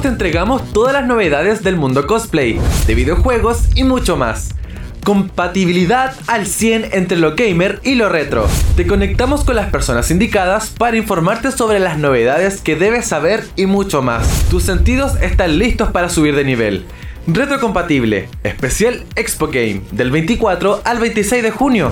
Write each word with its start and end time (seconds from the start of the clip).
te 0.00 0.08
entregamos 0.08 0.72
todas 0.72 0.92
las 0.92 1.06
novedades 1.06 1.62
del 1.62 1.76
mundo 1.76 2.06
cosplay, 2.06 2.58
de 2.86 2.94
videojuegos 2.94 3.68
y 3.74 3.84
mucho 3.84 4.16
más. 4.16 4.50
Compatibilidad 5.04 6.14
al 6.26 6.46
100 6.46 6.90
entre 6.92 7.18
lo 7.18 7.34
gamer 7.34 7.80
y 7.82 7.94
lo 7.94 8.08
retro. 8.08 8.46
Te 8.76 8.86
conectamos 8.86 9.44
con 9.44 9.56
las 9.56 9.70
personas 9.70 10.10
indicadas 10.10 10.70
para 10.70 10.96
informarte 10.96 11.52
sobre 11.52 11.78
las 11.78 11.98
novedades 11.98 12.60
que 12.60 12.76
debes 12.76 13.06
saber 13.06 13.44
y 13.56 13.66
mucho 13.66 14.00
más. 14.02 14.44
Tus 14.50 14.62
sentidos 14.62 15.16
están 15.20 15.58
listos 15.58 15.90
para 15.90 16.08
subir 16.08 16.34
de 16.34 16.44
nivel. 16.44 16.86
Retrocompatible, 17.26 18.28
especial 18.42 19.04
Expo 19.16 19.48
Game, 19.48 19.82
del 19.92 20.10
24 20.10 20.82
al 20.84 20.98
26 20.98 21.42
de 21.42 21.50
junio. 21.50 21.90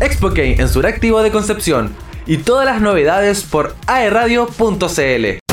Expo 0.00 0.30
Game 0.30 0.56
en 0.58 0.68
Suractivo 0.68 1.22
de 1.22 1.30
Concepción. 1.30 1.94
Y 2.26 2.38
todas 2.38 2.66
las 2.66 2.80
novedades 2.80 3.42
por 3.42 3.74
aeradio.cl. 3.86 5.47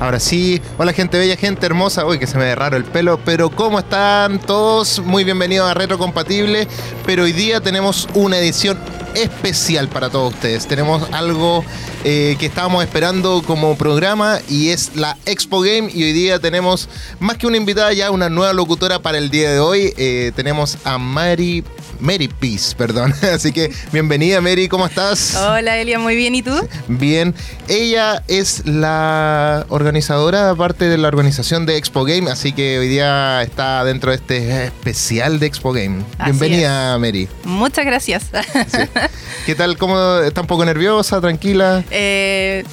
Ahora 0.00 0.20
sí, 0.20 0.62
hola 0.78 0.92
gente 0.92 1.18
bella, 1.18 1.36
gente 1.36 1.66
hermosa. 1.66 2.06
Uy, 2.06 2.20
que 2.20 2.28
se 2.28 2.38
me 2.38 2.44
ve 2.44 2.54
raro 2.54 2.76
el 2.76 2.84
pelo, 2.84 3.18
pero 3.24 3.50
¿cómo 3.50 3.80
están 3.80 4.38
todos? 4.38 5.00
Muy 5.00 5.24
bienvenidos 5.24 5.68
a 5.68 5.74
Retro 5.74 5.98
Compatible. 5.98 6.68
Pero 7.04 7.24
hoy 7.24 7.32
día 7.32 7.60
tenemos 7.60 8.06
una 8.14 8.38
edición 8.38 8.78
especial 9.16 9.88
para 9.88 10.08
todos 10.08 10.34
ustedes. 10.34 10.68
Tenemos 10.68 11.02
algo 11.10 11.64
eh, 12.04 12.36
que 12.38 12.46
estábamos 12.46 12.84
esperando 12.84 13.42
como 13.44 13.76
programa 13.76 14.38
y 14.48 14.68
es 14.68 14.94
la 14.94 15.16
Expo 15.26 15.62
Game. 15.62 15.90
Y 15.92 16.04
hoy 16.04 16.12
día 16.12 16.38
tenemos 16.38 16.88
más 17.18 17.36
que 17.36 17.48
una 17.48 17.56
invitada, 17.56 17.92
ya 17.92 18.12
una 18.12 18.28
nueva 18.28 18.52
locutora 18.52 19.00
para 19.00 19.18
el 19.18 19.30
día 19.30 19.50
de 19.50 19.58
hoy. 19.58 19.94
Eh, 19.96 20.30
tenemos 20.36 20.78
a 20.84 20.98
Mari 20.98 21.64
Mary 22.00 22.28
Peace, 22.28 22.74
perdón. 22.76 23.14
Así 23.34 23.52
que 23.52 23.72
bienvenida 23.92 24.40
Mary, 24.40 24.68
¿cómo 24.68 24.86
estás? 24.86 25.34
Hola 25.36 25.78
Elia, 25.78 25.98
muy 25.98 26.16
bien, 26.16 26.34
¿y 26.34 26.42
tú? 26.42 26.52
Bien. 26.88 27.34
Ella 27.68 28.22
es 28.28 28.66
la 28.66 29.66
organizadora, 29.68 30.50
aparte 30.50 30.86
de 30.88 30.98
la 30.98 31.08
organización 31.08 31.66
de 31.66 31.76
Expo 31.76 32.04
Game, 32.04 32.30
así 32.30 32.52
que 32.52 32.78
hoy 32.78 32.88
día 32.88 33.42
está 33.42 33.84
dentro 33.84 34.10
de 34.10 34.16
este 34.16 34.64
especial 34.64 35.38
de 35.38 35.46
Expo 35.46 35.72
Game. 35.72 36.04
bienvenida 36.24 36.98
Mary. 36.98 37.28
Muchas 37.44 37.84
gracias. 37.84 38.26
¿Qué 39.46 39.54
tal? 39.54 39.76
¿Cómo 39.76 40.18
está 40.18 40.40
un 40.40 40.46
poco 40.46 40.64
nerviosa, 40.64 41.20
tranquila? 41.20 41.84
Eh, 41.90 42.64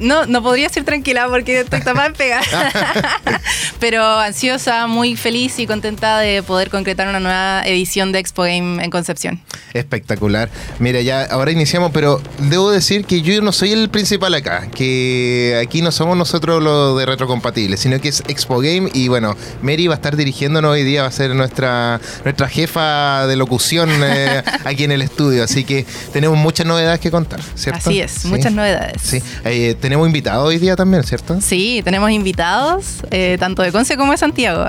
no, 0.00 0.26
no 0.26 0.42
podría 0.42 0.68
ser 0.68 0.84
tranquila 0.84 1.28
porque 1.28 1.60
estoy 1.60 1.80
tapada 1.80 2.06
en 2.06 2.14
pegar. 2.14 2.44
Pero 3.80 4.04
ansiosa, 4.04 4.86
muy 4.86 5.16
feliz 5.16 5.58
y 5.58 5.66
contenta 5.66 6.18
de 6.18 6.42
poder 6.42 6.70
concretar 6.70 7.08
una 7.08 7.20
nueva 7.20 7.62
edición 7.64 8.12
de 8.12 8.18
Expo 8.18 8.42
Game 8.42 8.82
en 8.82 8.90
Concepción. 8.90 9.40
Espectacular. 9.74 10.50
Mira, 10.78 11.00
ya 11.00 11.24
ahora 11.24 11.50
iniciamos, 11.50 11.90
pero 11.92 12.20
debo 12.38 12.70
decir 12.70 13.04
que 13.04 13.22
yo 13.22 13.40
no 13.42 13.52
soy 13.52 13.72
el 13.72 13.88
principal 13.90 14.34
acá, 14.34 14.68
que 14.74 15.60
aquí 15.62 15.82
no 15.82 15.92
somos 15.92 16.16
nosotros 16.16 16.62
los 16.62 16.98
de 16.98 17.06
retrocompatibles, 17.06 17.80
sino 17.80 18.00
que 18.00 18.08
es 18.08 18.22
Expo 18.28 18.60
Game 18.60 18.88
y 18.92 19.08
bueno, 19.08 19.36
Mary 19.62 19.86
va 19.86 19.94
a 19.94 19.96
estar 19.96 20.16
dirigiéndonos 20.16 20.72
hoy 20.72 20.84
día, 20.84 21.02
va 21.02 21.08
a 21.08 21.12
ser 21.12 21.34
nuestra, 21.34 22.00
nuestra 22.24 22.48
jefa 22.48 23.26
de 23.26 23.36
locución 23.36 23.90
eh, 24.02 24.42
aquí 24.64 24.84
en 24.84 24.92
el 24.92 25.02
estudio, 25.02 25.44
así 25.44 25.64
que 25.64 25.86
tenemos 26.12 26.38
muchas 26.38 26.66
novedades 26.66 27.00
que 27.00 27.10
contar, 27.10 27.40
¿cierto? 27.54 27.90
Así 27.90 28.00
es, 28.00 28.24
muchas 28.24 28.52
novedades. 28.52 29.00
Sí, 29.02 29.22
eh, 29.44 29.76
tenemos 29.88 30.06
invitados 30.06 30.46
hoy 30.46 30.58
día 30.58 30.76
también, 30.76 31.02
¿cierto? 31.02 31.40
Sí, 31.40 31.80
tenemos 31.82 32.10
invitados, 32.10 32.96
eh, 33.10 33.38
tanto 33.40 33.62
de 33.62 33.72
Conce 33.72 33.96
como 33.96 34.12
de 34.12 34.18
Santiago. 34.18 34.66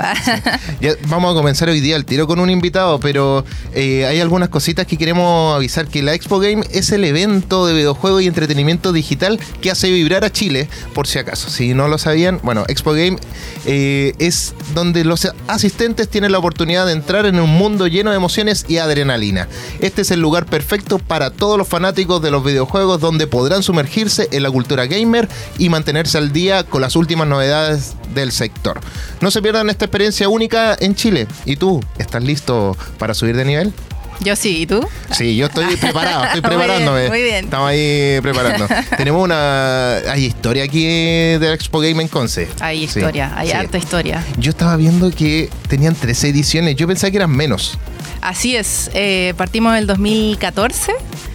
vamos 1.09 1.34
a 1.34 1.35
comenzar 1.35 1.68
hoy 1.68 1.81
día 1.81 1.97
el 1.97 2.06
tiro 2.06 2.25
con 2.25 2.40
un 2.40 2.50
invitado, 2.50 3.02
pero 3.02 3.44
hay 3.75 4.22
algunas 4.22 4.47
cositas 4.47 4.88
que 4.88 4.97
queremos 4.97 5.53
avisar 5.53 5.88
que 5.88 6.02
la 6.03 6.13
Expo 6.13 6.40
Game 6.40 6.63
es 6.72 6.94
el 6.94 7.03
evento 7.03 7.66
de 7.66 7.74
videojuegos 7.74 8.22
y 8.22 8.28
entretenimiento 8.28 8.94
digital 8.94 9.41
que 9.59 9.72
hace 9.72 9.91
vibrar 9.91 10.24
a 10.24 10.31
Chile, 10.31 10.69
por 10.94 11.06
si 11.06 11.19
acaso. 11.19 11.50
Si 11.50 11.74
no 11.74 11.90
lo 11.90 11.97
sabían, 11.97 12.40
bueno, 12.41 12.63
Expo 12.69 12.94
Game 12.94 13.18
eh, 13.66 14.13
es 14.19 14.53
donde 14.74 15.03
los 15.03 15.28
asistentes 15.47 16.07
tienen 16.07 16.31
la 16.31 16.40
oportunidad 16.40 16.86
de 16.86 16.94
entrar 16.94 17.25
en 17.25 17.41
un 17.41 17.50
mundo 17.50 17.88
lleno 17.88 18.12
de 18.12 18.16
emociones 18.16 18.66
y 18.69 18.78
adrenalina. 18.78 19.50
Este 19.81 20.03
es 20.03 20.12
el 20.12 20.22
lugar 20.22 20.46
perfecto 20.46 20.97
para 20.97 21.30
todos 21.30 21.57
los 21.57 21.68
fanáticos 21.68 22.22
de 22.22 22.31
los 22.31 22.44
videojuegos 22.44 23.01
donde 23.01 23.28
podrán 23.28 23.63
sumergirse 23.63 24.30
en 24.31 24.44
la 24.44 24.51
cultura 24.51 24.88
gamer 25.09 25.27
y 25.57 25.69
mantenerse 25.69 26.17
al 26.17 26.31
día 26.31 26.63
con 26.63 26.81
las 26.81 26.95
últimas 26.95 27.27
novedades 27.27 27.95
del 28.13 28.31
sector. 28.31 28.79
No 29.21 29.31
se 29.31 29.41
pierdan 29.41 29.69
esta 29.69 29.85
experiencia 29.85 30.29
única 30.29 30.77
en 30.79 30.95
Chile. 30.95 31.27
¿Y 31.45 31.55
tú? 31.55 31.83
¿Estás 31.97 32.23
listo 32.23 32.77
para 32.97 33.13
subir 33.13 33.35
de 33.35 33.45
nivel? 33.45 33.73
Yo 34.21 34.35
sí, 34.35 34.63
¿y 34.63 34.65
tú? 34.65 34.85
Sí, 35.11 35.37
yo 35.37 35.45
estoy 35.45 35.75
preparado, 35.81 36.25
estoy 36.25 36.41
preparándome. 36.41 37.07
Muy 37.07 37.21
bien, 37.21 37.45
Estamos 37.45 37.69
ahí 37.69 38.19
preparando. 38.21 38.67
Tenemos 38.97 39.23
una. 39.23 39.95
Hay 40.11 40.25
historia 40.25 40.63
aquí 40.65 40.83
de 40.83 41.53
Expo 41.53 41.79
Game 41.79 42.01
en 42.01 42.09
Conce. 42.09 42.49
Hay 42.59 42.83
historia, 42.83 43.31
hay 43.35 43.51
harta 43.51 43.77
historia. 43.77 44.23
Yo 44.37 44.49
estaba 44.51 44.75
viendo 44.75 45.09
que 45.11 45.49
tenían 45.69 45.95
tres 45.95 46.21
ediciones, 46.25 46.75
yo 46.75 46.85
pensaba 46.85 47.11
que 47.11 47.17
eran 47.17 47.31
menos. 47.31 47.77
Así 48.21 48.57
es, 48.57 48.91
eh, 48.93 49.33
partimos 49.37 49.73
del 49.75 49.87
2014 49.87 50.93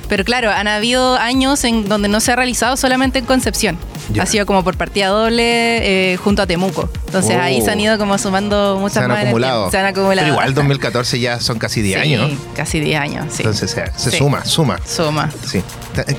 pero 0.08 0.24
claro, 0.24 0.50
han 0.50 0.68
habido 0.68 1.16
años 1.16 1.64
en 1.64 1.88
donde 1.88 2.08
no 2.08 2.20
se 2.20 2.32
ha 2.32 2.36
realizado 2.36 2.76
solamente 2.76 3.18
en 3.18 3.24
Concepción. 3.24 3.78
Ha 4.20 4.26
sido 4.26 4.44
como 4.46 4.62
por 4.62 4.76
partida 4.76 5.08
doble 5.08 6.12
eh, 6.12 6.16
junto 6.18 6.42
a 6.42 6.46
Temuco. 6.46 6.88
Entonces 7.06 7.36
ahí 7.36 7.62
se 7.62 7.70
han 7.70 7.80
ido 7.80 7.96
como 7.96 8.18
sumando 8.18 8.76
muchas 8.80 8.94
se 8.94 9.00
han 9.00 9.10
Acumulado. 9.10 9.70
Se 9.70 9.78
han 9.78 9.86
acumulado. 9.86 10.26
Pero 10.26 10.34
igual 10.34 10.54
2014 10.54 11.20
ya 11.20 11.40
son 11.40 11.58
casi 11.58 11.80
10 11.80 12.00
años. 12.00 12.32
Casi 12.54 12.80
10 12.80 13.00
años, 13.00 13.26
sí. 13.30 13.42
Entonces 13.42 13.70
se, 13.96 14.10
suma, 14.10 14.44
suma. 14.44 14.78
Suma. 14.84 15.30
Sí. 15.46 15.62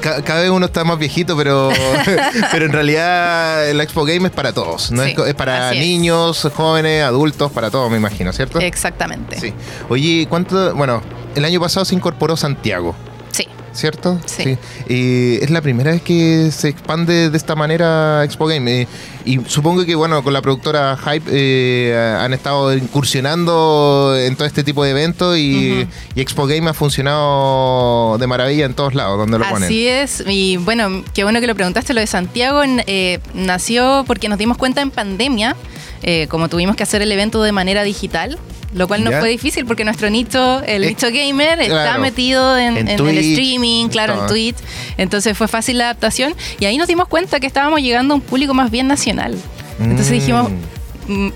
Cada 0.01 0.41
vez 0.41 0.49
uno 0.49 0.65
está 0.65 0.83
más 0.83 0.97
viejito, 0.97 1.37
pero, 1.37 1.69
pero 2.51 2.65
en 2.65 2.71
realidad 2.71 3.69
el 3.69 3.79
Expo 3.81 4.05
Game 4.05 4.27
es 4.27 4.33
para 4.33 4.53
todos. 4.53 4.91
¿no? 4.91 5.03
es, 5.03 5.33
para 5.35 5.71
niños, 5.71 6.47
jóvenes, 6.55 7.03
adultos, 7.03 7.51
para 7.51 7.69
todos, 7.69 7.91
me 7.91 7.97
imagino, 7.97 8.33
¿cierto? 8.33 8.59
Exactamente. 8.59 9.39
Sí. 9.39 9.53
Oye, 9.89 10.27
¿cuánto? 10.29 10.73
Bueno, 10.75 11.01
el 11.35 11.45
año 11.45 11.59
pasado 11.59 11.85
se 11.85 11.95
incorporó 11.95 12.35
Santiago. 12.37 12.95
¿Cierto? 13.75 14.19
Sí. 14.25 14.57
Y 14.87 15.35
es 15.43 15.49
la 15.51 15.61
primera 15.61 15.91
vez 15.91 16.01
que 16.01 16.49
se 16.51 16.69
expande 16.69 17.29
de 17.29 17.37
esta 17.37 17.55
manera 17.55 18.23
Expo 18.23 18.47
Game. 18.47 18.81
Eh, 18.81 18.87
y 19.25 19.39
supongo 19.47 19.85
que, 19.85 19.95
bueno, 19.95 20.23
con 20.23 20.33
la 20.33 20.41
productora 20.41 20.97
Hype 20.97 21.25
eh, 21.31 22.17
han 22.19 22.33
estado 22.33 22.73
incursionando 22.73 24.15
en 24.17 24.35
todo 24.35 24.47
este 24.47 24.63
tipo 24.63 24.83
de 24.83 24.91
eventos 24.91 25.37
y, 25.37 25.87
Expo 26.15 26.45
Game 26.47 26.69
ha 26.69 26.73
funcionado 26.73 28.17
de 28.17 28.27
maravilla 28.27 28.65
en 28.65 28.73
todos 28.73 28.93
lados 28.93 29.17
donde 29.17 29.39
lo 29.39 29.49
ponen. 29.49 29.63
Así 29.63 29.87
es. 29.87 30.23
Y 30.27 30.57
bueno, 30.57 31.03
qué 31.13 31.23
bueno 31.23 31.41
que 31.41 31.47
lo 31.47 31.55
preguntaste. 31.55 31.93
Lo 31.93 32.01
de 32.01 32.07
Santiago 32.07 32.61
eh, 32.65 33.19
nació 33.33 34.03
porque 34.07 34.29
nos 34.29 34.37
dimos 34.37 34.57
cuenta 34.57 34.81
en 34.81 34.91
pandemia, 34.91 35.55
como 36.29 36.49
tuvimos 36.49 36.75
que 36.75 36.83
hacer 36.83 37.01
el 37.01 37.11
evento 37.11 37.41
de 37.41 37.51
manera 37.51 37.83
digital, 37.83 38.37
lo 38.75 38.87
cual 38.87 39.03
no 39.03 39.11
fue 39.11 39.29
difícil 39.29 39.65
porque 39.65 39.85
nuestro 39.85 40.09
nicho, 40.09 40.61
el 40.63 40.81
nicho 40.81 41.07
gamer, 41.11 41.61
está 41.61 41.97
metido 41.97 42.57
en, 42.57 42.87
el 42.87 43.17
streaming, 43.17 43.87
claro, 43.87 44.21
en 44.21 44.27
Twitch. 44.27 44.57
Entonces 44.97 45.37
fue 45.37 45.47
fácil 45.47 45.77
la 45.77 45.85
adaptación 45.85 46.35
y 46.59 46.65
ahí 46.65 46.77
nos 46.77 46.87
dimos 46.87 47.07
cuenta 47.07 47.39
que 47.39 47.47
estábamos 47.47 47.81
llegando 47.81 48.13
a 48.13 48.15
un 48.15 48.21
público 48.21 48.53
más 48.53 48.69
bien 48.69 48.87
nacional. 48.87 49.14
Entonces 49.79 50.09
mm. 50.09 50.13
dijimos, 50.13 50.51
mm, 51.07 51.29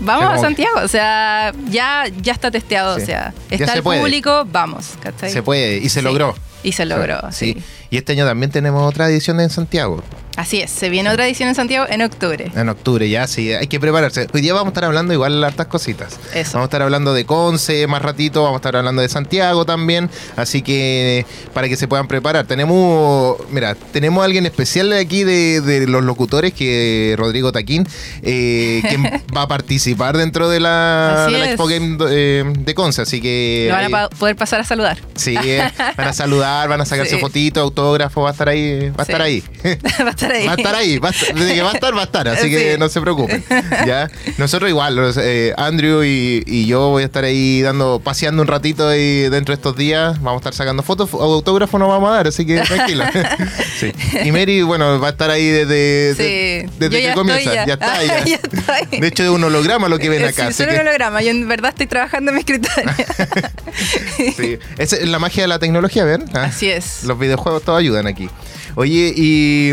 vamos 0.00 0.34
a 0.34 0.38
Santiago, 0.38 0.80
o 0.82 0.88
sea, 0.88 1.52
ya, 1.68 2.04
ya 2.20 2.32
está 2.32 2.50
testeado, 2.50 2.96
o 2.96 3.00
sea, 3.00 3.34
está 3.50 3.74
el 3.74 3.82
público, 3.82 4.46
vamos. 4.50 4.90
Se 5.26 5.42
puede 5.42 5.78
y 5.78 5.88
se 5.88 6.02
logró. 6.02 6.34
Y 6.62 6.72
se 6.72 6.86
logró, 6.86 7.20
sí. 7.32 7.62
Y 7.92 7.98
este 7.98 8.12
año 8.12 8.24
también 8.24 8.50
tenemos 8.50 8.88
otra 8.88 9.10
edición 9.10 9.38
en 9.38 9.50
Santiago. 9.50 10.02
Así 10.36 10.62
es, 10.62 10.70
se 10.70 10.88
viene 10.88 11.10
otra 11.10 11.26
edición 11.26 11.50
en 11.50 11.54
Santiago 11.54 11.86
en 11.90 12.00
octubre. 12.00 12.50
En 12.56 12.68
octubre, 12.70 13.06
ya, 13.08 13.26
sí, 13.26 13.52
hay 13.52 13.66
que 13.66 13.78
prepararse. 13.78 14.28
Hoy 14.32 14.40
día 14.40 14.54
vamos 14.54 14.68
a 14.68 14.70
estar 14.70 14.84
hablando 14.84 15.12
igual 15.12 15.38
de 15.38 15.46
hartas 15.46 15.66
cositas. 15.66 16.18
Eso. 16.34 16.52
Vamos 16.54 16.64
a 16.64 16.68
estar 16.68 16.82
hablando 16.82 17.12
de 17.12 17.26
Conce 17.26 17.86
más 17.86 18.00
ratito, 18.00 18.42
vamos 18.42 18.56
a 18.56 18.60
estar 18.60 18.76
hablando 18.76 19.02
de 19.02 19.10
Santiago 19.10 19.66
también, 19.66 20.08
así 20.36 20.62
que 20.62 21.26
para 21.52 21.68
que 21.68 21.76
se 21.76 21.86
puedan 21.86 22.08
preparar. 22.08 22.46
Tenemos, 22.46 23.36
mira, 23.50 23.74
tenemos 23.74 24.22
a 24.22 24.24
alguien 24.24 24.46
especial 24.46 24.88
de 24.88 24.98
aquí 24.98 25.22
de, 25.24 25.84
los 25.86 26.02
locutores, 26.02 26.54
que 26.54 27.14
Rodrigo 27.18 27.52
Taquín, 27.52 27.86
eh, 28.22 28.82
que 28.88 28.96
va 29.36 29.42
a 29.42 29.48
participar 29.48 30.16
dentro 30.16 30.48
de 30.48 30.60
la, 30.60 31.28
Expo 31.30 31.66
Game 31.66 31.98
eh, 32.08 32.44
de 32.58 32.74
Conce, 32.74 33.02
así 33.02 33.20
que... 33.20 33.66
Lo 33.68 33.74
van 33.74 33.94
a 33.94 34.08
poder 34.08 34.36
pasar 34.36 34.60
a 34.60 34.64
saludar. 34.64 34.98
Sí, 35.14 35.36
eh, 35.44 35.70
van 35.94 36.08
a 36.08 36.12
saludar, 36.14 36.70
van 36.70 36.80
a 36.80 36.86
sacarse 36.86 37.18
fotito, 37.20 37.70
autógrafo, 37.82 38.22
va 38.22 38.30
a 38.30 38.32
estar 38.32 38.48
ahí, 38.48 38.90
va 38.90 38.94
a 38.98 39.02
estar 39.02 39.22
ahí. 39.22 39.42
va 40.00 40.06
a 40.06 40.10
estar 40.10 40.32
ahí. 40.32 40.46
Va 40.46 40.52
a 40.52 40.56
estar 40.56 40.74
ahí, 40.74 40.98
va 40.98 41.08
a 41.08 41.12
estar, 41.12 41.34
desde 41.34 41.54
que 41.54 41.62
va 41.62 41.70
a 41.70 41.74
estar, 41.74 41.96
va 41.96 42.00
a 42.00 42.04
estar, 42.04 42.28
así 42.28 42.50
que 42.50 42.78
no 42.78 42.88
se 42.88 43.00
preocupen. 43.00 43.44
¿ya? 43.86 44.10
Nosotros 44.38 44.70
igual, 44.70 45.12
eh, 45.18 45.52
Andrew 45.56 46.02
y, 46.04 46.66
yo 46.66 46.88
voy 46.88 47.02
a 47.02 47.06
estar 47.06 47.24
ahí 47.24 47.60
dando, 47.60 48.00
paseando 48.02 48.42
un 48.42 48.48
ratito 48.48 48.88
ahí 48.88 49.28
dentro 49.28 49.52
de 49.52 49.56
estos 49.56 49.76
días, 49.76 50.22
vamos 50.22 50.34
a 50.34 50.48
estar 50.48 50.54
sacando 50.54 50.82
fotos, 50.82 51.12
autógrafo 51.12 51.78
no 51.78 51.88
vamos 51.88 52.10
a 52.10 52.14
dar, 52.14 52.26
así 52.28 52.46
que 52.46 52.60
tranquila. 52.60 53.10
sí. 53.78 53.92
Y 54.24 54.32
Mary, 54.32 54.62
bueno, 54.62 55.00
va 55.00 55.08
a 55.08 55.10
estar 55.10 55.30
ahí 55.30 55.46
desde, 55.48 56.68
desde 56.78 57.02
que 57.02 57.12
comienza, 57.14 57.66
ya. 57.66 57.74
está, 57.74 58.04
ya. 58.24 58.38
De 58.90 59.06
hecho, 59.06 59.24
es 59.24 59.30
un 59.30 59.42
holograma 59.44 59.88
lo 59.88 59.98
que 59.98 60.08
ven 60.08 60.24
acá. 60.24 60.52
Sí, 60.52 60.62
es 60.62 60.68
un 60.68 60.78
holograma, 60.78 61.22
yo 61.22 61.30
en 61.30 61.48
verdad 61.48 61.70
estoy 61.70 61.86
trabajando 61.86 62.30
en 62.30 62.36
mi 62.36 62.40
escritorio. 62.40 62.90
sí, 64.36 64.58
es 64.78 65.08
la 65.08 65.18
magia 65.18 65.42
de 65.42 65.48
la 65.48 65.58
tecnología, 65.58 66.04
¿ven? 66.04 66.24
¿Ah? 66.34 66.44
Así 66.44 66.70
es. 66.70 67.04
Los 67.04 67.18
videojuegos 67.18 67.62
todos 67.72 67.80
ayudan 67.80 68.06
aquí. 68.06 68.28
Oye, 68.74 69.12
y 69.16 69.72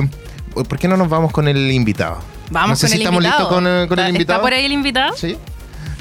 ¿por 0.53 0.79
qué 0.79 0.87
no 0.87 0.95
nos 0.95 1.09
vamos 1.09 1.31
con 1.31 1.47
el 1.47 1.71
invitado? 1.71 2.19
Vamos 2.49 2.69
no 2.69 2.75
sé 2.75 2.81
con 2.83 2.89
si 2.89 2.95
el 2.95 3.01
estamos 3.01 3.23
listos 3.23 3.47
con, 3.47 3.67
el 3.67 3.83
invitado. 3.83 4.09
¿Está 4.19 4.41
por 4.41 4.53
ahí 4.53 4.65
el 4.65 4.71
invitado? 4.71 5.15
Sí. 5.15 5.37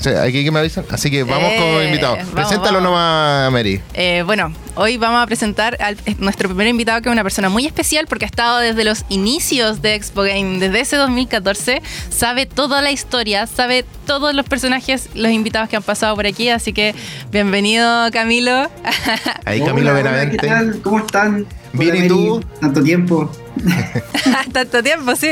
Sí, 0.00 0.10
aquí 0.10 0.44
que 0.44 0.52
me 0.52 0.60
avisan. 0.60 0.84
Así 0.92 1.10
que 1.10 1.24
vamos 1.24 1.52
con 1.54 1.66
el 1.66 1.82
eh, 1.82 1.86
invitado. 1.86 2.18
Preséntalo 2.32 2.80
nomás, 2.80 3.50
Mary. 3.50 3.82
Eh, 3.94 4.22
bueno, 4.24 4.52
hoy 4.76 4.96
vamos 4.96 5.20
a 5.20 5.26
presentar 5.26 5.76
a 5.82 5.92
nuestro 6.18 6.48
primer 6.48 6.68
invitado, 6.68 7.02
que 7.02 7.08
es 7.08 7.12
una 7.12 7.24
persona 7.24 7.48
muy 7.48 7.66
especial 7.66 8.06
porque 8.06 8.24
ha 8.24 8.28
estado 8.28 8.58
desde 8.58 8.84
los 8.84 9.04
inicios 9.08 9.82
de 9.82 9.96
Expo 9.96 10.22
Game, 10.22 10.60
desde 10.60 10.80
ese 10.80 10.96
2014. 10.96 11.82
Sabe 12.10 12.46
toda 12.46 12.80
la 12.80 12.92
historia, 12.92 13.48
sabe 13.48 13.84
todos 14.06 14.34
los 14.34 14.46
personajes, 14.46 15.08
los 15.14 15.32
invitados 15.32 15.68
que 15.68 15.74
han 15.74 15.82
pasado 15.82 16.14
por 16.14 16.26
aquí. 16.26 16.48
Así 16.48 16.72
que 16.72 16.94
bienvenido, 17.32 18.08
Camilo. 18.12 18.70
Ahí, 19.44 19.60
Camilo 19.62 19.92
Benavente. 19.94 20.36
¿Qué 20.36 20.46
tal? 20.46 20.80
¿Cómo 20.80 21.00
están? 21.00 21.44
Bien, 21.72 22.04
¿y 22.04 22.08
tú? 22.08 22.40
Tanto 22.60 22.82
tiempo. 22.82 23.30
Tanto 24.52 24.82
tiempo, 24.82 25.14
sí. 25.16 25.30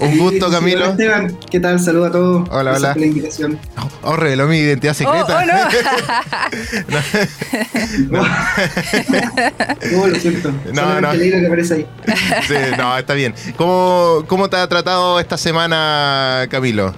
Un 0.00 0.18
gusto, 0.18 0.50
Camilo. 0.50 0.86
Esteban, 0.86 1.38
¿qué 1.50 1.60
tal? 1.60 1.78
Saludos 1.80 2.08
a 2.08 2.12
todos. 2.12 2.48
Hola, 2.50 2.74
hola. 2.74 2.92
Por 2.92 3.00
la 3.00 3.06
invitación. 3.06 3.58
Oh, 3.76 3.88
oh, 4.10 4.16
reveló 4.16 4.46
mi 4.46 4.58
identidad 4.58 4.94
secreta. 4.94 5.26
Oh, 5.28 5.42
oh 5.42 5.46
no. 8.10 8.20
no. 10.00 10.06
lo 10.06 10.14
siento. 10.16 10.52
No, 10.72 11.00
no. 11.00 11.12
que 11.12 11.46
aparece 11.46 11.74
ahí. 11.74 11.86
Sí, 12.46 12.54
no, 12.76 12.96
está 12.98 13.14
bien. 13.14 13.34
¿Cómo, 13.56 14.24
¿Cómo 14.26 14.48
te 14.50 14.56
ha 14.56 14.68
tratado 14.68 15.20
esta 15.20 15.36
semana, 15.36 16.46
Camilo? 16.50 16.94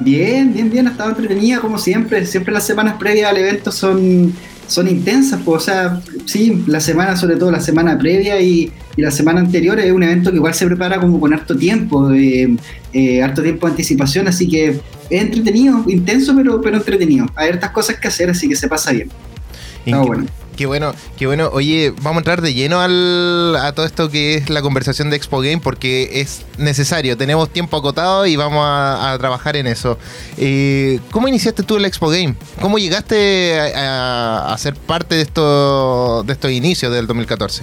Bien, 0.00 0.52
bien, 0.52 0.70
bien. 0.70 0.88
Ha 0.88 0.92
estado 0.92 1.10
entretenida 1.10 1.60
como 1.60 1.78
siempre. 1.78 2.26
Siempre 2.26 2.52
las 2.52 2.66
semanas 2.66 2.96
previas 2.98 3.30
al 3.30 3.36
evento 3.36 3.70
son 3.70 4.34
son 4.70 4.86
intensas, 4.86 5.40
pues, 5.44 5.62
o 5.62 5.64
sea, 5.64 6.00
sí, 6.26 6.62
la 6.68 6.80
semana, 6.80 7.16
sobre 7.16 7.34
todo 7.34 7.50
la 7.50 7.58
semana 7.58 7.98
previa 7.98 8.40
y, 8.40 8.72
la 8.96 9.10
semana 9.10 9.40
anterior 9.40 9.80
es 9.80 9.90
un 9.92 10.02
evento 10.02 10.30
que 10.30 10.36
igual 10.36 10.52
se 10.52 10.66
prepara 10.66 11.00
como 11.00 11.18
con 11.18 11.32
harto 11.32 11.56
tiempo, 11.56 12.12
eh, 12.12 12.54
eh, 12.92 13.22
harto 13.22 13.42
tiempo 13.42 13.66
de 13.66 13.72
anticipación, 13.72 14.28
así 14.28 14.46
que 14.46 14.68
es 14.68 14.80
entretenido, 15.08 15.82
intenso, 15.88 16.36
pero, 16.36 16.60
pero 16.60 16.76
entretenido. 16.76 17.26
Hay 17.34 17.48
hartas 17.48 17.70
cosas 17.70 17.98
que 17.98 18.08
hacer, 18.08 18.30
así 18.30 18.48
que 18.48 18.54
se 18.54 18.68
pasa 18.68 18.92
bien. 18.92 19.08
Está 19.86 20.02
bueno. 20.02 20.26
Qué 20.60 20.66
bueno, 20.66 20.92
qué 21.16 21.26
bueno. 21.26 21.48
Oye, 21.54 21.94
vamos 22.02 22.16
a 22.16 22.18
entrar 22.18 22.42
de 22.42 22.52
lleno 22.52 22.80
al, 22.80 23.56
a 23.56 23.72
todo 23.72 23.86
esto 23.86 24.10
que 24.10 24.34
es 24.34 24.50
la 24.50 24.60
conversación 24.60 25.08
de 25.08 25.16
Expo 25.16 25.40
Game 25.40 25.56
porque 25.56 26.20
es 26.20 26.44
necesario. 26.58 27.16
Tenemos 27.16 27.48
tiempo 27.48 27.78
acotado 27.78 28.26
y 28.26 28.36
vamos 28.36 28.62
a, 28.62 29.16
trabajar 29.18 29.56
en 29.56 29.66
eso. 29.66 29.96
Eh, 30.36 31.00
¿Cómo 31.12 31.28
iniciaste 31.28 31.62
tú 31.62 31.78
el 31.78 31.86
Expo 31.86 32.10
Game? 32.10 32.34
¿Cómo 32.60 32.78
llegaste 32.78 33.58
a, 33.74 34.54
ser 34.58 34.74
parte 34.74 35.14
de, 35.14 35.22
esto, 35.22 36.24
de 36.24 36.34
estos 36.34 36.50
inicios 36.50 36.92
del 36.92 37.06
2014? 37.06 37.62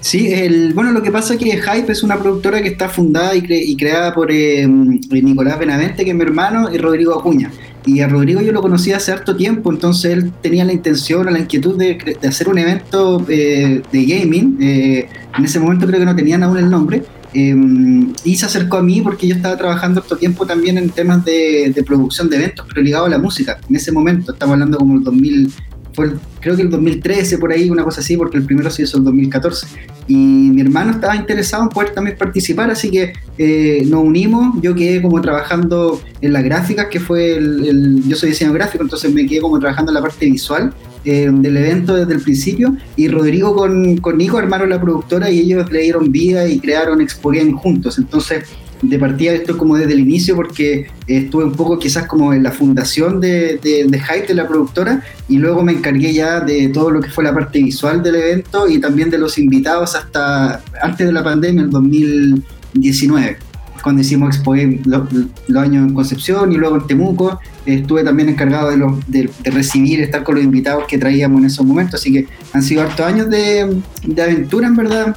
Sí, 0.00 0.32
el, 0.32 0.72
bueno, 0.72 0.92
lo 0.92 1.02
que 1.02 1.12
pasa 1.12 1.34
es 1.34 1.40
que 1.40 1.60
Hype 1.60 1.92
es 1.92 2.02
una 2.02 2.18
productora 2.18 2.62
que 2.62 2.68
está 2.68 2.88
fundada 2.88 3.34
y, 3.34 3.76
creada 3.76 4.14
por 4.14 4.32
eh, 4.32 4.66
Nicolás 4.66 5.58
Benavente, 5.58 6.06
que 6.06 6.12
es 6.12 6.16
mi 6.16 6.22
hermano, 6.22 6.72
y 6.72 6.78
Rodrigo 6.78 7.18
Acuña. 7.18 7.52
Y 7.86 8.00
a 8.00 8.08
Rodrigo 8.08 8.40
yo 8.40 8.52
lo 8.52 8.62
conocí 8.62 8.92
hace 8.92 9.12
harto 9.12 9.36
tiempo, 9.36 9.70
entonces 9.70 10.12
él 10.12 10.32
tenía 10.40 10.64
la 10.64 10.72
intención 10.72 11.26
o 11.28 11.30
la 11.30 11.38
inquietud 11.38 11.76
de, 11.76 12.18
hacer 12.26 12.48
un 12.48 12.58
evento 12.58 13.24
eh, 13.28 13.82
de 13.92 14.04
gaming. 14.06 14.56
Eh, 14.60 15.08
en 15.36 15.44
ese 15.44 15.60
momento 15.60 15.86
creo 15.86 16.00
que 16.00 16.06
no 16.06 16.16
tenían 16.16 16.42
aún 16.42 16.56
el 16.56 16.70
nombre. 16.70 17.02
Em, 17.34 18.12
y 18.22 18.36
se 18.36 18.46
acercó 18.46 18.76
a 18.76 18.82
mí 18.82 19.00
porque 19.00 19.26
yo 19.26 19.34
estaba 19.34 19.56
trabajando 19.56 20.00
harto 20.00 20.16
tiempo 20.16 20.46
también 20.46 20.78
en 20.78 20.88
temas 20.90 21.24
de, 21.24 21.72
de, 21.74 21.82
producción 21.82 22.30
de 22.30 22.36
eventos, 22.36 22.64
pero 22.68 22.80
ligado 22.80 23.06
a 23.06 23.08
la 23.08 23.18
música. 23.18 23.58
En 23.68 23.74
ese 23.74 23.90
momento, 23.90 24.32
estamos 24.32 24.52
hablando 24.54 24.78
como 24.78 24.94
el 24.94 25.02
2000, 25.02 25.52
fue 25.94 26.12
creo 26.44 26.56
que 26.56 26.62
el 26.62 26.70
2013 26.70 27.38
por 27.38 27.52
ahí, 27.52 27.70
una 27.70 27.84
cosa 27.84 28.00
así, 28.00 28.18
porque 28.18 28.36
el 28.36 28.44
primero 28.44 28.70
se 28.70 28.82
hizo 28.82 28.98
el 28.98 29.04
2014. 29.04 29.66
Y 30.06 30.14
mi 30.14 30.60
hermano 30.60 30.90
estaba 30.90 31.16
interesado 31.16 31.62
en 31.62 31.70
poder 31.70 31.94
también 31.94 32.18
participar, 32.18 32.70
así 32.70 32.90
que 32.90 33.14
eh, 33.38 33.82
nos 33.86 34.04
unimos. 34.04 34.60
Yo 34.60 34.74
quedé 34.74 35.00
como 35.00 35.20
trabajando 35.22 36.02
en 36.20 36.32
las 36.34 36.44
gráficas, 36.44 36.88
que 36.90 37.00
fue 37.00 37.36
el, 37.36 38.02
Yo 38.06 38.14
soy 38.16 38.30
diseñador 38.30 38.58
gráfico, 38.58 38.84
entonces 38.84 39.12
me 39.12 39.26
quedé 39.26 39.40
como 39.40 39.58
trabajando 39.58 39.90
en 39.90 39.94
la 39.94 40.02
parte 40.02 40.26
visual 40.26 40.74
eh, 41.06 41.30
del 41.32 41.56
evento 41.56 41.96
desde 41.96 42.12
el 42.12 42.20
principio. 42.20 42.76
Y 42.96 43.08
Rodrigo 43.08 43.56
con, 43.56 43.96
con 43.96 44.18
Nico 44.18 44.36
armaron 44.36 44.68
la 44.68 44.80
productora 44.80 45.30
y 45.30 45.40
ellos 45.40 45.72
le 45.72 45.80
dieron 45.80 46.12
vida 46.12 46.46
y 46.46 46.58
crearon 46.58 47.00
Expo 47.00 47.30
Game 47.30 47.52
juntos. 47.52 47.96
Entonces 47.96 48.44
de 48.88 48.98
partida 48.98 49.32
esto 49.32 49.56
como 49.56 49.76
desde 49.76 49.92
el 49.92 50.00
inicio 50.00 50.36
porque 50.36 50.86
estuve 51.06 51.44
un 51.44 51.52
poco 51.52 51.78
quizás 51.78 52.06
como 52.06 52.32
en 52.32 52.42
la 52.42 52.50
fundación 52.50 53.20
de, 53.20 53.58
de, 53.62 53.86
de, 53.86 54.34
la 54.34 54.48
productora, 54.48 55.02
y 55.28 55.36
luego 55.36 55.62
me 55.62 55.72
encargué 55.72 56.12
ya 56.12 56.40
de 56.40 56.68
todo 56.68 56.90
lo 56.90 57.00
que 57.00 57.10
fue 57.10 57.24
la 57.24 57.34
parte 57.34 57.62
visual 57.62 58.02
del 58.02 58.16
evento 58.16 58.68
y 58.68 58.78
también 58.78 59.10
de 59.10 59.18
los 59.18 59.38
invitados 59.38 59.94
hasta 59.94 60.62
antes 60.82 61.06
de 61.06 61.12
la 61.12 61.22
pandemia, 61.22 61.62
en 61.62 61.70
2019 61.70 63.38
cuando 63.84 64.00
hicimos 64.00 64.34
Expo 64.34 64.54
los, 64.56 65.62
años 65.62 65.86
en 65.86 65.94
Concepción 65.94 66.50
y 66.52 66.56
luego 66.56 66.76
en 66.76 66.86
Temuco. 66.86 67.38
Estuve 67.66 68.02
también 68.02 68.30
encargado 68.30 68.70
de, 69.06 69.30
recibir, 69.44 70.00
estar 70.00 70.24
con 70.24 70.36
los 70.36 70.44
invitados 70.44 70.84
que 70.88 70.96
traíamos 70.96 71.40
en 71.40 71.46
esos 71.46 71.66
momentos. 71.66 72.00
Así 72.00 72.10
que 72.10 72.26
han 72.54 72.62
sido 72.62 72.80
hartos 72.80 73.04
años 73.04 73.28
de, 73.28 73.76
de 74.02 74.22
aventura, 74.22 74.68
en 74.68 74.76
verdad, 74.76 75.16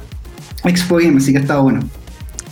Expo 0.64 0.96
Game, 0.96 1.16
así 1.16 1.32
que 1.32 1.38
ha 1.38 1.40
estado 1.40 1.62
bueno. 1.62 1.80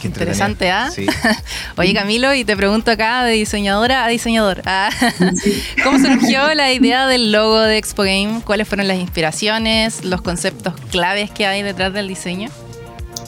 Interesante, 0.06 0.70
¿ah? 0.70 0.90
Oye, 1.76 1.92
Camilo, 1.94 2.32
y 2.34 2.44
te 2.44 2.56
pregunto 2.56 2.90
acá 2.90 3.24
de 3.24 3.32
diseñadora 3.32 4.04
a 4.04 4.08
diseñador. 4.08 4.62
¿ah? 4.64 4.90
¿Cómo 5.84 5.98
surgió 5.98 6.54
la 6.54 6.72
idea 6.72 7.06
del 7.06 7.32
logo 7.32 7.60
de 7.60 7.76
Expo 7.76 8.02
Game? 8.02 8.40
¿Cuáles 8.44 8.68
fueron 8.68 8.88
las 8.88 8.98
inspiraciones, 8.98 10.04
los 10.04 10.22
conceptos 10.22 10.74
claves 10.90 11.30
que 11.30 11.46
hay 11.46 11.62
detrás 11.62 11.92
del 11.92 12.08
diseño? 12.08 12.48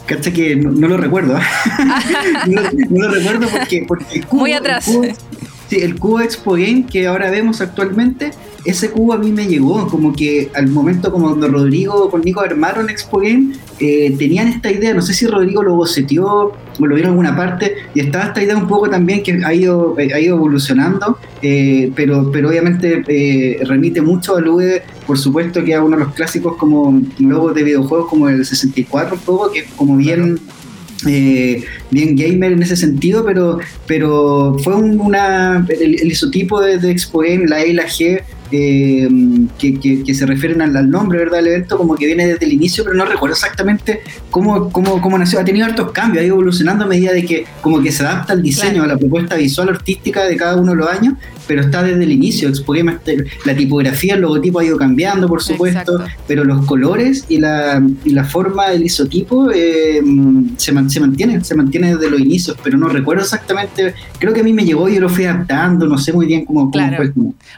Cacha 0.06 0.32
que 0.32 0.56
no, 0.56 0.88
lo 0.88 0.96
recuerdo. 0.96 1.38
no, 2.46 2.62
lo 2.88 3.10
recuerdo 3.10 3.48
porque, 3.48 3.84
porque 3.86 4.22
Muy 4.30 4.52
atrás. 4.52 4.90
sí, 5.68 5.76
el 5.80 5.98
cubo 5.98 6.20
Expo 6.20 6.52
Game 6.52 6.86
que 6.90 7.06
ahora 7.06 7.30
vemos 7.30 7.60
actualmente 7.60 8.30
ese 8.64 8.90
cubo 8.90 9.12
a 9.12 9.18
mí 9.18 9.32
me 9.32 9.46
llegó, 9.46 9.88
como 9.88 10.12
que 10.12 10.50
al 10.54 10.68
momento 10.68 11.12
como 11.12 11.28
cuando 11.28 11.48
Rodrigo 11.48 12.10
con 12.10 12.22
Nico 12.22 12.40
armaron 12.40 12.90
Expo 12.90 13.18
Game, 13.20 13.54
eh, 13.80 14.14
tenían 14.18 14.48
esta 14.48 14.70
idea, 14.70 14.92
no 14.94 15.02
sé 15.02 15.14
si 15.14 15.26
Rodrigo 15.26 15.62
lo 15.62 15.74
boceteó 15.74 16.52
o 16.78 16.86
lo 16.86 16.94
vieron 16.94 17.12
en 17.12 17.18
alguna 17.18 17.36
parte, 17.36 17.74
y 17.94 18.00
estaba 18.00 18.26
esta 18.26 18.42
idea 18.42 18.56
un 18.56 18.66
poco 18.66 18.90
también 18.90 19.22
que 19.22 19.40
ha 19.44 19.54
ido, 19.54 19.98
eh, 19.98 20.12
ha 20.12 20.20
ido 20.20 20.36
evolucionando, 20.36 21.18
eh, 21.42 21.92
pero, 21.94 22.30
pero 22.32 22.48
obviamente 22.48 23.04
remite 23.64 24.02
mucho 24.02 24.36
al 24.36 24.48
UE, 24.48 24.82
por 25.06 25.18
supuesto 25.18 25.64
que 25.64 25.74
a 25.74 25.82
uno 25.82 25.96
de 25.96 26.04
los 26.04 26.14
clásicos 26.14 26.56
como 26.56 27.00
logos 27.18 27.54
de 27.54 27.62
videojuegos 27.62 28.08
como 28.08 28.28
el 28.28 28.44
64 28.44 29.14
un 29.14 29.20
poco, 29.20 29.52
que 29.52 29.60
es 29.60 29.66
como 29.76 29.96
bien... 29.96 30.38
bien 31.90 32.16
gamer 32.16 32.52
en 32.52 32.62
ese 32.62 32.76
sentido, 32.76 33.24
pero, 33.24 33.58
pero 33.86 34.56
fue 34.62 34.74
una, 34.74 35.66
el, 35.68 36.10
isotipo 36.10 36.60
de, 36.60 36.78
de 36.78 36.90
Expo 36.90 37.20
Game, 37.20 37.46
la 37.46 37.62
E 37.62 37.68
y 37.68 37.72
la 37.72 37.86
G, 37.86 38.22
eh, 38.50 39.08
que, 39.58 40.14
se 40.14 40.26
refieren 40.26 40.62
al, 40.62 40.90
nombre 40.90 41.18
¿verdad? 41.18 41.38
del 41.38 41.48
evento, 41.48 41.76
como 41.76 41.94
que 41.96 42.06
viene 42.06 42.26
desde 42.26 42.46
el 42.46 42.52
inicio, 42.54 42.82
pero 42.82 42.96
no 42.96 43.04
recuerdo 43.04 43.34
exactamente 43.34 44.00
cómo, 44.30 44.70
cómo, 44.70 45.02
cómo 45.02 45.18
nació. 45.18 45.40
Ha 45.40 45.44
tenido 45.44 45.66
hartos 45.66 45.92
cambios, 45.92 46.22
ha 46.22 46.26
ido 46.26 46.34
evolucionando 46.34 46.84
a 46.84 46.88
medida 46.88 47.12
de 47.12 47.24
que 47.24 47.46
como 47.60 47.82
que 47.82 47.92
se 47.92 48.04
adapta 48.04 48.32
al 48.32 48.42
diseño, 48.42 48.84
a 48.84 48.86
la 48.86 48.96
propuesta 48.96 49.36
visual 49.36 49.68
artística 49.68 50.24
de 50.24 50.36
cada 50.36 50.56
uno 50.56 50.72
de 50.72 50.78
los 50.78 50.88
años, 50.88 51.14
pero 51.46 51.60
está 51.62 51.82
desde 51.82 52.02
el 52.02 52.12
inicio. 52.12 52.50
la 53.44 53.56
tipografía, 53.56 54.14
el 54.14 54.20
logotipo 54.22 54.60
ha 54.60 54.64
ido 54.64 54.78
cambiando, 54.78 55.28
por 55.28 55.42
supuesto, 55.42 56.04
pero 56.26 56.44
los 56.44 56.64
colores 56.64 57.26
y 57.28 57.38
la, 57.38 57.82
y 58.04 58.10
la 58.10 58.24
forma 58.24 58.70
del 58.70 58.84
isotipo 58.84 59.50
eh, 59.50 60.00
se, 60.56 60.72
se 60.88 61.00
mantienen, 61.00 61.44
se 61.44 61.54
mantiene 61.78 61.96
desde 61.96 62.10
los 62.10 62.20
inicios, 62.20 62.56
pero 62.62 62.78
no 62.78 62.88
recuerdo 62.88 63.22
exactamente, 63.22 63.94
creo 64.18 64.32
que 64.32 64.40
a 64.40 64.44
mí 64.44 64.52
me 64.52 64.64
llegó 64.64 64.88
y 64.88 64.94
yo 64.94 65.00
lo 65.00 65.08
fui 65.08 65.24
adaptando, 65.24 65.86
no 65.86 65.98
sé 65.98 66.12
muy 66.12 66.26
bien 66.26 66.44
cómo, 66.44 66.70
fue. 66.70 67.12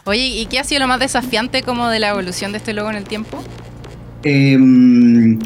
Oye, 0.05 0.27
¿y 0.27 0.47
qué 0.47 0.59
ha 0.59 0.65
sido 0.65 0.81
lo 0.81 0.89
más 0.89 1.01
desafiante 1.01 1.63
como 1.63 1.89
de 1.89 1.99
la 1.99 2.11
evolución 2.11 2.53
de 2.53 2.59
este 2.59 2.73
logo 2.73 2.91
en 2.91 2.97
el 2.97 3.05
tiempo? 3.05 3.43
Em, 4.23 5.39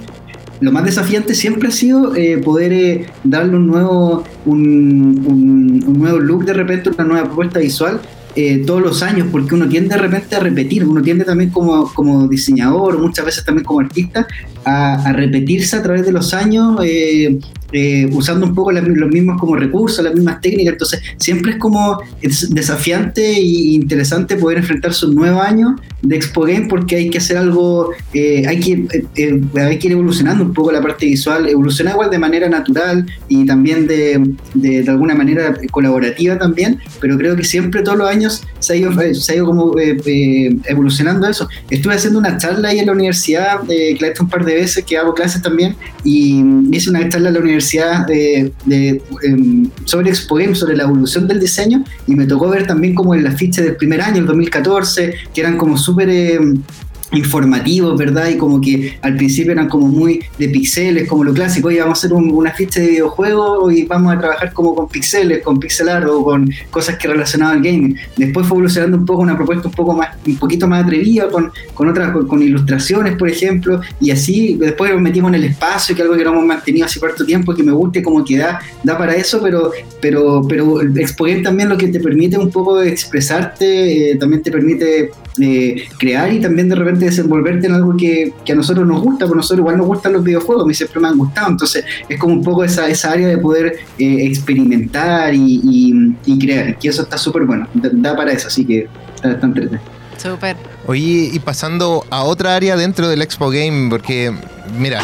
lo 0.61 0.73
más 0.73 0.85
desafiante 0.85 1.35
siempre 1.35 1.69
ha 1.69 1.73
sido 1.73 2.15
eh, 2.17 2.39
poder 2.39 2.73
eh, 2.73 3.07
darle 3.23 3.57
un 3.57 3.67
nuevo, 3.67 4.25
un, 4.47 5.79
nuevo 5.99 6.19
look 6.19 6.45
de 6.45 6.53
repente, 6.53 6.91
una 6.91 7.05
nueva 7.05 7.27
propuesta 7.27 7.61
visual 7.61 8.01
eh, 8.37 8.65
todos 8.67 8.83
los 8.83 9.03
años, 9.03 9.29
porque 9.31 9.55
uno 9.55 9.69
tiende 9.69 9.95
de 9.95 10.01
repente 10.01 10.35
a 10.35 10.41
repetir, 10.41 10.85
uno 10.85 11.01
tiende 11.03 11.25
también 11.25 11.51
como, 11.51 11.93
como 11.95 12.27
diseñador, 12.27 12.99
muchas 12.99 13.25
veces 13.25 13.45
también 13.45 13.65
como 13.65 13.79
artista, 13.79 14.27
a, 14.65 15.13
repetirse 15.13 15.77
a 15.77 15.83
través 15.83 16.05
de 16.05 16.13
los 16.13 16.35
años, 16.35 16.79
eh, 17.77 18.09
usando 18.13 18.47
un 18.47 18.55
poco 18.55 18.71
los 18.71 19.11
mismos 19.11 19.41
como 19.41 19.57
recursos, 19.57 20.05
las 20.05 20.15
mismas 20.15 20.41
técnicas. 20.41 20.75
Entonces, 20.75 21.03
siempre 21.17 21.53
es 21.53 21.59
como 21.59 22.01
desafiante 22.51 23.33
e 23.33 23.43
interesante 23.43 24.37
poder 24.37 24.59
enfrentarse 24.59 25.07
un 25.07 25.17
nuevo 25.17 25.41
año 25.41 25.75
de 26.03 26.15
Expo 26.15 26.43
Game 26.43 26.67
porque 26.69 26.95
hay 26.95 27.11
que 27.11 27.19
hacer 27.19 27.37
algo, 27.37 27.91
eh, 28.13 28.47
hay, 28.47 28.61
que, 28.61 28.87
eh, 29.17 29.41
hay 29.57 29.79
que 29.79 29.89
ir 29.89 29.93
evolucionando 29.93 30.45
un 30.45 30.53
poco 30.53 30.71
la 30.71 30.81
parte 30.81 31.07
visual, 31.07 31.49
evoluciona 31.49 31.91
igual 31.91 32.11
de 32.11 32.19
manera 32.19 32.49
natural 32.49 33.07
y 33.29 33.45
también 33.45 33.89
de, 33.89 34.23
de, 34.55 34.89
alguna 34.89 35.17
manera 35.17 35.55
colaborativa 35.73 36.39
también, 36.39 36.79
pero 37.01 37.19
creo 37.19 37.35
que 37.35 37.43
siempre 37.43 37.83
todos 37.83 37.99
los 37.99 38.09
años 38.09 38.45
se 38.61 38.75
ha 38.75 38.77
ido, 38.77 38.93
se 39.15 39.33
ha 39.33 39.37
ido 39.37 39.47
como 39.47 39.75
evolucionando 39.79 41.27
eso. 41.27 41.49
Estuve 41.71 41.95
haciendo 41.95 42.21
una 42.21 42.39
charla 42.39 42.69
ahí 42.69 42.79
en 42.79 42.87
la 42.87 42.93
universidad, 42.93 43.63
que 43.67 43.97
la 43.99 44.09
he 44.09 44.11
hecho 44.11 44.23
un 44.23 44.29
par 44.29 44.45
de 44.45 44.54
veces, 44.55 44.85
que 44.85 44.97
hago 44.97 45.15
clases 45.15 45.43
también, 45.43 45.77
y 46.03 46.43
hice 46.73 46.91
una 46.91 47.09
charla 47.09 47.29
en 47.29 47.35
la 47.35 47.41
universidad 47.41 48.07
de, 48.07 48.53
em, 49.23 49.71
sobre 49.85 50.11
Expo 50.11 50.39
sobre 50.55 50.77
la 50.77 50.85
evolución 50.85 51.27
del 51.29 51.41
diseño, 51.41 51.85
y 52.07 52.15
me 52.15 52.27
tocó 52.27 52.49
ver 52.49 52.67
también 52.67 52.95
como 52.95 53.15
en 53.15 53.25
las 53.25 53.37
fichas 53.37 53.65
del 53.65 53.77
primer 53.77 54.01
año, 54.01 54.19
el 54.19 54.27
2014, 54.27 55.15
que 55.33 55.41
eran 55.41 55.57
como 55.57 55.77
súper 55.77 56.09
em, 56.11 56.63
informativos, 57.13 57.97
¿verdad? 57.99 58.29
Y 58.29 58.37
como 58.37 58.61
que 58.61 58.99
al 59.03 59.17
principio 59.17 59.53
eran 59.53 59.69
como 59.69 59.87
muy 59.87 60.21
de 60.39 60.49
pixeles, 60.49 61.09
como 61.09 61.25
lo 61.25 61.33
clásico, 61.33 61.69
hoy 61.69 61.79
vamos 61.79 61.99
a 61.99 62.07
hacer 62.07 62.13
una 62.13 62.53
ficha 62.53 62.81
de 62.81 62.89
videojuego 62.89 63.71
y 63.71 63.85
vamos 63.85 64.15
a 64.15 64.19
trabajar 64.19 64.53
como 64.53 64.75
con 64.75 64.89
pixeles, 64.89 65.43
con 65.43 65.59
pixelar 65.59 66.07
o 66.07 66.25
con 66.25 66.51
cosas 66.71 66.97
que 66.97 67.09
relacionaban 67.09 67.59
al 67.59 67.63
gaming. 67.63 67.97
Después 68.17 68.47
fue 68.47 68.57
evolucionando 68.57 68.97
un 68.97 69.07
poco 69.07 69.23
una 69.23 69.37
propuesta 69.37 69.69
un 69.69 69.75
poco 69.75 69.95
más, 69.95 70.17
un 70.27 70.37
poquito 70.37 70.67
más 70.67 70.85
atrevida, 70.85 71.29
con, 71.29 71.53
con 71.75 71.89
otras, 71.89 72.13
con, 72.13 72.43
ilustraciones, 72.43 73.17
por 73.17 73.29
ejemplo, 73.29 73.81
y 74.01 74.11
así 74.11 74.57
después 74.59 74.93
nos 74.93 75.01
metimos 75.01 75.31
en 75.31 75.37
el 75.37 75.45
espacio, 75.45 75.95
que 75.95 76.03
algo 76.03 76.17
que 76.17 76.25
no 76.25 76.33
hemos 76.33 76.45
mantenido 76.45 76.87
hace 76.87 77.01
cuarto 77.01 77.25
tiempo, 77.25 77.55
que 77.55 77.63
me 77.63 77.73
guste 77.73 78.03
como 78.03 78.25
que 78.25 78.39
da, 78.39 78.61
da 78.83 78.99
para 78.99 79.15
eso, 79.15 79.41
pero, 79.43 79.71
pero, 80.01 80.45
pero 80.49 80.81
exponer 80.97 81.43
también 81.43 81.69
lo 81.69 81.79
que 81.79 81.89
te 81.89 82.01
permite 82.01 82.37
un 82.37 82.51
poco 82.51 82.83
expresarte, 82.83 84.11
eh, 84.11 84.17
también 84.17 84.43
te 84.43 84.51
permite 84.51 85.11
eh, 85.41 85.89
crear 85.99 86.33
y 86.33 86.41
también 86.41 86.69
de 86.69 86.77
repente 86.77 87.07
desenvolverte 87.07 87.67
en 87.67 87.75
algo 87.75 87.97
que, 87.97 88.33
a 88.49 88.55
nosotros 88.55 88.87
nos 88.87 89.03
gusta, 89.03 89.27
porque 89.27 89.39
a 89.39 89.41
nosotros 89.41 89.61
igual 89.61 89.79
nos 89.79 89.87
gustan 89.87 90.13
los 90.13 90.23
videojuegos, 90.23 90.65
a 90.65 90.67
mí 90.67 90.75
siempre 90.75 91.01
me 91.01 91.09
han 91.09 91.19
gustado, 91.19 91.51
entonces 91.51 91.85
es 92.09 92.19
como 92.19 92.35
un 92.35 92.43
poco 92.43 92.65
esa, 92.65 92.89
esa 92.89 93.13
área 93.13 93.29
de 93.29 93.39
poder 93.39 93.79
eh, 93.99 94.27
experimentar 94.27 95.35
y, 95.35 96.15
crear, 96.39 96.79
que 96.79 96.89
eso 96.89 97.03
está 97.03 97.19
súper 97.19 97.45
bueno, 97.45 97.67
da, 97.75 98.17
para 98.17 98.33
eso, 98.33 98.49
así 98.49 98.65
que 98.65 98.87
está, 99.15 99.33
está 99.33 99.47
entretenido. 99.47 99.83
Súper. 100.17 100.57
Oye, 100.87 101.31
y 101.33 101.39
pasando 101.41 102.05
a 102.11 102.23
otra 102.23 102.55
área 102.55 102.77
dentro 102.77 103.09
del 103.09 103.21
Expo 103.21 103.51
Game, 103.51 103.91
porque 103.91 104.33
mira, 104.79 105.03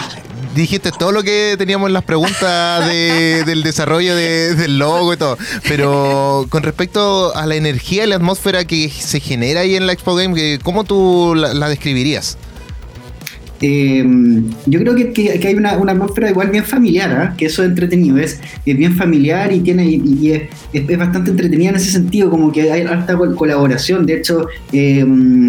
dijiste 0.54 0.92
todo 0.92 1.12
lo 1.12 1.23
que 1.23 1.54
teníamos 1.59 1.88
en 1.88 1.92
las 1.92 2.04
preguntas 2.04 2.87
del 2.87 3.62
desarrollo 3.62 4.14
del 4.14 4.78
logo 4.78 5.14
y 5.14 5.16
todo. 5.16 5.38
Pero 5.69 6.47
con 6.49 6.62
respecto 6.62 7.35
a 7.35 7.47
la 7.47 7.54
energía 7.54 8.04
y 8.04 8.07
la 8.09 8.16
atmósfera 8.16 8.64
que 8.64 8.90
se 8.90 9.21
genera 9.21 9.61
ahí 9.61 9.76
en 9.76 9.87
la 9.87 9.92
Expo 9.92 10.14
Game, 10.14 10.59
¿cómo 10.62 10.85
tú 10.85 11.35
la 11.35 11.69
describirías? 11.69 12.37
Eh, 13.62 14.02
yo 14.67 14.81
creo 14.81 14.95
que, 15.12 15.38
hay 15.47 15.55
una, 15.55 15.73
atmósfera 15.73 16.31
igual 16.31 16.50
bien 16.50 16.64
familiar, 16.64 17.12
¿ah? 17.12 17.35
que 17.37 17.47
eso 17.47 17.62
es 17.62 17.69
entretenido, 17.69 18.17
es, 18.17 18.40
bien 18.64 18.97
familiar 18.97 19.52
y 19.52 19.61
tiene 19.61 19.85
y, 19.87 20.33
es, 20.73 20.99
bastante 20.99 21.31
entretenida 21.31 21.71
en 21.71 21.76
ese 21.76 21.90
sentido, 21.90 22.31
como 22.31 22.50
que 22.52 22.71
hay 22.71 22.83
alta 22.83 23.17
colaboración. 23.17 24.07
De 24.07 24.14
hecho, 24.14 24.47
eh, 24.73 25.05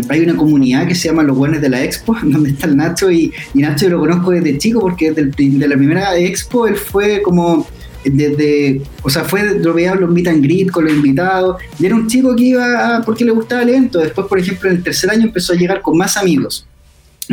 hay 0.10 0.20
una 0.22 0.36
comunidad 0.36 0.88
que 0.88 0.96
se 0.96 1.08
llama 1.08 1.24
Los 1.24 1.38
Buenos 1.38 1.62
de 1.62 1.70
la 1.70 1.84
Expo, 1.84 2.16
donde 2.24 2.50
está 2.50 2.68
el 2.68 2.76
Nacho 2.76 3.12
y, 3.12 3.32
Nacho 3.54 3.86
yo 3.86 3.92
lo 3.92 4.00
conozco 4.00 4.32
desde 4.32 4.58
chico 4.58 4.82
porque 4.82 5.12
desde 5.12 5.32
de 5.32 5.68
la 5.68 5.78
primera 5.78 6.18
Expo 6.18 6.68
él 6.68 6.76
fue 6.76 7.22
como 7.22 7.66
desde, 8.04 8.82
o 9.04 9.10
sea, 9.10 9.24
fue 9.24 9.44
dropeado 9.60 10.02
los 10.02 10.10
meet 10.10 10.28
and 10.28 10.44
greet 10.44 10.72
con 10.72 10.86
los 10.86 10.94
invitados, 10.94 11.62
y 11.80 11.86
era 11.86 11.96
un 11.96 12.08
chico 12.08 12.36
que 12.36 12.44
iba 12.44 13.02
porque 13.06 13.24
le 13.24 13.32
gustaba 13.32 13.62
el 13.62 13.70
evento. 13.70 14.00
Después, 14.00 14.28
por 14.28 14.40
ejemplo, 14.40 14.70
en 14.70 14.78
el 14.78 14.84
tercer 14.84 15.12
año 15.12 15.26
empezó 15.26 15.54
a 15.54 15.56
llegar 15.56 15.82
con 15.82 15.98
más 15.98 16.18
amigos. 16.18 16.66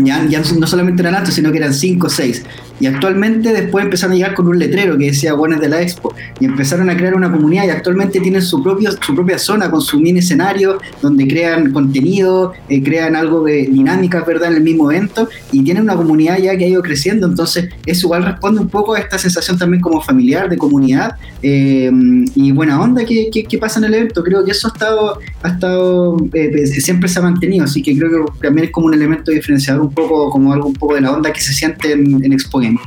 Ya, 0.05 0.23
no 0.57 0.67
solamente 0.67 1.03
eran 1.03 1.15
altos, 1.15 1.35
sino 1.35 1.51
que 1.51 1.59
eran 1.59 1.75
5 1.75 2.07
o 2.07 2.11
6. 2.11 2.45
Y 2.81 2.87
actualmente 2.87 3.53
después 3.53 3.85
empezaron 3.85 4.13
a 4.13 4.17
llegar 4.17 4.35
con 4.35 4.47
un 4.47 4.59
letrero 4.59 4.97
que 4.97 5.07
decía 5.07 5.35
Buenas 5.35 5.61
de 5.61 5.69
la 5.69 5.83
Expo. 5.83 6.15
Y 6.39 6.45
empezaron 6.45 6.89
a 6.91 6.97
crear 6.97 7.15
una 7.15 7.31
comunidad 7.31 7.65
y 7.67 7.71
actualmente 7.71 8.21
tienen 8.21 8.43
su, 8.43 8.63
propio, 8.63 8.91
su 9.01 9.15
propia 9.15 9.39
zona 9.39 9.71
con 9.71 9.81
su 9.81 9.99
mini 9.99 10.21
escenario, 10.21 10.79
donde 11.03 11.27
crean 11.27 11.73
contenido, 11.73 12.53
eh, 12.69 12.83
crean 12.83 13.17
algo 13.17 13.43
de 13.43 13.69
dinámica, 13.71 14.23
¿verdad?, 14.23 14.51
en 14.51 14.59
el 14.59 14.63
mismo 14.63 14.91
evento. 14.91 15.29
Y 15.51 15.65
tienen 15.65 15.83
una 15.83 15.97
comunidad 15.97 16.39
ya 16.39 16.57
que 16.57 16.65
ha 16.65 16.69
ido 16.69 16.83
creciendo. 16.83 17.27
Entonces, 17.27 17.69
eso 17.85 18.07
igual 18.07 18.25
responde 18.25 18.61
un 18.61 18.69
poco 18.69 18.95
a 18.95 19.01
esta 19.01 19.19
sensación 19.19 19.59
también 19.59 19.81
como 19.81 20.01
familiar, 20.01 20.49
de 20.49 20.57
comunidad 20.57 21.17
eh, 21.43 21.91
y 22.35 22.53
buena 22.53 22.81
onda 22.81 23.05
que, 23.05 23.31
que, 23.31 23.59
pasa 23.59 23.81
en 23.81 23.87
el 23.87 23.95
evento. 23.95 24.23
Creo 24.23 24.45
que 24.45 24.53
eso 24.53 24.69
ha 24.69 24.71
estado, 24.71 25.19
ha 25.43 25.49
estado 25.49 26.17
eh, 26.33 26.67
siempre 26.67 27.09
se 27.09 27.19
ha 27.19 27.23
mantenido. 27.23 27.65
Así 27.65 27.83
que 27.83 27.97
creo 27.99 28.27
que 28.27 28.47
también 28.47 28.67
es 28.67 28.71
como 28.71 28.87
un 28.87 28.95
elemento 28.95 29.33
diferenciador 29.33 29.88
un 29.89 29.95
poco, 29.95 30.31
como 30.31 30.53
algo 30.53 30.69
un 30.69 30.75
poco 30.75 30.95
de 30.95 31.01
la 31.01 31.13
onda 31.13 31.33
que 31.33 31.41
se 31.41 31.53
siente 31.53 31.93
en, 31.93 32.25
en 32.25 32.33
Expo 32.33 32.59
Game. 32.59 32.79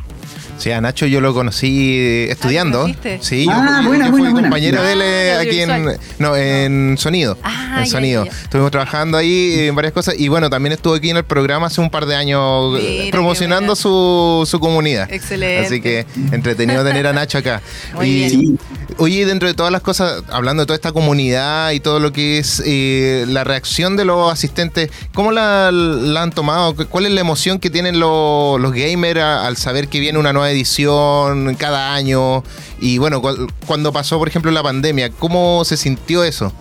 Sí, 0.61 0.71
a 0.71 0.79
Nacho 0.79 1.07
yo 1.07 1.21
lo 1.21 1.33
conocí 1.33 2.27
estudiando. 2.29 2.85
sí, 3.19 3.47
ah, 3.49 3.81
yo, 3.83 4.11
fui 4.11 4.31
compañero 4.31 4.83
de 4.83 4.93
él 4.93 5.01
eh, 5.01 5.33
aquí 5.41 5.59
en, 5.61 5.97
no, 6.19 6.35
en 6.35 6.99
sonido. 6.99 7.35
Ah, 7.41 7.77
en 7.79 7.87
sonido. 7.87 8.25
Estuvimos 8.25 8.69
trabajando 8.69 9.17
ahí 9.17 9.67
en 9.67 9.73
varias 9.73 9.91
cosas. 9.91 10.13
Y 10.19 10.27
bueno, 10.27 10.51
también 10.51 10.73
estuve 10.73 10.99
aquí 10.99 11.09
en 11.09 11.17
el 11.17 11.23
programa 11.23 11.65
hace 11.65 11.81
un 11.81 11.89
par 11.89 12.05
de 12.05 12.15
años 12.15 12.79
promocionando 13.09 13.75
su, 13.75 14.47
su, 14.47 14.59
comunidad. 14.59 15.11
Excelente. 15.11 15.65
Así 15.65 15.81
que 15.81 16.05
entretenido 16.31 16.83
tener 16.83 17.07
a 17.07 17.13
Nacho 17.13 17.39
acá. 17.39 17.59
y, 18.03 18.55
Oye, 18.97 19.25
dentro 19.25 19.47
de 19.47 19.55
todas 19.55 19.71
las 19.71 19.81
cosas, 19.81 20.23
hablando 20.29 20.61
de 20.61 20.67
toda 20.67 20.75
esta 20.75 20.91
comunidad 20.91 21.71
y 21.71 21.79
todo 21.79 21.99
lo 21.99 22.13
que 22.13 22.37
es 22.37 22.61
eh, 22.65 23.25
la 23.27 23.43
reacción 23.43 23.95
de 23.95 24.05
los 24.05 24.31
asistentes, 24.31 24.91
¿cómo 25.13 25.31
la, 25.31 25.69
han 25.69 26.31
tomado? 26.31 26.75
¿Cuál 26.75 27.07
es 27.07 27.11
la 27.11 27.21
emoción 27.21 27.57
que 27.57 27.71
tienen 27.71 27.99
los, 27.99 28.59
los 28.59 28.73
gamers 28.73 29.21
al 29.21 29.57
saber 29.57 29.87
que 29.87 29.99
viene 29.99 30.19
una 30.19 30.33
nueva 30.33 30.50
edición 30.51 31.55
cada 31.55 31.93
año. 31.93 32.43
Y 32.79 32.97
bueno, 32.97 33.21
cuando 33.65 33.91
pasó, 33.91 34.17
por 34.19 34.27
ejemplo, 34.27 34.51
la 34.51 34.63
pandemia, 34.63 35.09
¿cómo 35.11 35.63
se 35.65 35.77
sintió 35.77 36.23
eso? 36.23 36.51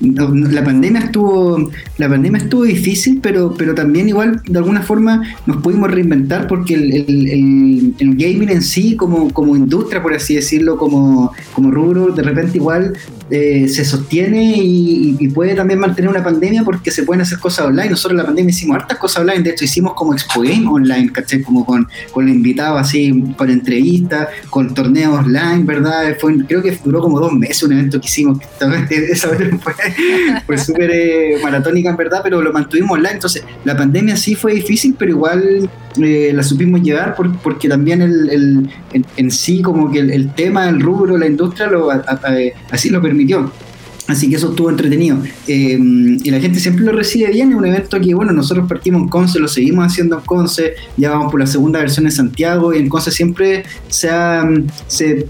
La 0.00 0.64
pandemia 0.64 1.02
estuvo 1.02 1.70
la 1.98 2.08
pandemia 2.08 2.42
estuvo 2.42 2.64
difícil 2.64 3.20
pero 3.22 3.54
pero 3.56 3.74
también 3.74 4.08
igual 4.08 4.42
de 4.44 4.58
alguna 4.58 4.82
forma 4.82 5.22
nos 5.46 5.58
pudimos 5.58 5.90
reinventar 5.90 6.46
porque 6.46 6.74
el, 6.74 7.94
gaming 8.16 8.50
en 8.50 8.62
sí 8.62 8.96
como, 8.96 9.32
como 9.32 9.56
industria 9.56 10.02
por 10.02 10.14
así 10.14 10.34
decirlo 10.34 10.76
como, 10.76 11.32
como 11.52 11.70
rubro 11.70 12.12
de 12.12 12.22
repente 12.22 12.58
igual 12.58 12.94
eh, 13.30 13.68
se 13.68 13.84
sostiene 13.84 14.54
y, 14.58 15.28
puede 15.34 15.54
también 15.54 15.80
mantener 15.80 16.10
una 16.10 16.22
pandemia 16.22 16.62
porque 16.62 16.90
se 16.90 17.02
pueden 17.02 17.22
hacer 17.22 17.38
cosas 17.38 17.66
online. 17.66 17.90
Nosotros 17.90 18.12
en 18.12 18.18
la 18.18 18.26
pandemia 18.26 18.50
hicimos 18.50 18.76
hartas 18.76 18.98
cosas 18.98 19.22
online, 19.22 19.42
de 19.42 19.50
hecho 19.50 19.64
hicimos 19.64 19.94
como 19.94 20.12
Expo 20.12 20.42
Game 20.42 20.66
online, 20.68 21.10
¿caché? 21.10 21.42
Como 21.42 21.64
con, 21.64 21.88
con 22.12 22.28
invitados 22.28 22.80
así, 22.80 23.24
con 23.36 23.50
entrevistas, 23.50 24.28
con 24.50 24.74
torneos 24.74 25.18
online, 25.18 25.64
¿verdad? 25.64 26.16
Fue, 26.20 26.36
creo 26.46 26.62
que 26.62 26.78
duró 26.84 27.00
como 27.00 27.18
dos 27.18 27.32
meses 27.32 27.62
un 27.62 27.72
evento 27.72 28.00
que 28.00 28.06
hicimos, 28.06 28.38
esa 28.90 29.28
vez 29.30 29.50
fue 29.60 29.72
fue 30.46 30.58
súper 30.58 30.90
eh, 30.92 31.38
maratónica 31.42 31.90
en 31.90 31.96
verdad, 31.96 32.20
pero 32.22 32.40
lo 32.42 32.52
mantuvimos 32.52 32.92
online. 32.92 33.14
Entonces, 33.14 33.44
la 33.64 33.76
pandemia 33.76 34.16
sí 34.16 34.34
fue 34.34 34.54
difícil, 34.54 34.94
pero 34.98 35.10
igual 35.12 35.68
eh, 36.02 36.32
la 36.34 36.42
supimos 36.42 36.82
llevar 36.82 37.14
porque 37.42 37.68
también 37.68 38.02
el, 38.02 38.68
en, 39.16 39.30
sí, 39.30 39.62
como 39.62 39.90
que 39.90 40.00
el, 40.00 40.32
tema, 40.34 40.68
el 40.68 40.80
rubro, 40.80 41.16
la 41.16 41.26
industria, 41.26 41.68
lo, 41.68 41.90
así 42.70 42.90
lo 42.90 43.00
permitió. 43.00 43.50
Así 44.06 44.28
que 44.28 44.36
eso 44.36 44.50
estuvo 44.50 44.68
entretenido. 44.68 45.16
Eh, 45.48 45.78
y 45.78 46.30
la 46.30 46.38
gente 46.38 46.60
siempre 46.60 46.84
lo 46.84 46.92
recibe 46.92 47.30
bien. 47.30 47.50
Es 47.50 47.56
un 47.56 47.66
evento 47.66 47.98
que, 48.00 48.14
bueno, 48.14 48.32
nosotros 48.32 48.68
partimos 48.68 49.02
en 49.02 49.08
Conce, 49.08 49.38
lo 49.38 49.48
seguimos 49.48 49.86
haciendo 49.86 50.18
en 50.18 50.24
Conce. 50.24 50.74
Ya 50.98 51.10
vamos 51.10 51.30
por 51.30 51.40
la 51.40 51.46
segunda 51.46 51.78
versión 51.78 52.04
en 52.04 52.12
Santiago. 52.12 52.74
Y 52.74 52.78
en 52.78 52.88
Conce 52.90 53.10
siempre 53.10 53.64
se, 53.88 54.10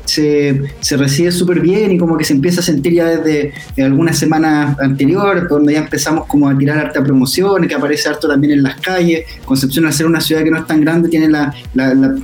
se, 0.07 0.97
recibe 0.97 1.31
súper 1.31 1.61
bien 1.61 1.93
y 1.93 1.99
como 1.99 2.17
que 2.17 2.25
se 2.25 2.33
empieza 2.33 2.61
a 2.61 2.65
sentir 2.65 2.95
ya 2.95 3.07
desde 3.07 3.53
algunas 3.83 4.19
semanas 4.19 4.77
anteriores, 4.81 5.45
donde 5.49 5.75
ya 5.75 5.81
empezamos 5.81 6.27
como 6.27 6.49
a 6.49 6.59
tirar 6.59 6.79
harta 6.79 7.03
promoción, 7.03 7.69
que 7.69 7.75
aparece 7.75 8.09
harto 8.09 8.27
también 8.27 8.55
en 8.55 8.63
las 8.65 8.81
calles. 8.81 9.25
Concepción, 9.45 9.87
al 9.87 9.93
ser 9.93 10.07
una 10.07 10.21
ciudad 10.21 10.43
que 10.43 10.51
no 10.51 10.59
es 10.59 10.67
tan 10.67 10.81
grande, 10.81 11.09
tiene 11.09 11.29
la, 11.29 11.55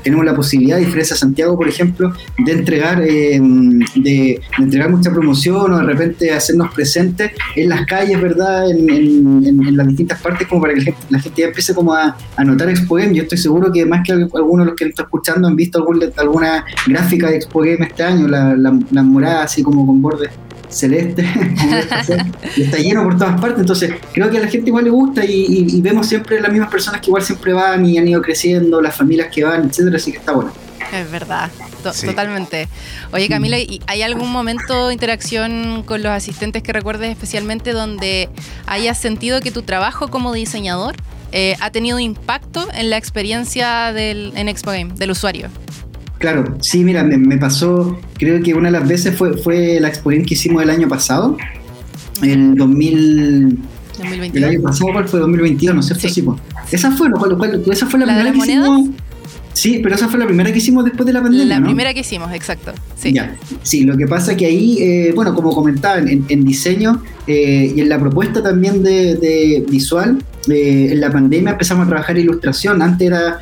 tenemos 0.02 0.24
la 0.24 0.34
posibilidad, 0.34 0.78
diferencia 0.78 1.14
a 1.14 1.18
Santiago, 1.18 1.56
por 1.56 1.68
ejemplo, 1.68 2.12
de 2.44 2.52
entregar, 2.52 3.02
eh, 3.02 3.40
de, 3.94 4.40
entregar 4.58 4.90
mucha 4.90 5.12
promoción 5.12 5.72
o 5.72 5.78
de 5.78 5.84
repente 5.84 6.39
hacernos 6.40 6.72
presentes 6.74 7.32
en 7.56 7.68
las 7.68 7.86
calles, 7.86 8.20
¿verdad? 8.20 8.70
En, 8.70 9.76
las 9.76 9.86
distintas 9.86 10.20
partes, 10.20 10.46
como 10.48 10.62
para 10.62 10.74
que 10.74 10.94
la 11.08 11.18
gente, 11.18 11.42
ya 11.42 11.48
empiece 11.48 11.74
como 11.74 11.94
a, 11.94 12.16
a 12.36 12.44
notar 12.44 12.68
Expo 12.68 12.96
Game. 12.96 13.14
Yo 13.14 13.22
estoy 13.22 13.38
seguro 13.38 13.72
que 13.72 13.86
más 13.86 14.02
que 14.04 14.12
algunos 14.12 14.66
de 14.66 14.70
los 14.70 14.74
que 14.74 14.84
están 14.86 15.06
escuchando 15.06 15.48
han 15.48 15.56
visto 15.56 15.84
alguna 16.16 16.64
gráfica 16.86 17.30
de 17.30 17.36
Expo 17.36 17.60
Game 17.60 17.78
este 17.80 18.02
año, 18.02 18.28
la, 18.28 18.54
la, 18.54 19.02
morada 19.02 19.44
así 19.44 19.62
como 19.62 19.86
con 19.86 20.00
bordes 20.02 20.30
celeste, 20.68 21.26
está 22.56 22.78
lleno 22.78 23.02
por 23.02 23.18
todas 23.18 23.40
partes, 23.40 23.60
entonces 23.60 23.92
creo 24.12 24.30
que 24.30 24.38
a 24.38 24.42
la 24.42 24.46
gente 24.46 24.68
igual 24.68 24.84
le 24.84 24.90
gusta 24.90 25.24
y, 25.24 25.80
vemos 25.80 26.06
siempre 26.06 26.40
las 26.40 26.52
mismas 26.52 26.70
personas 26.70 27.00
que 27.00 27.08
igual 27.08 27.24
siempre 27.24 27.52
van 27.52 27.84
y 27.84 27.98
han 27.98 28.06
ido 28.06 28.22
creciendo, 28.22 28.80
las 28.80 28.96
familias 28.96 29.28
que 29.34 29.42
van, 29.42 29.64
etcétera, 29.64 29.96
así 29.96 30.12
que 30.12 30.18
está 30.18 30.32
bueno. 30.32 30.52
Es 30.92 31.10
verdad, 31.10 31.50
totalmente. 31.82 32.68
Oye 33.12 33.28
Camila, 33.28 33.56
¿hay 33.86 34.02
algún 34.02 34.30
momento 34.32 34.88
de 34.88 34.94
interacción 34.94 35.84
con 35.84 36.02
los 36.02 36.10
asistentes 36.10 36.62
que 36.62 36.72
recuerdes 36.72 37.10
especialmente 37.10 37.72
donde 37.72 38.28
hayas 38.66 38.98
sentido 38.98 39.40
que 39.40 39.50
tu 39.50 39.62
trabajo 39.62 40.08
como 40.08 40.32
diseñador 40.32 40.96
eh, 41.32 41.56
ha 41.60 41.70
tenido 41.70 42.00
impacto 42.00 42.66
en 42.74 42.90
la 42.90 42.96
experiencia 42.96 43.92
del, 43.92 44.32
en 44.34 44.48
Expo 44.48 44.72
Game, 44.72 44.92
del 44.96 45.12
usuario? 45.12 45.48
Claro, 46.18 46.56
sí, 46.60 46.82
mira, 46.82 47.04
me, 47.04 47.38
pasó, 47.38 47.98
creo 48.18 48.42
que 48.42 48.52
una 48.52 48.68
de 48.70 48.78
las 48.78 48.86
veces 48.86 49.16
fue, 49.16 49.38
fue 49.38 49.78
la 49.80 49.88
Expo 49.88 50.10
Game 50.10 50.24
que 50.24 50.34
hicimos 50.34 50.62
el 50.62 50.70
año 50.70 50.88
pasado, 50.88 51.36
el 52.22 52.56
2000... 52.56 53.58
2022. 53.98 54.36
El 54.36 54.56
año 54.56 54.62
pasado, 54.62 54.92
¿cuál 54.92 55.08
fue? 55.08 55.20
2022, 55.20 55.74
¿no 55.74 55.80
es 55.80 55.86
cierto? 55.86 56.08
Sí. 56.08 56.22
Pues. 56.22 56.40
Esa 56.72 56.90
fue, 56.92 57.08
esa 57.70 57.86
fue 57.86 57.98
la, 58.00 58.06
primera 58.06 58.32
que 58.32 58.38
hicimos 58.38 58.90
Sí, 59.52 59.80
pero 59.82 59.94
esa 59.94 60.08
fue 60.08 60.18
la 60.18 60.26
primera 60.26 60.52
que 60.52 60.58
hicimos 60.58 60.84
después 60.84 61.06
de 61.06 61.12
la 61.12 61.22
pandemia. 61.22 61.58
La 61.58 61.64
primera 61.64 61.92
que 61.92 62.00
hicimos, 62.00 62.32
exacto. 62.32 62.72
Sí, 62.96 63.12
ya. 63.12 63.36
sí 63.62 63.84
lo 63.84 63.96
que 63.96 64.06
pasa 64.06 64.36
que 64.36 64.46
ahí, 64.46 64.78
eh, 64.80 65.12
bueno, 65.14 65.34
como 65.34 65.54
comentaba, 65.54 65.98
en, 65.98 66.44
diseño 66.44 67.02
eh, 67.26 67.72
y 67.74 67.80
en 67.80 67.88
la 67.88 67.98
propuesta 67.98 68.42
también 68.42 68.82
de, 68.82 69.64
visual, 69.68 70.22
eh, 70.48 70.88
en 70.92 71.00
la 71.00 71.10
pandemia 71.10 71.52
empezamos 71.52 71.86
a 71.86 71.88
trabajar 71.88 72.16
ilustración. 72.16 72.80
Antes 72.80 73.08
era, 73.08 73.38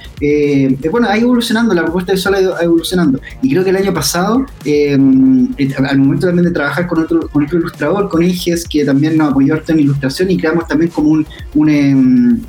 bueno, 0.90 1.08
ha 1.08 1.16
ido 1.16 1.26
evolucionando, 1.26 1.74
la 1.74 1.82
propuesta 1.82 2.12
visual 2.12 2.34
ha 2.34 2.40
ido 2.40 2.60
evolucionando. 2.60 3.20
Y 3.42 3.50
creo 3.50 3.64
que 3.64 3.70
el 3.70 3.76
año 3.76 3.92
pasado, 3.92 4.46
al 4.64 5.98
momento 5.98 6.26
también 6.26 6.46
de 6.46 6.52
trabajar 6.52 6.86
con 6.86 7.00
otro, 7.02 7.28
con 7.28 7.44
otro 7.44 7.58
ilustrador, 7.58 8.08
con 8.08 8.22
Inges, 8.22 8.66
que 8.66 8.84
también 8.84 9.16
nos 9.16 9.30
apoyó 9.30 9.60
en 9.68 9.80
ilustración 9.80 10.30
y 10.30 10.38
creamos 10.38 10.66
también 10.66 10.90
como 10.90 11.10
un, 11.10 11.26
un 11.54 11.68
em, 11.68 12.40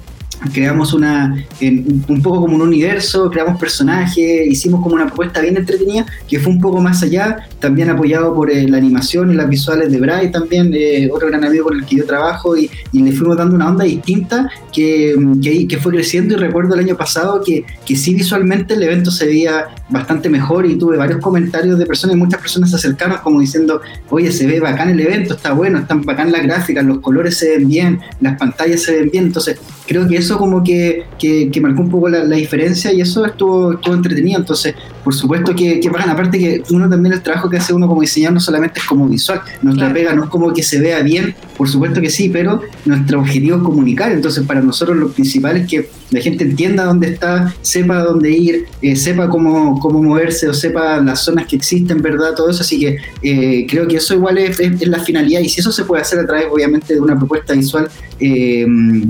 creamos 0.54 0.94
una 0.94 1.46
un, 1.62 2.22
poco 2.22 2.42
como 2.42 2.56
un 2.56 2.62
universo, 2.62 3.30
creamos 3.30 3.60
personajes, 3.60 4.48
hicimos 4.48 4.82
como 4.82 4.96
una 4.96 5.08
propuesta 5.08 5.42
bien 5.42 5.58
entretenida 5.58 6.06
que 6.28 6.40
fue 6.40 6.52
un 6.52 6.62
poco 6.62 6.82
más 6.82 7.04
allá, 7.04 7.48
también 7.60 7.90
apoyado 7.90 8.34
por 8.34 8.50
eh, 8.50 8.68
la 8.68 8.78
animación 8.78 9.32
y 9.32 9.36
las 9.36 9.50
visuales 9.50 9.92
de 9.92 10.00
Bray 10.00 10.32
también, 10.32 10.72
eh, 10.74 11.10
otro 11.12 11.28
gran 11.28 11.44
amigo 11.44 11.66
con 11.66 11.78
el 11.78 11.86
que 11.86 11.98
yo 11.98 12.06
trabajo 12.06 12.58
y, 12.58 12.70
le 12.94 13.14
fuimos 13.14 13.38
dando 13.38 13.56
una 13.56 13.70
onda 13.70 13.86
distinta 13.86 14.50
que, 14.74 15.16
que, 15.42 15.78
fue 15.78 15.94
creciendo 15.94 16.36
y 16.36 16.38
recuerdo 16.38 16.76
el 16.76 16.82
año 16.82 16.98
pasado 16.98 17.42
que, 17.44 17.64
que 17.86 17.96
sí 17.96 18.14
visualmente 18.14 18.74
el 18.74 18.84
evento 18.84 19.10
se 19.10 19.26
veía 19.26 19.68
bastante 19.90 20.30
mejor 20.30 20.66
y 20.66 20.78
tuve 20.78 20.98
varios 20.98 21.20
comentarios 21.20 21.80
de 21.80 21.86
personas 21.86 22.16
y 22.16 22.20
muchas 22.20 22.42
personas 22.42 22.70
se 22.70 22.76
acercaron 22.76 23.18
como 23.24 23.40
diciendo, 23.40 23.82
oye, 24.10 24.32
se 24.32 24.46
ve 24.46 24.60
bacán 24.60 24.90
el 24.90 25.00
evento, 25.00 25.34
está 25.34 25.54
bueno, 25.54 25.80
están 25.80 26.02
bacán 26.02 26.32
las 26.32 26.44
gráficas, 26.44 26.86
los 26.86 27.00
colores 27.00 27.38
se 27.38 27.58
ven 27.58 27.68
bien, 27.68 28.00
las 28.20 28.38
pantallas 28.38 28.84
se 28.84 29.00
ven 29.00 29.10
bien, 29.10 29.26
entonces 29.26 29.60
creo 29.90 30.08
que 30.08 30.18
eso 30.18 30.38
como 30.38 30.64
que, 30.64 31.06
que, 31.18 31.60
marcó 31.60 31.82
un 31.82 31.90
poco 31.90 32.10
la, 32.10 32.24
diferencia 32.26 32.94
y 32.94 33.02
eso 33.02 33.26
estuvo, 33.26 33.74
estuvo 33.74 33.96
entretenido, 33.96 34.40
entonces 34.40 34.76
por 35.04 35.16
supuesto 35.16 35.56
que, 35.56 35.80
que 35.80 35.90
bacán, 35.90 36.12
aparte 36.12 36.38
que 36.38 36.62
uno 36.70 36.88
también 36.88 37.14
el 37.14 37.24
trabajo 37.24 37.50
que 37.50 37.58
hace 37.58 37.74
uno 37.74 37.88
como 37.88 38.02
diseñador 38.02 38.36
no 38.36 38.40
solamente 38.40 38.80
es 38.80 38.86
como 38.86 39.08
visual, 39.08 39.42
nuestra 39.64 39.92
pega 39.92 40.14
no 40.14 40.26
es 40.26 40.30
como 40.30 40.54
que 40.54 40.62
se 40.62 40.80
vea 40.80 41.02
bien, 41.02 41.34
por 41.60 41.68
supuesto 41.68 42.00
que 42.00 42.10
sí, 42.10 42.30
pero 42.30 42.62
nuestro 42.86 43.20
objetivo 43.20 43.58
es 43.58 43.64
comunicar, 43.64 44.14
entonces 44.14 44.46
para 44.46 44.62
nosotros 44.62 44.96
lo 44.96 45.10
principal 45.10 45.58
es 45.58 45.68
que 45.68 45.90
la 46.10 46.22
gente 46.22 46.46
entienda 46.46 46.86
dónde 46.86 47.10
está, 47.10 47.54
sepa 47.62 48.02
dónde 48.02 48.32
ir, 48.32 48.68
eh, 48.82 48.96
sepa 48.96 49.28
cómo, 49.28 49.78
cómo 49.82 50.02
moverse 50.02 50.48
o 50.48 50.54
sepa 50.54 51.02
las 51.02 51.26
zonas 51.26 51.48
que 51.48 51.58
existen, 51.58 52.02
¿verdad? 52.02 52.34
Todo 52.34 52.50
eso, 52.50 52.62
así 52.62 52.80
que 52.80 53.00
eh, 53.22 53.68
creo 53.70 53.90
que 53.90 53.98
eso 53.98 54.14
igual 54.14 54.38
es, 54.38 54.58
la 54.88 55.00
finalidad 55.00 55.42
y 55.42 55.50
si 55.50 55.60
eso 55.60 55.74
se 55.74 55.84
puede 55.84 56.02
hacer 56.02 56.20
a 56.20 56.26
través, 56.26 56.46
obviamente, 56.50 56.94
de 56.94 57.02
una 57.02 57.18
propuesta 57.18 57.54
visual 57.54 57.90
eh, 58.22 58.66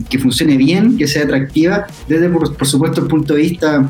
que 0.09 0.17
funcione 0.17 0.57
bien, 0.57 0.97
que 0.97 1.07
sea 1.07 1.25
atractiva, 1.25 1.85
desde, 2.07 2.29
por, 2.29 2.65
supuesto, 2.65 3.01
el 3.01 3.07
punto 3.07 3.35
de 3.35 3.41
vista 3.41 3.87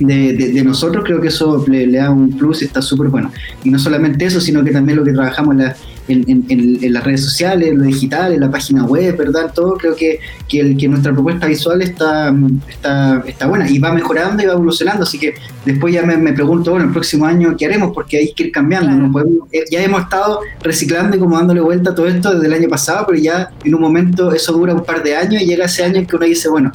de, 0.00 0.62
nosotros, 0.62 1.02
creo 1.02 1.18
que 1.18 1.28
eso 1.28 1.64
le, 1.66 1.90
da 1.90 2.10
un 2.10 2.36
plus 2.36 2.60
y 2.60 2.66
está 2.66 2.82
súper 2.82 3.08
bueno. 3.08 3.32
Y 3.64 3.70
no 3.70 3.78
solamente 3.78 4.26
eso, 4.26 4.38
sino 4.38 4.62
que 4.62 4.70
también 4.70 4.98
lo 4.98 5.04
que 5.04 5.12
trabajamos 5.12 5.52
en 5.54 5.62
la 5.62 5.76
en, 6.08 6.92
las 6.92 7.04
redes 7.04 7.24
sociales, 7.24 7.70
en 7.70 7.78
lo 7.78 7.84
digital, 7.84 8.32
en 8.32 8.40
la 8.40 8.50
página 8.50 8.84
web, 8.84 9.16
¿verdad? 9.16 9.52
Todo 9.54 9.74
creo 9.74 9.94
que, 9.94 10.20
que, 10.48 10.60
el, 10.60 10.76
que 10.76 10.88
nuestra 10.88 11.12
propuesta 11.12 11.46
visual 11.46 11.82
está, 11.82 12.34
está, 12.68 13.22
está 13.26 13.46
buena 13.46 13.68
y 13.68 13.78
va 13.78 13.92
mejorando 13.92 14.42
y 14.42 14.46
va 14.46 14.52
evolucionando, 14.52 15.02
así 15.02 15.18
que 15.18 15.34
después 15.64 15.94
ya 15.94 16.02
me, 16.02 16.32
pregunto, 16.32 16.70
bueno, 16.72 16.86
el 16.86 16.92
próximo 16.92 17.26
año, 17.26 17.56
¿qué 17.56 17.66
haremos? 17.66 17.92
Porque 17.92 18.18
hay 18.18 18.32
que 18.32 18.44
ir 18.44 18.52
cambiando, 18.52 19.20
eh, 19.52 19.64
ya 19.70 19.82
hemos 19.82 20.02
estado 20.02 20.40
reciclando 20.62 21.16
y 21.16 21.20
como 21.20 21.36
dándole 21.36 21.60
vuelta 21.60 21.90
a 21.90 21.94
todo 21.94 22.06
esto 22.06 22.34
desde 22.34 22.46
el 22.46 22.52
año 22.52 22.68
pasado, 22.68 23.04
pero 23.06 23.18
ya 23.18 23.50
en 23.64 23.74
un 23.74 23.80
momento 23.80 24.32
eso 24.32 24.52
dura 24.52 24.74
un 24.74 24.84
par 24.84 25.02
de 25.02 25.16
años 25.16 25.42
y 25.42 25.46
llega 25.46 25.64
ese 25.66 25.84
año 25.84 25.96
en 25.96 26.06
que 26.06 26.16
uno 26.16 26.26
dice, 26.26 26.48
bueno, 26.48 26.72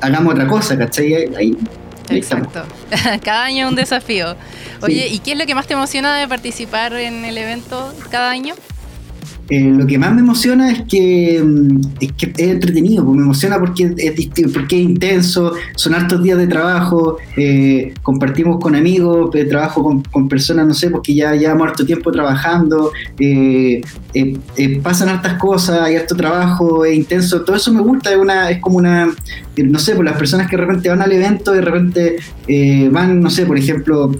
hagamos 0.00 0.34
otra 0.34 0.46
cosa, 0.46 0.78
¿cachai? 0.78 1.34
Ahí, 1.36 1.56
Exacto. 2.10 2.64
cada 3.24 3.44
año 3.44 3.68
un 3.68 3.74
desafío. 3.74 4.36
Oye, 4.82 5.08
¿y 5.08 5.18
qué 5.20 5.32
es 5.32 5.38
lo 5.38 5.46
que 5.46 5.54
más 5.54 5.66
te 5.66 5.74
emociona 5.74 6.16
de 6.18 6.28
participar 6.28 6.92
en 6.94 7.24
el 7.24 7.38
evento 7.38 7.94
cada 8.10 8.30
año? 8.30 8.54
Eh, 9.50 9.60
lo 9.60 9.86
que 9.86 9.98
más 9.98 10.14
me 10.14 10.22
emociona 10.22 10.70
es 10.70 10.82
que, 10.88 11.42
mm, 11.44 11.80
es 12.00 12.12
que 12.12 12.32
es 12.36 12.48
entretenido, 12.48 13.04
pues 13.04 13.16
me 13.16 13.22
emociona 13.24 13.58
porque 13.58 13.94
es, 13.96 14.16
distinto, 14.16 14.52
porque 14.54 14.76
es 14.76 14.82
intenso, 14.82 15.52
son 15.76 15.94
altos 15.94 16.22
días 16.22 16.38
de 16.38 16.46
trabajo, 16.46 17.18
eh, 17.36 17.92
compartimos 18.02 18.58
con 18.58 18.74
amigos, 18.74 19.34
eh, 19.34 19.44
trabajo 19.44 20.02
con, 20.10 20.28
personas, 20.28 20.66
no 20.66 20.72
sé, 20.72 20.90
porque 20.90 21.14
ya 21.14 21.34
llevamos 21.34 21.68
harto 21.68 21.84
tiempo 21.84 22.10
trabajando, 22.10 22.90
pasan 24.82 25.08
hartas 25.10 25.34
cosas, 25.34 25.80
hay 25.80 25.96
harto 25.96 26.16
trabajo, 26.16 26.84
es 26.84 26.96
intenso, 26.96 27.42
todo 27.42 27.56
eso 27.56 27.72
me 27.72 27.82
gusta, 27.82 28.10
es, 28.10 28.16
una, 28.16 28.50
es 28.50 28.60
como 28.60 28.78
una, 28.78 29.12
no 29.56 29.78
sé, 29.78 29.94
por 29.94 30.04
las 30.04 30.16
personas 30.16 30.48
que 30.48 30.56
de 30.56 30.62
repente 30.62 30.88
van 30.88 31.02
al 31.02 31.12
evento, 31.12 31.52
de 31.52 31.60
repente 31.60 32.16
van, 32.90 33.20
no 33.20 33.28
sé, 33.28 33.44
por 33.44 33.58
ejemplo, 33.58 34.10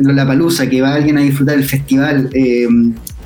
la 0.00 0.26
palusa, 0.26 0.68
que 0.68 0.80
va 0.80 0.94
alguien 0.94 1.18
a 1.18 1.22
disfrutar 1.22 1.56
del 1.56 1.64
festival 1.64 2.30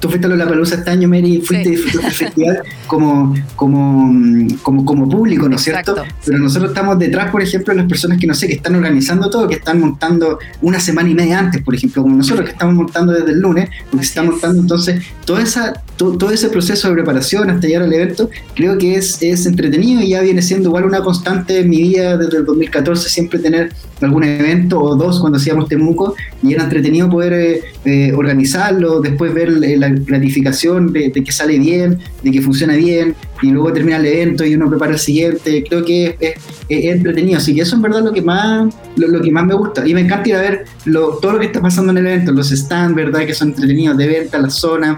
tú 0.00 0.08
fuiste 0.08 0.26
a 0.26 0.30
la 0.30 0.48
Palusa 0.48 0.76
este 0.76 0.90
año, 0.90 1.08
Mary, 1.08 1.40
fuiste 1.40 1.70
disfrutar 1.70 2.02
del 2.02 2.12
festival 2.12 2.62
como, 2.86 3.34
como, 3.54 4.48
como, 4.62 4.84
como 4.84 5.08
público, 5.08 5.48
¿no 5.48 5.56
es 5.56 5.62
cierto? 5.62 5.94
Pero 6.24 6.38
nosotros 6.38 6.70
estamos 6.70 6.98
detrás, 6.98 7.30
por 7.30 7.42
ejemplo, 7.42 7.72
de 7.72 7.80
las 7.80 7.88
personas 7.88 8.18
que, 8.18 8.26
no 8.26 8.34
sé, 8.34 8.46
que 8.46 8.54
están 8.54 8.74
organizando 8.74 9.30
todo, 9.30 9.48
que 9.48 9.56
están 9.56 9.80
montando 9.80 10.38
una 10.62 10.80
semana 10.80 11.08
y 11.08 11.14
media 11.14 11.38
antes, 11.38 11.62
por 11.62 11.74
ejemplo, 11.74 12.02
como 12.02 12.16
nosotros 12.16 12.46
que 12.46 12.52
estamos 12.52 12.74
montando 12.74 13.12
desde 13.12 13.32
el 13.32 13.40
lunes, 13.40 13.70
porque 13.90 14.04
se 14.04 14.10
está 14.10 14.22
montando 14.22 14.60
entonces 14.60 15.04
toda 15.24 15.42
esa, 15.42 15.82
todo, 15.96 16.30
ese 16.30 16.48
proceso 16.48 16.88
de 16.88 16.94
preparación 16.94 17.50
hasta 17.50 17.66
llegar 17.66 17.82
al 17.82 17.92
evento, 17.92 18.30
creo 18.54 18.78
que 18.78 18.96
es, 18.96 19.22
es 19.22 19.46
entretenido 19.46 20.02
y 20.02 20.10
ya 20.10 20.20
viene 20.20 20.42
siendo 20.42 20.68
igual 20.68 20.84
una 20.84 21.00
constante 21.00 21.60
en 21.60 21.70
mi 21.70 21.78
vida 21.78 22.16
desde 22.16 22.38
el 22.38 22.44
2014, 22.44 23.08
siempre 23.08 23.38
tener 23.38 23.72
algún 24.00 24.24
evento 24.24 24.80
o 24.80 24.94
dos 24.94 25.20
cuando 25.20 25.38
hacíamos 25.38 25.68
Temuco 25.68 26.14
y 26.42 26.52
era 26.52 26.64
entretenido 26.64 27.08
poder 27.08 27.32
eh, 27.32 27.62
eh, 27.84 28.12
organizarlo, 28.14 29.00
después 29.00 29.32
ver 29.32 29.50
la 29.50 29.85
gratificación 29.90 30.92
de, 30.92 31.12
que 31.12 31.32
sale 31.32 31.58
bien, 31.58 31.98
de 32.22 32.30
que 32.30 32.40
funciona 32.40 32.74
bien 32.74 33.14
y 33.42 33.50
luego 33.50 33.72
termina 33.72 33.96
el 33.96 34.06
evento 34.06 34.44
y 34.44 34.54
uno 34.54 34.68
prepara 34.68 34.92
el 34.92 34.98
siguiente. 34.98 35.64
Creo 35.68 35.84
que 35.84 36.16
es, 36.20 36.34
entretenido, 36.68 37.38
así 37.38 37.54
que 37.54 37.62
eso 37.62 37.70
es 37.70 37.76
en 37.76 37.82
verdad 37.82 38.02
lo 38.04 38.12
que 38.12 38.22
más 38.22 38.74
lo, 38.96 39.20
que 39.20 39.30
más 39.30 39.46
me 39.46 39.54
gusta. 39.54 39.86
Y 39.86 39.94
me 39.94 40.00
encanta 40.00 40.28
ir 40.28 40.34
a 40.36 40.40
ver 40.40 40.64
todo 40.84 41.32
lo 41.32 41.38
que 41.38 41.46
está 41.46 41.60
pasando 41.60 41.92
en 41.92 41.98
el 41.98 42.06
evento, 42.06 42.32
los 42.32 42.50
stands, 42.50 42.94
verdad 42.94 43.26
que 43.26 43.34
son 43.34 43.48
entretenidos 43.48 43.96
de 43.96 44.06
venta, 44.06 44.38
la 44.38 44.50
zona. 44.50 44.96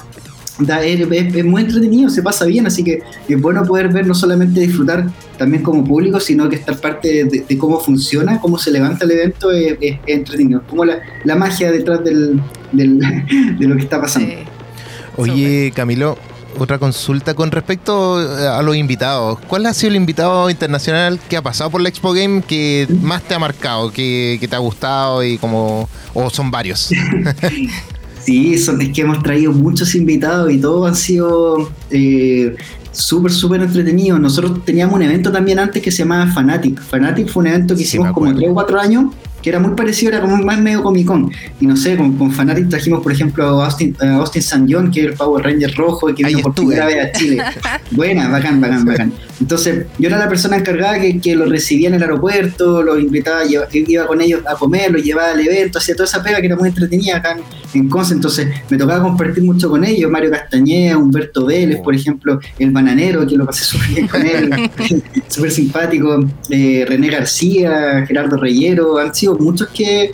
Es, 0.60 1.44
muy 1.44 1.62
entretenido, 1.62 2.10
se 2.10 2.20
pasa 2.20 2.44
bien, 2.44 2.66
así 2.66 2.82
que 2.82 3.00
es 3.28 3.40
bueno 3.40 3.64
poder 3.64 3.92
ver, 3.92 4.08
no 4.08 4.14
solamente 4.14 4.58
disfrutar 4.58 5.06
también 5.36 5.62
como 5.62 5.84
público, 5.84 6.18
sino 6.18 6.48
que 6.48 6.56
estar 6.56 6.76
parte 6.80 7.24
de, 7.24 7.58
cómo 7.58 7.78
funciona, 7.78 8.40
cómo 8.40 8.58
se 8.58 8.72
levanta 8.72 9.04
el 9.04 9.12
evento, 9.12 9.52
es, 9.52 9.78
entretenido, 10.06 10.64
como 10.68 10.84
la, 10.84 11.36
magia 11.36 11.70
detrás 11.70 12.02
del, 12.02 12.40
de 12.72 13.66
lo 13.68 13.76
que 13.76 13.82
está 13.82 14.00
pasando. 14.00 14.34
Oye, 15.18 15.72
Camilo, 15.74 16.16
otra 16.58 16.78
consulta 16.78 17.34
con 17.34 17.50
respecto 17.50 18.22
eh, 18.22 18.46
a 18.46 18.62
los 18.62 18.76
invitados. 18.76 19.40
¿Cuál 19.48 19.66
ha 19.66 19.74
sido 19.74 19.90
el 19.90 19.96
invitado 19.96 20.48
internacional 20.48 21.18
que 21.28 21.36
ha 21.36 21.42
pasado 21.42 21.70
por 21.70 21.80
la 21.80 21.88
Expo 21.88 22.12
Game 22.12 22.42
que 22.42 22.86
más 23.02 23.22
te 23.22 23.34
ha 23.34 23.38
marcado, 23.40 23.90
que, 23.90 24.38
te 24.48 24.54
ha 24.54 24.60
gustado 24.60 25.24
y 25.24 25.36
como 25.38 25.88
o 26.14 26.30
son 26.30 26.52
varios? 26.52 26.90
sí, 28.24 28.58
son, 28.58 28.80
es 28.80 28.90
que 28.90 29.00
hemos 29.00 29.20
traído 29.22 29.50
muchos 29.52 29.96
invitados 29.96 30.52
y 30.52 30.58
todos 30.58 30.88
han 30.88 30.94
sido 30.94 31.68
eh, 31.90 32.54
súper, 32.92 33.32
súper 33.32 33.62
entretenidos. 33.62 34.20
Nosotros 34.20 34.64
teníamos 34.64 34.94
un 34.94 35.02
evento 35.02 35.32
también 35.32 35.58
antes 35.58 35.82
que 35.82 35.90
se 35.90 35.98
llamaba 35.98 36.30
Fanatic. 36.32 36.80
Fanatic 36.80 37.28
fue 37.28 37.40
un 37.40 37.48
evento 37.48 37.74
que 37.74 37.82
hicimos 37.82 38.12
como 38.12 38.32
3 38.32 38.50
o 38.50 38.54
4 38.54 38.80
años 38.80 39.06
que 39.48 39.50
era 39.50 39.60
muy 39.60 39.74
parecido, 39.74 40.12
era 40.12 40.20
como 40.20 40.36
más 40.36 40.60
medio 40.60 40.82
Comic 40.82 41.06
Con. 41.06 41.32
Y 41.58 41.66
no 41.66 41.74
sé, 41.74 41.96
con, 41.96 42.18
con 42.18 42.30
Fanatic 42.30 42.68
trajimos, 42.68 43.02
por 43.02 43.12
ejemplo, 43.12 43.62
a 43.62 43.64
Austin, 43.64 43.96
Austin 43.98 44.42
San 44.42 44.66
John, 44.70 44.90
que 44.90 45.00
es 45.00 45.06
el 45.06 45.14
Power 45.14 45.42
Ranger 45.42 45.74
rojo, 45.74 46.10
y 46.10 46.14
que 46.14 46.24
vino 46.24 46.40
por 46.40 46.54
primera 46.54 46.84
vez 46.84 47.06
a 47.06 47.12
Chile. 47.12 47.42
Buena, 47.90 48.28
bacán, 48.28 48.60
bacán, 48.60 48.84
bacán. 48.84 49.12
Entonces, 49.40 49.86
yo 49.98 50.08
era 50.08 50.18
la 50.18 50.28
persona 50.28 50.56
encargada 50.56 51.00
que, 51.00 51.18
que 51.18 51.34
lo 51.34 51.46
recibía 51.46 51.88
en 51.88 51.94
el 51.94 52.02
aeropuerto, 52.02 52.82
lo 52.82 52.98
invitaba, 52.98 53.42
iba 53.46 54.06
con 54.06 54.20
ellos 54.20 54.42
a 54.46 54.54
comer, 54.56 54.90
lo 54.90 54.98
llevaba 54.98 55.30
al 55.30 55.40
evento, 55.40 55.78
hacía 55.78 55.94
toda 55.94 56.04
esa 56.04 56.22
pega 56.22 56.40
que 56.40 56.46
era 56.46 56.56
muy 56.56 56.68
entretenida 56.68 57.16
acá 57.16 57.38
en, 57.74 57.88
Conce. 57.88 58.14
Entonces, 58.14 58.48
me 58.70 58.76
tocaba 58.76 59.02
compartir 59.02 59.42
mucho 59.44 59.68
con 59.70 59.84
ellos, 59.84 60.10
Mario 60.10 60.30
Castañeda, 60.30 60.98
Humberto 60.98 61.46
Vélez, 61.46 61.80
por 61.80 61.94
ejemplo, 61.94 62.40
el 62.58 62.70
bananero, 62.70 63.26
que 63.26 63.36
lo 63.36 63.46
pasé 63.46 63.64
súper 63.64 63.88
bien 63.88 64.08
con 64.08 64.26
él, 64.26 64.70
súper 65.28 65.50
simpático, 65.50 66.24
eh, 66.50 66.84
René 66.88 67.08
García, 67.08 68.04
Gerardo 68.06 68.36
Reyero, 68.36 68.98
han 68.98 69.14
sido 69.14 69.36
muchos 69.38 69.68
que, 69.68 70.12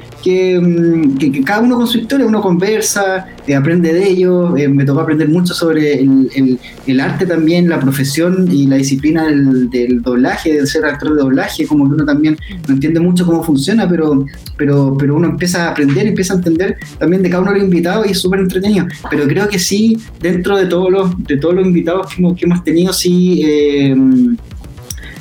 mm, 0.61 1.17
que, 1.17 1.33
que, 1.33 1.45
cada 1.45 1.61
uno 1.61 1.77
con 1.77 1.87
su 1.87 1.99
historia, 1.99 2.27
uno 2.27 2.41
conversa, 2.41 3.27
eh, 3.47 3.55
aprende 3.55 3.93
de 3.93 4.09
ellos, 4.09 4.59
eh, 4.59 4.69
me 4.69 4.85
tocó 4.85 5.01
aprender 5.01 5.29
mucho 5.29 5.53
sobre 5.53 6.01
el, 6.01 6.59
el, 6.87 7.01
arte 7.01 7.27
también, 7.27 7.69
la 7.69 7.79
profesión 7.79 8.49
y 8.51 8.67
la 8.67 8.77
disciplina 8.77 9.27
del, 9.27 9.69
del, 9.69 10.01
doblaje, 10.01 10.55
de 10.55 10.67
ser 10.67 10.85
actor 10.87 11.15
de 11.15 11.23
doblaje, 11.23 11.67
como 11.67 11.87
que 11.87 11.95
uno 11.95 12.05
también 12.07 12.39
no 12.67 12.75
entiende 12.75 13.01
mucho 13.01 13.27
cómo 13.27 13.43
funciona, 13.43 13.89
pero, 13.89 14.25
pero, 14.57 14.97
pero 14.99 15.17
uno 15.17 15.29
empieza 15.29 15.69
a 15.69 15.71
aprender, 15.73 16.07
empieza 16.07 16.33
a 16.33 16.37
entender 16.37 16.77
también 16.99 17.23
de 17.23 17.31
cada 17.31 17.43
uno 17.45 17.53
de 17.53 17.59
los 17.61 17.69
invitados 17.69 18.07
y 18.07 18.11
es 18.11 18.19
súper 18.19 18.41
entretenido. 18.41 18.87
Pero 19.11 19.27
creo 19.27 19.49
que 19.49 19.59
sí, 19.59 19.97
dentro 20.21 20.57
de 20.57 20.67
todos 20.67 20.91
los, 20.91 21.25
de 21.25 21.37
todos 21.37 21.55
los 21.55 21.67
invitados 21.67 22.09
que 22.09 22.21
hemos, 22.21 22.37
que 22.37 22.45
hemos 22.45 22.65
tenido, 22.65 22.93
sí... 22.93 23.43
Eh, 23.45 23.97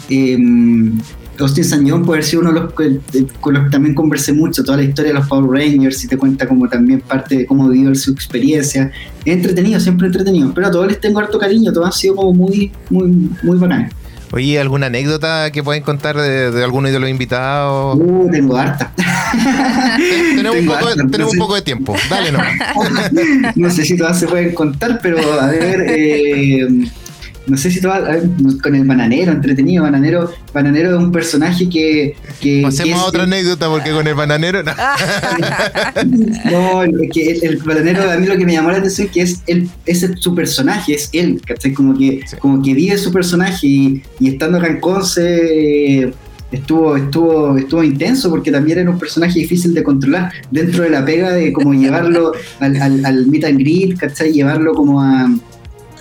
eh, 0.09 0.37
Austin 1.39 1.63
Sañón 1.63 2.05
puede 2.05 2.21
ser 2.21 2.39
uno 2.39 2.53
de 2.53 2.59
los 2.59 2.73
con 3.39 3.53
los 3.53 3.63
que 3.63 3.69
también 3.71 3.95
conversé 3.95 4.33
mucho, 4.33 4.63
toda 4.63 4.77
la 4.77 4.83
historia 4.83 5.13
de 5.13 5.19
los 5.19 5.27
Power 5.27 5.49
Rangers 5.49 6.03
y 6.03 6.07
te 6.07 6.17
cuenta 6.17 6.47
como 6.47 6.69
también 6.69 7.01
parte 7.01 7.37
de 7.37 7.45
cómo 7.45 7.67
vivió 7.69 7.93
su 7.95 8.11
experiencia. 8.11 8.91
Entretenido, 9.25 9.79
siempre 9.79 10.07
entretenido, 10.07 10.53
pero 10.53 10.67
a 10.67 10.71
todos 10.71 10.87
les 10.87 10.99
tengo 10.99 11.19
harto 11.19 11.39
cariño, 11.39 11.73
todos 11.73 11.87
han 11.87 11.93
sido 11.93 12.15
como 12.15 12.33
muy, 12.33 12.71
muy, 12.89 13.29
muy 13.41 13.57
bacanes. 13.57 13.93
Oye, 14.33 14.59
¿alguna 14.59 14.87
anécdota 14.87 15.51
que 15.51 15.61
pueden 15.61 15.83
contar 15.83 16.17
de, 16.17 16.63
alguno 16.63 16.89
de 16.89 16.99
los 16.99 17.07
invitados? 17.07 17.99
Uh, 18.01 18.27
tengo 18.31 18.57
harta. 18.57 18.91
tenemos, 20.35 20.57
un 20.57 20.65
poco, 20.65 20.87
tenemos 21.11 21.33
un 21.33 21.39
poco 21.39 21.53
de 21.53 21.61
tiempo, 21.61 21.95
dale 22.09 22.31
no. 22.31 22.39
no 23.55 23.69
sé 23.69 23.85
si 23.85 23.95
todas 23.95 24.19
se 24.19 24.27
pueden 24.27 24.55
contar, 24.55 24.99
pero 25.03 25.39
a 25.39 25.51
ver, 25.51 25.85
eh, 25.87 26.67
no 27.45 27.57
sé 27.57 27.69
si 27.71 27.81
todo, 27.81 27.93
con 28.61 28.75
el 28.75 28.85
bananero, 28.85 29.33
entretenido, 29.33 29.83
bananero, 29.83 30.31
bananero 30.53 30.91
es 30.91 30.97
un 30.97 31.11
personaje 31.11 31.67
que... 31.69 32.15
que 32.39 32.61
Pasemos 32.63 33.01
a 33.01 33.05
otra 33.05 33.23
anécdota 33.23 33.67
porque 33.67 33.91
con 33.91 34.07
el 34.07 34.15
bananero... 34.15 34.63
No, 34.63 34.71
no 36.85 36.91
que 37.11 37.31
el, 37.31 37.57
bananero 37.57 38.09
a 38.09 38.15
mí 38.17 38.27
lo 38.27 38.37
que 38.37 38.45
me 38.45 38.53
llamó 38.53 38.71
la 38.71 38.77
atención 38.77 39.07
es 39.07 39.13
que 39.13 39.21
es, 39.21 39.41
él, 39.47 39.69
es 39.85 40.09
su 40.19 40.33
personaje, 40.33 40.93
es 40.93 41.09
él, 41.11 41.41
¿cachai? 41.45 41.73
Como 41.73 41.97
que, 41.97 42.21
como 42.39 42.61
que 42.61 42.73
vive 42.73 42.97
su 42.97 43.11
personaje 43.11 43.67
y, 43.67 44.01
estando 44.21 44.57
acá 44.57 44.67
en 44.67 44.79
Conce... 44.79 46.13
estuvo, 46.49 46.95
estuvo, 46.95 47.57
estuvo 47.57 47.83
intenso 47.83 48.29
porque 48.29 48.51
también 48.51 48.79
era 48.79 48.89
un 48.89 48.99
personaje 48.99 49.39
difícil 49.39 49.73
de 49.73 49.83
controlar 49.83 50.31
dentro 50.49 50.83
de 50.83 50.91
la 50.91 51.03
pega 51.03 51.33
de 51.33 51.51
como 51.51 51.73
llevarlo 51.73 52.31
al, 52.59 52.81
al, 52.81 53.05
al 53.05 53.27
meet 53.27 53.43
and 53.43 53.59
greet, 53.59 53.97
¿cachai? 53.97 54.31
Llevarlo 54.31 54.73
como 54.75 55.01
a, 55.01 55.27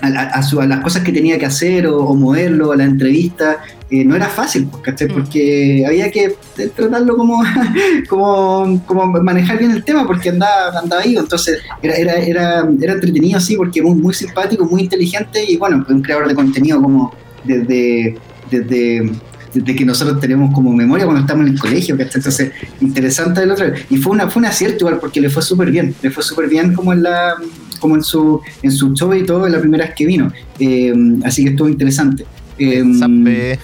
a, 0.03 0.67
las 0.67 0.81
cosas 0.81 1.03
que 1.03 1.13
tenía 1.13 1.39
que 1.39 1.47
hacer 1.47 1.87
o, 1.87 2.15
moverlo 2.15 2.73
a 2.73 2.77
la 2.77 2.85
entrevista, 2.85 3.61
eh, 3.91 4.05
no 4.05 4.17
era 4.17 4.29
fácil, 4.29 4.67
pues, 4.67 5.01
mm. 5.01 5.13
Porque 5.13 5.85
había 5.87 6.11
que 6.11 6.35
tratarlo 6.75 7.17
como, 7.17 7.43
como, 8.09 8.83
como, 8.85 9.07
manejar 9.23 9.59
bien 9.59 9.71
el 9.71 9.85
tema 9.85 10.07
porque 10.07 10.31
andaba, 10.31 10.79
andaba 10.79 11.03
ahí, 11.03 11.17
entonces 11.17 11.59
era, 11.83 11.95
era, 11.95 12.15
era, 12.15 12.69
era 12.81 12.93
entretenido 12.93 13.39
así 13.39 13.57
porque 13.57 13.81
muy, 13.83 13.95
muy 13.95 14.15
simpático, 14.15 14.65
muy 14.65 14.83
inteligente 14.83 15.45
y 15.47 15.57
bueno, 15.57 15.85
un 15.89 16.03
creador 16.03 16.29
de 16.29 16.35
contenido 16.35 16.83
como 16.83 17.15
desde, 17.45 18.17
desde 18.51 19.13
desde 19.55 19.77
que 19.77 19.85
nosotros 19.85 20.19
tenemos 20.21 20.55
como 20.55 20.73
memoria 20.73 21.05
cuando 21.05 21.21
estamos 21.21 21.47
en 21.47 21.53
el 21.53 21.61
colegio, 21.61 21.97
que 21.97 22.05
entonces 22.05 22.53
interesante 22.81 23.43
el 23.43 23.51
otro. 23.51 23.67
Y 23.91 23.99
fue 23.99 24.13
una, 24.13 24.29
fue 24.31 24.41
un 24.41 24.47
acierto 24.47 24.85
igual 24.85 24.99
porque 24.99 25.21
le 25.21 25.29
fue 25.29 25.43
súper 25.43 25.71
bien, 25.71 25.95
le 26.01 26.11
fue 26.11 26.23
súper 26.23 26.49
bien 26.49 26.75
como 26.75 26.93
en 26.93 27.03
la 27.03 27.35
como 27.83 27.97
en 27.97 28.03
su, 28.03 28.41
en 28.63 28.71
su 28.73 28.95
show 28.95 29.13
y 29.13 29.25
todo, 29.25 29.47
la 29.49 29.61
primera 29.61 29.85
vez 29.85 29.95
que 29.95 30.07
vino. 30.07 30.33
Eh, 30.59 30.95
así 31.25 31.45
que 31.45 31.51
estuvo 31.51 31.69
interesante. 31.69 32.25
Eh, 32.59 32.85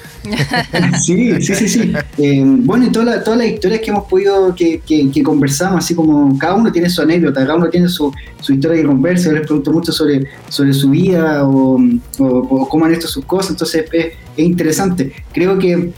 sí, 1.03 1.41
sí, 1.41 1.55
sí, 1.55 1.69
sí. 1.69 1.93
Eh, 2.19 2.43
bueno, 2.45 2.87
y 2.87 2.91
todas 2.91 3.25
las 3.27 3.47
historias 3.47 3.81
que 3.81 3.91
hemos 3.91 4.09
podido, 4.09 4.55
que, 4.55 4.81
que, 4.81 5.23
conversamos, 5.23 5.85
así 5.85 5.95
como 5.95 6.37
cada 6.39 6.57
uno 6.57 6.73
tiene 6.73 6.91
su 6.91 7.01
anécdota, 7.03 7.43
cada 7.43 7.57
uno 7.57 7.69
tiene 7.69 7.89
su, 7.89 8.13
su 8.41 8.55
historia 8.55 8.83
que 8.83 8.87
conversa, 8.89 9.29
yo 9.29 9.37
les 9.37 9.47
pregunto 9.47 9.73
mucho 9.73 9.93
sobre, 9.93 10.27
sobre 10.49 10.73
su 10.73 10.91
vida 10.91 11.47
o, 11.47 11.81
o, 12.19 12.69
cómo 12.69 12.87
han 12.87 12.95
hecho 12.95 13.07
sus 13.07 13.25
cosas, 13.25 13.53
entonces 13.53 13.85
es, 13.93 14.07
es 14.37 14.45
interesante. 14.45 15.13
Creo 15.33 15.59
que 15.59 15.93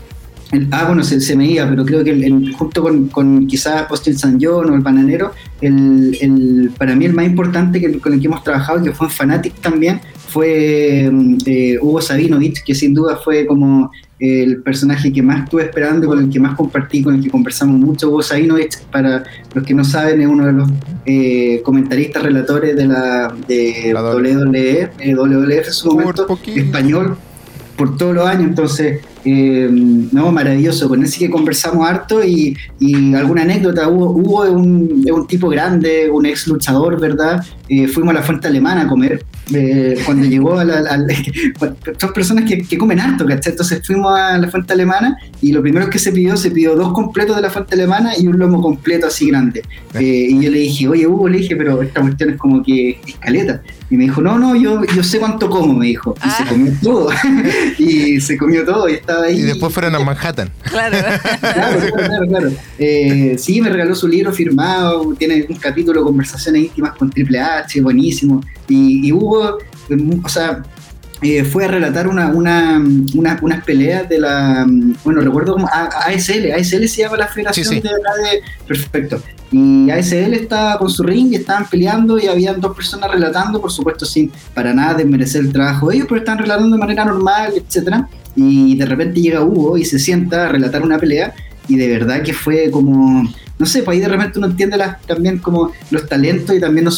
ah, 0.71 0.85
bueno, 0.87 1.03
se, 1.05 1.37
me 1.37 1.47
iba, 1.47 1.69
pero 1.69 1.85
creo 1.85 2.05
que 2.05 2.11
el, 2.11 2.53
junto 2.55 2.83
con, 2.83 3.09
con 3.09 3.47
quizás 3.47 3.85
Postil 3.85 4.19
San 4.19 4.39
John 4.41 4.71
o 4.71 4.75
el 4.75 4.81
Bananero, 4.81 5.33
el, 5.61 6.17
el, 6.21 6.71
para 6.77 6.95
mí 6.95 7.05
el 7.05 7.15
más 7.15 7.27
importante 7.27 7.81
que, 7.81 7.99
con 7.99 8.13
el 8.15 8.21
que 8.21 8.27
hemos 8.27 8.43
trabajado, 8.43 8.83
que 8.83 8.93
fue 8.93 9.07
en 9.07 9.13
Fanatic 9.13 9.55
también, 9.61 10.01
fue 10.29 11.09
mm, 11.11 11.39
eh, 11.47 11.79
Hugo 11.81 12.01
Sabinovich, 12.01 12.63
que 12.65 12.75
sin 12.75 12.95
duda 12.95 13.17
fue 13.17 13.47
como 13.47 13.91
el 14.19 14.63
personaje 14.63 15.13
que 15.13 15.23
más 15.23 15.45
estuve 15.45 15.63
esperando, 15.63 16.07
con 16.07 16.19
el 16.19 16.31
que 16.31 16.39
más 16.39 16.55
compartí, 16.55 17.03
con 17.03 17.15
el 17.15 17.23
que 17.23 17.31
conversamos 17.31 17.81
mucho. 17.81 18.11
Hugo 18.11 18.23
Sabinovich, 18.23 18.79
para 18.93 19.25
los 19.55 19.65
que 19.65 19.75
no 19.75 19.83
saben, 19.83 20.21
es 20.21 20.29
uno 20.29 20.47
de 20.47 20.53
los 20.53 20.71
eh, 21.07 21.63
comentaristas 21.65 22.23
relatores 22.23 22.77
de 22.77 22.87
la 22.87 23.35
de 23.49 23.95
WWE, 23.95 24.91
eh, 24.99 25.15
WWF 25.15 25.67
en 25.67 25.73
su 25.73 25.91
momento, 25.91 26.39
español 26.55 27.17
por 27.77 27.97
todos 27.97 28.15
los 28.15 28.27
años, 28.27 28.45
entonces 28.45 29.01
eh, 29.25 29.69
no, 29.71 30.33
maravilloso, 30.33 30.89
con 30.89 31.03
él 31.03 31.09
sí 31.09 31.19
que 31.19 31.31
conversamos 31.31 31.89
harto 31.89 32.25
y, 32.25 32.57
alguna 33.15 33.43
anécdota, 33.43 33.89
hubo, 33.89 34.11
hubo 34.11 34.43
un, 34.51 35.05
un, 35.11 35.27
tipo 35.27 35.49
grande, 35.49 36.11
un 36.11 36.27
ex 36.27 36.47
luchador, 36.47 36.99
¿verdad? 36.99 37.45
Eh, 37.69 37.87
fuimos 37.87 38.13
a 38.13 38.19
la 38.19 38.23
fuente 38.23 38.49
alemana 38.49 38.83
a 38.83 38.89
comer, 38.89 39.25
eh, 39.55 39.97
cuando 40.05 40.27
llegó 40.29 40.59
a 40.59 40.65
la, 40.65 41.07
son 41.99 42.13
personas 42.13 42.45
que, 42.45 42.79
comen 42.79 43.01
harto, 43.01 43.27
¿cachai? 43.27 43.53
Entonces 43.53 43.83
fuimos 43.87 44.19
a 44.19 44.39
la 44.39 44.49
fuente 44.49 44.73
alemana 44.73 45.19
y 45.41 45.53
lo 45.53 45.61
primero 45.61 45.91
que 45.91 45.99
se 45.99 46.13
pidió, 46.13 46.37
se 46.37 46.51
pidió 46.51 46.75
dos 46.75 46.93
completos 46.93 47.37
de 47.37 47.43
la 47.43 47.51
fuente 47.51 47.75
alemana 47.75 48.13
y 48.19 48.27
un 48.27 48.39
lomo 48.39 48.63
completo 48.63 49.07
así 49.07 49.29
grande. 49.29 49.63
y 49.99 50.41
yo 50.41 50.51
le 50.51 50.59
dije, 50.59 50.89
oye 50.89 51.07
Hugo, 51.07 51.29
le 51.29 51.39
dije, 51.39 51.57
pero 51.57 51.83
esta 51.83 52.01
cuestión 52.01 52.31
es 52.31 52.37
como 52.37 52.63
que 52.63 53.01
escaleta. 53.07 53.63
Y 53.91 53.97
me 53.97 54.05
dijo, 54.05 54.21
no, 54.23 54.39
no, 54.39 54.55
yo, 54.55 54.83
yo 54.85 55.03
sé 55.03 55.19
cuánto 55.19 55.51
como, 55.51 55.75
me 55.75 55.87
dijo. 55.87 56.15
Y 56.25 56.31
se 56.31 56.43
ah. 56.45 56.47
comió 56.49 56.73
todo. 56.81 57.11
y 57.79 58.21
se 58.21 58.39
comió 58.39 58.65
todo 58.65 58.89
y 58.89 58.95
estaba 59.11 59.27
ahí. 59.27 59.39
Y 59.39 59.43
después 59.43 59.73
fueron 59.73 59.95
a 59.95 60.01
Manhattan. 60.01 60.51
Claro. 60.71 60.97
claro, 61.41 61.81
claro, 61.95 62.27
claro. 62.29 62.53
Eh, 62.79 63.37
sí, 63.39 63.61
me 63.61 63.71
regaló 63.71 63.95
su 63.95 64.07
libro 64.07 64.33
firmado, 64.33 65.15
tiene 65.19 65.47
un 65.49 65.57
capítulo 65.57 66.05
Conversaciones 66.05 66.63
íntimas 66.63 66.97
con 66.97 67.11
Triple 67.11 67.41
H, 67.41 67.81
buenísimo. 67.81 68.41
Y, 68.69 69.09
y 69.09 69.13
hubo, 69.13 69.59
o 70.23 70.29
sea, 70.29 70.63
eh, 71.23 71.45
fue 71.45 71.67
a 71.67 71.69
relatar 71.69 72.09
una, 72.09 72.29
una, 72.29 72.83
una, 73.15 73.39
unas 73.43 73.65
peleas 73.65 74.09
de 74.09 74.21
la, 74.21 74.67
bueno, 75.05 75.21
recuerdo 75.21 75.53
como 75.53 75.69
ASL, 75.69 76.53
ASL 76.53 76.89
se 76.89 77.03
llama 77.03 77.19
la 77.19 77.27
federación 77.27 77.81
de 77.81 77.89
de, 77.91 78.43
perfecto. 78.67 79.23
Y 79.53 79.91
ASL 79.91 80.33
estaba 80.33 80.79
con 80.79 80.89
su 80.89 81.03
ring 81.03 81.33
y 81.33 81.37
estaban 81.37 81.69
peleando 81.69 82.19
y 82.19 82.27
habían 82.27 82.59
dos 82.61 82.75
personas 82.75 83.11
relatando, 83.11 83.61
por 83.61 83.71
supuesto 83.71 84.07
sin 84.07 84.33
para 84.55 84.73
nada 84.73 84.95
desmerecer 84.95 85.43
el 85.43 85.53
trabajo 85.53 85.89
de 85.89 85.97
ellos, 85.97 86.07
pero 86.09 86.21
estaban 86.21 86.39
relatando 86.39 86.77
de 86.77 86.81
manera 86.81 87.05
normal, 87.05 87.53
etcétera. 87.55 88.09
Y 88.37 88.77
de 88.77 88.87
repente 88.87 89.21
llega 89.21 89.45
Hugo 89.45 89.77
y 89.77 89.85
se 89.85 89.99
sienta 89.99 90.47
a 90.47 90.49
relatar 90.49 90.83
una 90.83 90.99
pelea 90.99 91.35
y 91.69 91.77
de 91.77 91.89
verdad 91.89 92.23
que 92.23 92.33
fue 92.33 92.71
como 92.71 93.29
no 93.61 93.67
sé, 93.67 93.83
pues 93.83 93.97
ahí 93.97 94.01
de 94.01 94.09
repente 94.09 94.39
uno 94.39 94.49
entiende 94.49 94.79
las, 94.79 95.03
también 95.03 95.37
como 95.37 95.71
los 95.91 96.09
talentos 96.09 96.57
y 96.57 96.61
también 96.61 96.87
no, 96.87 96.91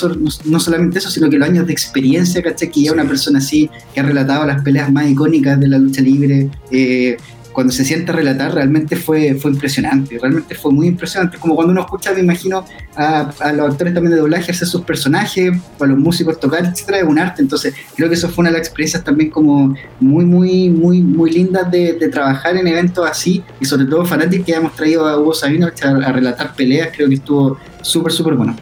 no, 0.44 0.60
solamente 0.60 1.00
eso, 1.00 1.10
sino 1.10 1.28
que 1.28 1.36
los 1.36 1.48
años 1.48 1.66
de 1.66 1.72
experiencia, 1.72 2.40
¿cachai? 2.40 2.70
Que 2.70 2.84
ya 2.84 2.92
una 2.92 3.04
persona 3.04 3.40
así 3.40 3.68
que 3.92 3.98
ha 3.98 4.04
relatado 4.04 4.46
las 4.46 4.62
peleas 4.62 4.90
más 4.92 5.10
icónicas 5.10 5.58
de 5.58 5.66
la 5.66 5.78
lucha 5.78 6.00
libre, 6.02 6.50
eh, 6.70 7.16
cuando 7.52 7.72
se 7.72 7.84
sienta 7.84 8.12
a 8.12 8.16
relatar 8.16 8.54
realmente 8.54 8.96
fue, 8.96 9.34
fue 9.34 9.50
impresionante, 9.50 10.18
realmente 10.18 10.54
fue 10.54 10.72
muy 10.72 10.86
impresionante. 10.86 11.38
Como 11.38 11.54
cuando 11.54 11.72
uno 11.72 11.82
escucha, 11.82 12.12
me 12.12 12.20
imagino, 12.20 12.64
a, 12.96 13.52
los 13.54 13.70
actores 13.70 13.94
también 13.94 14.14
de 14.14 14.20
doblaje 14.20 14.52
hacer 14.52 14.66
sus 14.66 14.82
personajes, 14.82 15.52
a 15.78 15.86
los 15.86 15.98
músicos 15.98 16.40
tocar, 16.40 16.64
etcétera, 16.64 16.98
es 16.98 17.04
un 17.04 17.18
arte. 17.18 17.42
Entonces, 17.42 17.74
creo 17.94 18.08
que 18.08 18.14
eso 18.14 18.28
fue 18.28 18.42
una 18.42 18.50
de 18.50 18.58
las 18.58 18.66
experiencias 18.66 19.04
también 19.04 19.30
como 19.30 19.74
muy, 20.00 20.24
muy, 20.24 20.70
muy, 20.70 21.02
muy 21.02 21.30
lindas 21.30 21.70
de, 21.70 21.92
trabajar 22.12 22.56
en 22.56 22.66
eventos 22.66 23.08
así, 23.08 23.42
y 23.60 23.64
sobre 23.64 23.86
todo 23.86 24.04
fanáticos 24.04 24.44
que 24.44 24.52
hemos 24.52 24.74
traído 24.74 25.06
a 25.06 25.18
Hugo 25.18 25.32
Sabino 25.32 25.68
a 25.82 26.12
relatar 26.12 26.54
peleas, 26.54 26.90
creo 26.94 27.08
que 27.08 27.14
estuvo 27.14 27.56
súper, 27.80 28.12
súper 28.12 28.34
bueno. 28.34 28.56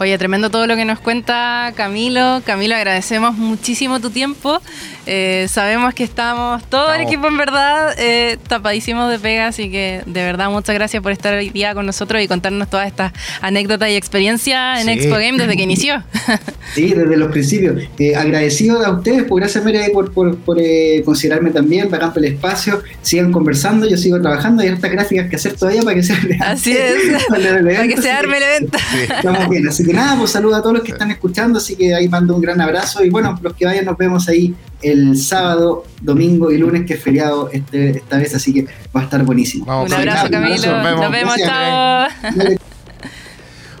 Oye, 0.00 0.18
tremendo 0.18 0.50
todo 0.50 0.66
lo 0.66 0.74
que 0.74 0.84
nos 0.84 0.98
cuenta 0.98 1.72
Camilo. 1.76 2.42
Camilo, 2.44 2.74
agradecemos 2.74 3.36
muchísimo 3.36 4.00
tu 4.00 4.10
tiempo. 4.10 4.60
Eh, 5.06 5.46
sabemos 5.48 5.94
que 5.94 6.02
estamos 6.02 6.64
todo 6.68 6.92
el 6.94 7.02
equipo 7.02 7.28
en 7.28 7.36
verdad 7.36 7.94
eh, 7.98 8.38
tapadísimos 8.48 9.10
de 9.10 9.18
pega, 9.18 9.48
así 9.48 9.70
que 9.70 10.02
de 10.06 10.22
verdad 10.24 10.50
muchas 10.50 10.74
gracias 10.74 11.02
por 11.02 11.12
estar 11.12 11.34
hoy 11.34 11.50
día 11.50 11.74
con 11.74 11.86
nosotros 11.86 12.22
y 12.22 12.26
contarnos 12.26 12.68
todas 12.70 12.88
estas 12.88 13.12
anécdotas 13.40 13.90
y 13.90 13.94
experiencias 13.94 14.80
en 14.80 14.88
Expo 14.88 15.14
Game 15.14 15.38
desde 15.38 15.56
que 15.56 15.62
inició. 15.62 16.02
sí, 16.74 16.92
desde 16.92 17.16
los 17.16 17.30
principios. 17.30 17.82
Eh, 17.98 18.16
agradecido 18.16 18.84
a 18.84 18.90
ustedes, 18.90 19.24
por 19.24 19.40
gracias 19.40 19.64
Mere 19.64 19.90
por, 19.90 20.10
por, 20.12 20.36
considerarme 21.04 21.50
también, 21.50 21.88
para 21.88 22.12
el 22.16 22.24
espacio. 22.24 22.82
Sigan 23.02 23.30
conversando, 23.30 23.88
yo 23.88 23.96
sigo 23.96 24.20
trabajando, 24.20 24.62
hay 24.62 24.70
estas 24.70 24.90
gráficas 24.90 25.28
que 25.28 25.36
hacer 25.36 25.54
todavía 25.54 25.82
para 25.82 25.94
que 25.94 26.02
se 26.02 26.14
Así 26.40 26.72
es, 26.76 27.24
para, 27.28 27.86
que 27.86 27.96
se 28.00 28.10
arme 28.10 28.38
el 28.38 28.42
evento. 28.42 28.78
Estamos 29.16 29.48
bien, 29.48 29.68
así 29.68 29.83
que 29.84 29.92
nada, 29.92 30.16
pues 30.18 30.30
saludo 30.30 30.56
a 30.56 30.62
todos 30.62 30.74
los 30.74 30.84
que 30.84 30.92
están 30.92 31.10
escuchando, 31.10 31.58
así 31.58 31.76
que 31.76 31.94
ahí 31.94 32.08
mando 32.08 32.34
un 32.34 32.40
gran 32.40 32.60
abrazo 32.60 33.04
y 33.04 33.10
bueno, 33.10 33.38
los 33.42 33.54
que 33.54 33.66
vayan 33.66 33.84
nos 33.84 33.96
vemos 33.96 34.28
ahí 34.28 34.54
el 34.82 35.16
sábado, 35.16 35.84
domingo 36.00 36.50
y 36.50 36.58
lunes, 36.58 36.84
que 36.86 36.94
es 36.94 37.02
feriado 37.02 37.48
este, 37.50 37.90
esta 37.90 38.18
vez, 38.18 38.34
así 38.34 38.52
que 38.52 38.66
va 38.94 39.00
a 39.00 39.04
estar 39.04 39.22
buenísimo. 39.24 39.64
un 39.64 39.92
abrazo, 39.92 40.30
Camilo. 40.30 40.82
Nos 40.96 41.10
vemos, 41.10 41.36
chao. 41.38 42.08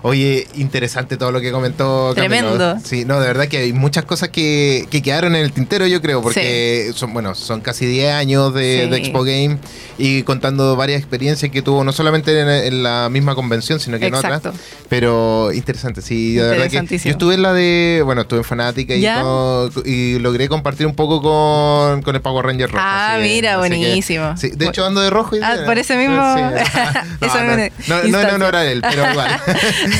Oye, 0.06 0.46
interesante 0.56 1.16
todo 1.16 1.32
lo 1.32 1.40
que 1.40 1.50
comentó 1.50 2.12
Camilo. 2.14 2.58
Tremendo. 2.58 2.76
Sí, 2.84 3.06
no, 3.06 3.20
de 3.20 3.26
verdad 3.26 3.48
que 3.48 3.56
hay 3.56 3.72
muchas 3.72 4.04
cosas 4.04 4.28
que, 4.28 4.86
quedaron 5.02 5.34
en 5.34 5.42
el 5.42 5.50
tintero, 5.50 5.86
yo 5.86 6.02
creo, 6.02 6.20
porque 6.20 6.92
son, 6.94 7.14
bueno, 7.14 7.34
son 7.34 7.62
casi 7.62 7.86
10 7.86 8.12
años 8.12 8.52
de, 8.52 8.84
Expo 8.98 9.24
Game 9.24 9.56
y 9.96 10.22
contando 10.24 10.76
varias 10.76 11.00
experiencias 11.00 11.50
que 11.50 11.62
tuvo, 11.62 11.84
no 11.84 11.92
solamente 11.92 12.38
en, 12.66 12.82
la 12.82 13.08
misma 13.08 13.34
convención, 13.34 13.80
sino 13.80 13.98
que 13.98 14.08
en 14.08 14.14
otras. 14.14 14.42
Pero 14.90 15.50
interesante, 15.54 16.02
sí, 16.02 16.34
de 16.34 16.48
verdad 16.48 16.86
que 16.86 16.98
yo 16.98 17.10
estuve 17.10 17.36
en 17.36 17.42
la 17.42 17.54
de, 17.54 18.02
bueno, 18.04 18.20
estuve 18.20 18.40
en 18.40 18.44
Fanática 18.44 18.94
y, 18.94 20.18
logré 20.18 20.50
compartir 20.50 20.86
un 20.86 20.94
poco 20.94 21.22
con, 21.22 22.14
el 22.14 22.20
Power 22.20 22.44
Ranger 22.44 22.70
rojo. 22.70 22.84
Ah, 22.86 23.16
mira, 23.22 23.56
buenísimo. 23.56 24.36
sí, 24.36 24.50
de 24.50 24.66
hecho 24.66 24.84
ando 24.84 25.00
de 25.00 25.08
rojo 25.08 25.34
y 25.36 25.40
Ah, 25.42 25.62
por 25.64 25.78
ese 25.78 25.96
mismo. 25.96 26.16
no, 27.88 28.02
no, 28.02 28.22
no, 28.22 28.38
no, 28.38 28.48
era 28.48 28.66
él, 28.66 28.82
pero 28.82 29.10
igual. 29.10 29.40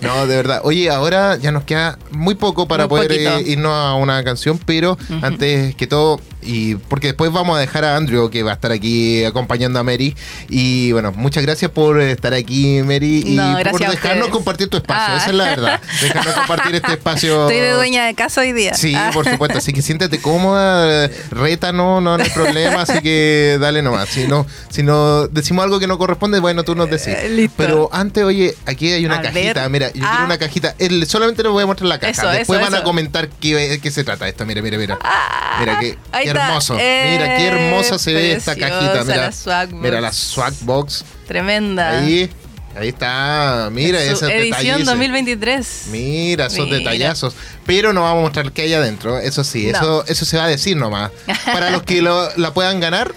no, 0.00 0.26
de 0.26 0.36
verdad. 0.36 0.60
Oye, 0.64 0.90
ahora 0.90 1.36
ya 1.36 1.52
nos 1.52 1.64
queda 1.64 1.98
muy 2.10 2.34
poco 2.34 2.66
para 2.66 2.88
poder 2.88 3.12
eh, 3.12 3.42
irnos 3.46 3.72
a 3.72 3.94
una 3.94 4.22
canción, 4.24 4.58
pero 4.58 4.98
antes 5.22 5.74
que 5.74 5.86
todo, 5.86 6.20
y 6.42 6.76
porque 6.76 7.08
después 7.08 7.32
vamos 7.32 7.56
a 7.56 7.60
dejar 7.60 7.84
a 7.84 7.96
Andrew 7.96 8.30
que 8.30 8.42
va 8.42 8.52
a 8.52 8.54
estar 8.54 8.72
aquí 8.72 9.24
acompañando 9.24 9.78
a 9.78 9.82
Mary. 9.82 10.16
Y 10.48 10.92
bueno, 10.92 11.12
muchas 11.12 11.42
gracias 11.42 11.70
por 11.70 12.00
estar 12.00 12.34
aquí, 12.34 12.82
Mary, 12.82 13.22
y 13.26 13.38
por 13.70 13.80
dejarnos 13.80 14.28
compartir 14.28 14.68
tu 14.68 14.76
espacio. 14.76 15.16
Esa 15.16 15.30
es 15.30 15.34
la 15.34 15.44
ah. 15.44 15.48
verdad. 15.48 15.80
Dejarnos 16.00 16.34
compartir 16.34 16.74
este 16.76 16.92
espacio. 16.92 17.42
Estoy 17.48 17.60
de 17.60 17.72
dueña 17.72 18.06
de 18.06 18.14
casa 18.14 18.40
hoy 18.40 18.52
día. 18.52 18.74
Sí, 18.74 18.94
por 19.12 19.28
supuesto. 19.28 19.58
Así 19.58 19.72
que 19.72 19.82
siéntate 19.82 20.20
cómoda, 20.20 21.10
reta, 21.30 21.72
no, 21.72 22.00
no, 22.00 22.14
hay 22.14 22.30
problema. 22.30 22.82
Así 22.82 23.00
que 23.00 23.58
dale 23.60 23.82
nomás. 23.82 24.08
Si 24.08 24.26
no, 24.26 24.46
si 24.70 24.82
no 24.82 25.28
decimos 25.28 25.64
algo 25.64 25.78
que 25.78 25.86
no 25.86 25.98
corresponde, 25.98 26.40
bueno, 26.40 26.64
tú 26.64 26.74
nos 26.74 26.88
decís. 26.90 27.08
Eh, 27.08 27.50
Pero 27.56 27.90
antes, 27.92 28.24
oye, 28.24 28.54
aquí 28.66 28.92
hay 28.92 29.04
una 29.04 29.20
cajita. 29.20 29.68
Mira, 29.68 29.88
yo 29.88 29.92
quiero 29.94 30.08
ah. 30.08 30.24
una 30.24 30.38
cajita. 30.38 30.74
solamente 31.06 31.42
les 31.42 31.52
voy 31.52 31.62
a 31.62 31.66
mostrar 31.66 31.88
la 31.88 31.98
caja. 31.98 32.32
Después 32.32 32.60
van 32.60 32.74
a 32.74 32.82
comentar 32.82 33.28
qué, 33.28 33.78
qué 33.82 33.90
se 33.90 34.04
trata 34.04 34.28
esto. 34.28 34.46
Mira, 34.46 34.62
mira, 34.62 34.78
mira. 34.78 34.98
Ah, 35.02 35.58
mira 35.60 35.78
que 35.78 35.98
hermoso. 36.30 36.74
mira, 36.74 37.36
qué 37.36 37.46
hermosa 37.46 37.98
se 37.98 38.14
ve 38.14 38.32
esta 38.32 38.56
cajita. 38.56 39.04
Mira 39.04 39.16
la, 39.16 39.32
swag 39.32 39.72
mira 39.72 40.00
la 40.00 40.12
swag 40.12 40.54
box. 40.62 41.04
Tremenda. 41.26 42.00
Ahí. 42.00 42.30
Ahí 42.76 42.88
está, 42.88 43.68
mira 43.72 44.00
esos 44.00 44.22
Edición 44.30 44.84
2023. 44.84 45.88
Mira 45.90 46.46
esos 46.46 46.70
detallazos. 46.70 47.34
Pero 47.66 47.92
no 47.92 48.02
vamos 48.02 48.20
a 48.20 48.22
mostrar 48.22 48.52
qué 48.52 48.62
hay 48.62 48.74
adentro, 48.74 49.18
eso 49.18 49.42
sí, 49.42 49.68
eso, 49.68 50.04
eso 50.06 50.24
se 50.24 50.36
va 50.36 50.44
a 50.44 50.48
decir 50.48 50.76
nomás. 50.76 51.10
Para 51.46 51.70
los 51.70 51.82
que 51.82 52.00
lo, 52.00 52.28
la 52.36 52.54
puedan 52.54 52.78
ganar, 52.78 53.12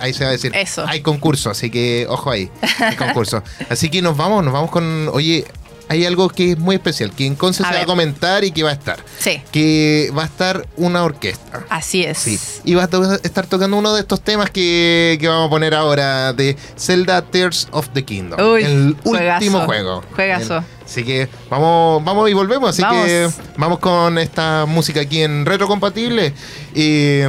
ahí 0.00 0.12
se 0.12 0.24
va 0.24 0.30
a 0.30 0.32
decir. 0.32 0.52
Eso. 0.54 0.84
Hay 0.86 1.00
concurso, 1.00 1.50
así 1.50 1.70
que 1.70 2.06
ojo 2.08 2.30
ahí. 2.30 2.50
Hay 2.80 2.96
concurso. 2.96 3.42
así 3.68 3.88
que 3.88 4.02
nos 4.02 4.16
vamos, 4.16 4.44
nos 4.44 4.52
vamos 4.52 4.70
con. 4.70 5.08
Oye, 5.12 5.44
hay 5.88 6.04
algo 6.04 6.28
que 6.28 6.52
es 6.52 6.58
muy 6.58 6.76
especial, 6.76 7.12
que 7.12 7.26
en 7.26 7.34
Conce 7.34 7.64
se 7.64 7.72
va 7.72 7.80
a 7.80 7.86
comentar 7.86 8.44
y 8.44 8.50
que 8.50 8.62
va 8.62 8.70
a 8.70 8.74
estar. 8.74 8.98
Sí. 9.18 9.42
Que 9.50 10.12
va 10.16 10.22
a 10.22 10.26
estar 10.26 10.66
una 10.76 11.02
orquesta. 11.02 11.64
Así 11.70 12.04
es. 12.04 12.18
Sí. 12.18 12.38
Y 12.64 12.74
va 12.74 12.84
a 12.84 13.18
estar 13.22 13.46
tocando 13.46 13.76
uno 13.76 13.94
de 13.94 14.00
estos 14.00 14.20
temas 14.20 14.50
que, 14.50 15.18
vamos 15.22 15.46
a 15.46 15.50
poner 15.50 15.74
ahora 15.74 16.32
de 16.32 16.56
Zelda 16.76 17.22
Tears 17.22 17.68
of 17.70 17.88
the 17.94 18.04
Kingdom. 18.04 18.38
Uy, 18.40 18.64
el 18.64 18.96
último 19.04 19.60
juego. 19.60 20.04
Juegazo. 20.14 20.62
Así 20.84 21.04
que 21.04 21.28
vamos, 21.50 22.04
vamos 22.04 22.30
y 22.30 22.34
volvemos. 22.34 22.70
Así 22.70 22.82
que 22.82 23.28
vamos 23.56 23.78
con 23.78 24.18
esta 24.18 24.66
música 24.66 25.00
aquí 25.00 25.22
en 25.22 25.46
Retrocompatible 25.46 26.34
y 26.74 27.22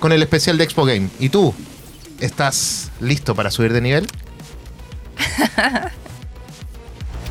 con 0.00 0.12
el 0.12 0.22
especial 0.22 0.58
de 0.58 0.64
Expo 0.64 0.84
Game. 0.84 1.08
¿Y 1.18 1.30
tú? 1.30 1.54
¿Estás 2.20 2.90
listo 3.00 3.34
para 3.34 3.50
subir 3.50 3.72
de 3.72 3.80
nivel? 3.80 4.06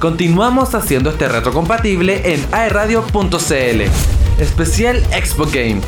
Continuamos 0.02 0.74
haciendo 0.74 1.12
este 1.12 1.28
retro 1.28 1.54
compatible 1.54 2.34
en 2.34 2.44
aeradio.cl. 2.52 3.82
Especial 4.42 4.98
Expo 5.14 5.46
Game. 5.46 5.80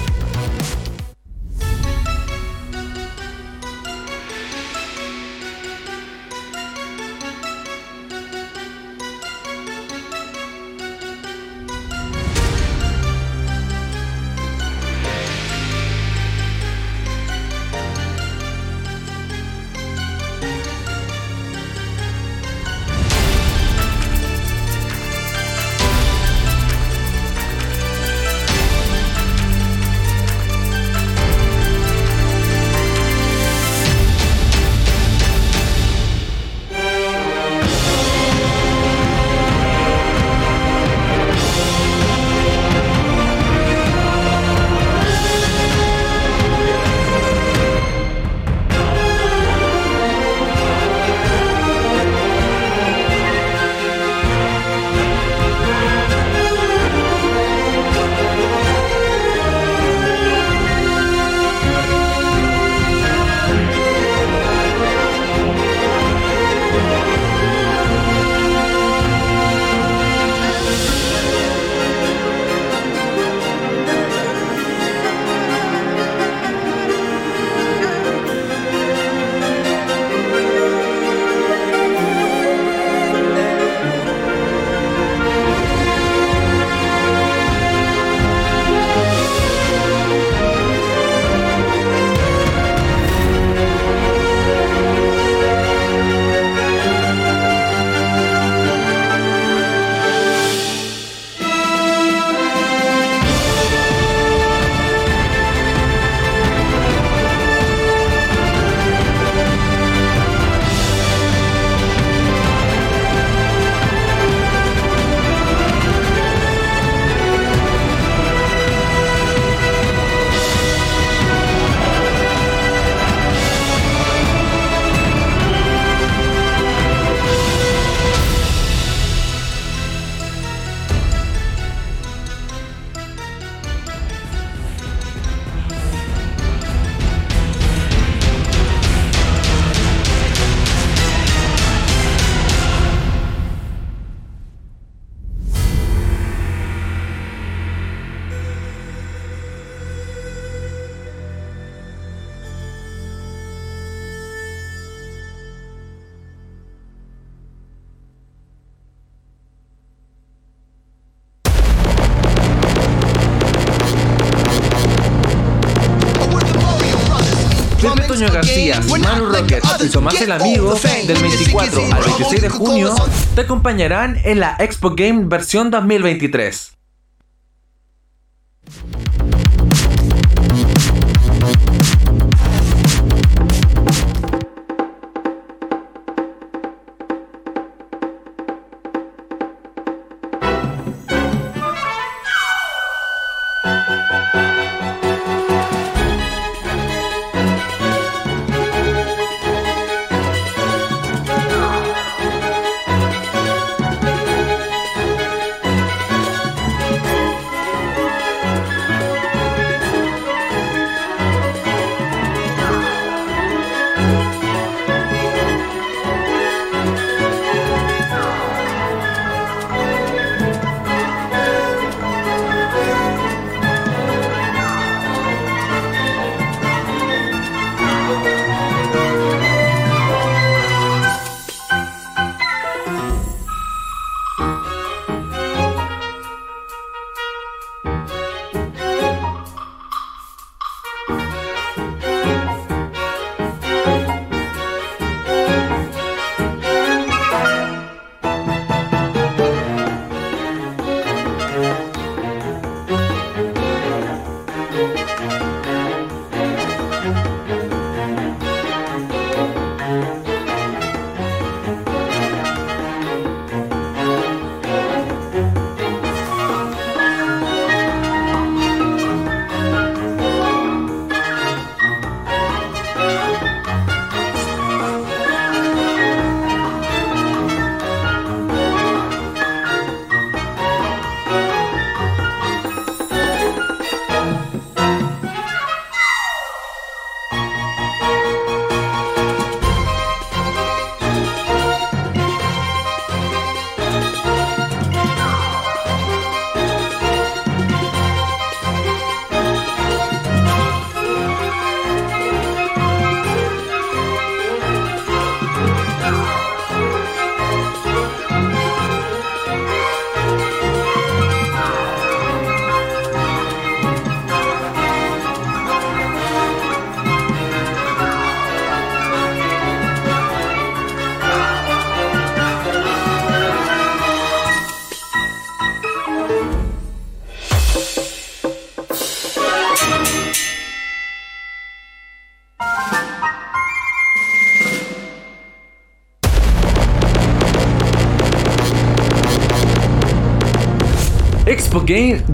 Tomás 169.93 170.19
el 170.19 170.32
Amigo 170.32 170.73
del 170.73 171.21
24 171.21 171.86
al 171.93 172.03
26 172.03 172.41
de 172.41 172.49
junio 172.49 172.95
te 173.36 173.41
acompañarán 173.41 174.19
en 174.23 174.39
la 174.39 174.56
Expo 174.58 174.95
Game 174.95 175.25
versión 175.25 175.69
2023. 175.69 176.73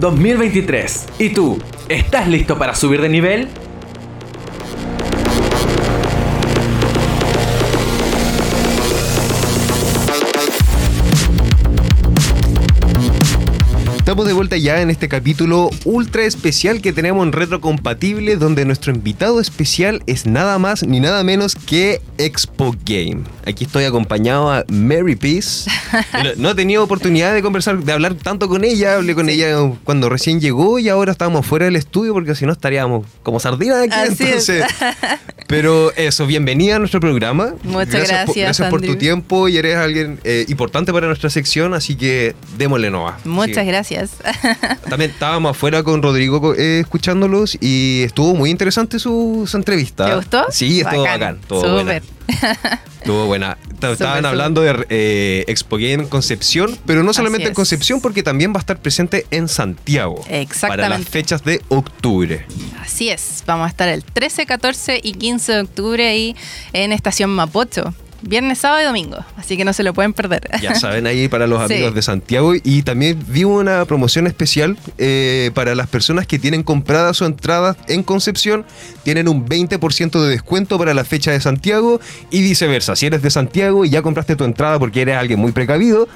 2023. 0.00 1.06
¿Y 1.18 1.28
tú? 1.30 1.58
¿Estás 1.88 2.26
listo 2.26 2.58
para 2.58 2.74
subir 2.74 3.02
de 3.02 3.08
nivel? 3.10 3.48
Estamos 14.20 14.28
de 14.28 14.34
vuelta 14.34 14.56
ya 14.58 14.82
en 14.82 14.90
este 14.90 15.08
capítulo 15.08 15.70
ultra 15.86 16.24
especial 16.24 16.82
que 16.82 16.92
tenemos 16.92 17.24
en 17.26 17.32
Retrocompatible, 17.32 18.36
donde 18.36 18.66
nuestro 18.66 18.92
invitado 18.92 19.40
especial 19.40 20.02
es 20.06 20.26
nada 20.26 20.58
más 20.58 20.82
ni 20.82 21.00
nada 21.00 21.24
menos 21.24 21.54
que 21.54 22.02
Expo 22.18 22.76
Game. 22.84 23.22
Aquí 23.46 23.64
estoy 23.64 23.84
acompañado 23.84 24.52
a 24.52 24.66
Mary 24.68 25.16
Peace. 25.16 25.70
No 26.36 26.50
he 26.50 26.54
tenido 26.54 26.84
oportunidad 26.84 27.34
de 27.34 27.42
conversar, 27.42 27.82
de 27.82 27.92
hablar 27.92 28.14
tanto 28.14 28.48
con 28.48 28.62
ella. 28.62 28.96
Hablé 28.96 29.14
con 29.14 29.28
ella 29.28 29.56
cuando 29.84 30.08
recién 30.08 30.38
llegó 30.40 30.78
y 30.78 30.88
ahora 30.88 31.12
estamos 31.12 31.44
fuera 31.44 31.64
del 31.64 31.76
estudio 31.76 32.12
porque 32.12 32.34
si 32.34 32.46
no 32.46 32.52
estaríamos 32.52 33.06
como 33.22 33.40
sardinas 33.40 33.78
aquí. 33.84 33.94
Así 33.94 34.22
entonces, 34.24 34.64
pero 35.48 35.92
eso, 35.96 36.26
bienvenida 36.26 36.76
a 36.76 36.78
nuestro 36.78 37.00
programa. 37.00 37.54
Muchas 37.64 38.08
gracias. 38.08 38.36
gracias 38.36 38.70
por 38.70 38.82
tu 38.82 38.96
tiempo 38.96 39.48
y 39.48 39.56
eres 39.56 39.76
alguien 39.76 40.20
eh, 40.24 40.44
importante 40.48 40.92
para 40.92 41.06
nuestra 41.08 41.30
sección, 41.30 41.74
así 41.74 41.96
que 41.96 42.34
démosle 42.56 42.90
nova. 42.90 43.18
Muchas 43.24 43.64
Sí. 43.64 43.70
gracias. 43.70 44.09
También 44.88 45.10
estábamos 45.10 45.50
afuera 45.50 45.82
con 45.82 46.02
Rodrigo 46.02 46.54
eh, 46.54 46.80
escuchándolos 46.80 47.56
y 47.60 48.02
estuvo 48.02 48.34
muy 48.34 48.50
interesante 48.50 48.98
su, 48.98 49.46
su 49.46 49.56
entrevista. 49.56 50.06
¿Te 50.06 50.16
gustó? 50.16 50.46
Sí, 50.50 50.80
estuvo 50.80 51.02
bacán. 51.02 51.38
Estuvo 51.40 51.72
buena. 51.72 52.00
Estuvo 53.00 53.26
buena. 53.26 53.56
Estaban 53.80 54.26
hablando 54.26 54.60
de 54.60 54.86
eh, 54.90 55.44
Expo 55.48 55.76
Game 55.76 55.94
en 55.94 56.08
Concepción, 56.08 56.78
pero 56.84 57.02
no 57.02 57.14
solamente 57.14 57.48
en. 57.48 57.54
Concepción, 57.54 58.00
porque 58.00 58.22
también 58.22 58.52
va 58.52 58.58
a 58.58 58.60
estar 58.60 58.78
presente 58.78 59.26
en 59.30 59.48
Santiago. 59.48 60.16
Para 60.16 60.32
las 60.32 60.42
Exactamente. 60.42 61.10
fechas 61.10 61.44
de 61.44 61.62
octubre. 61.68 62.46
Así 62.80 63.08
es. 63.08 63.42
Vamos 63.46 63.66
a 63.66 63.68
estar 63.70 63.88
el 63.88 64.04
13, 64.04 64.44
14 64.44 65.00
y 65.02 65.12
15 65.12 65.52
de 65.52 65.60
octubre 65.62 66.06
ahí 66.06 66.36
en 66.74 66.92
Estación 66.92 67.30
Mapocho. 67.30 67.94
Viernes, 68.22 68.58
sábado 68.58 68.82
y 68.82 68.84
domingo. 68.84 69.18
Así 69.36 69.56
que 69.56 69.64
no 69.64 69.72
se 69.72 69.82
lo 69.82 69.94
pueden 69.94 70.12
perder. 70.12 70.48
Ya 70.60 70.74
saben 70.80 71.06
ahí 71.06 71.28
para 71.28 71.46
los 71.46 71.66
Sí. 71.66 71.74
amigos 71.74 71.94
de 71.94 72.02
Santiago. 72.02 72.52
Y 72.62 72.82
también 72.82 73.18
vi 73.28 73.44
una 73.44 73.84
promoción 73.86 74.26
especial 74.26 74.76
eh, 74.98 75.50
para 75.54 75.74
las 75.74 75.86
personas 75.88 76.26
que 76.26 76.38
tienen 76.38 76.62
comprada 76.62 77.14
su 77.14 77.24
entrada 77.24 77.76
en 77.88 78.02
Concepción. 78.02 78.64
Tienen 79.02 79.28
un 79.28 79.46
20% 79.46 80.22
de 80.22 80.28
descuento 80.30 80.78
para 80.78 80.92
la 80.94 81.04
fecha 81.04 81.30
de 81.32 81.40
Santiago 81.40 82.00
y 82.30 82.42
viceversa. 82.42 82.96
Si 82.96 83.06
eres 83.06 83.22
de 83.22 83.30
Santiago 83.30 83.84
y 83.84 83.90
ya 83.90 84.02
compraste 84.02 84.36
tu 84.36 84.44
entrada 84.44 84.78
porque 84.78 85.02
eres 85.02 85.16
alguien 85.16 85.40
muy 85.40 85.52
precavido, 85.52 86.08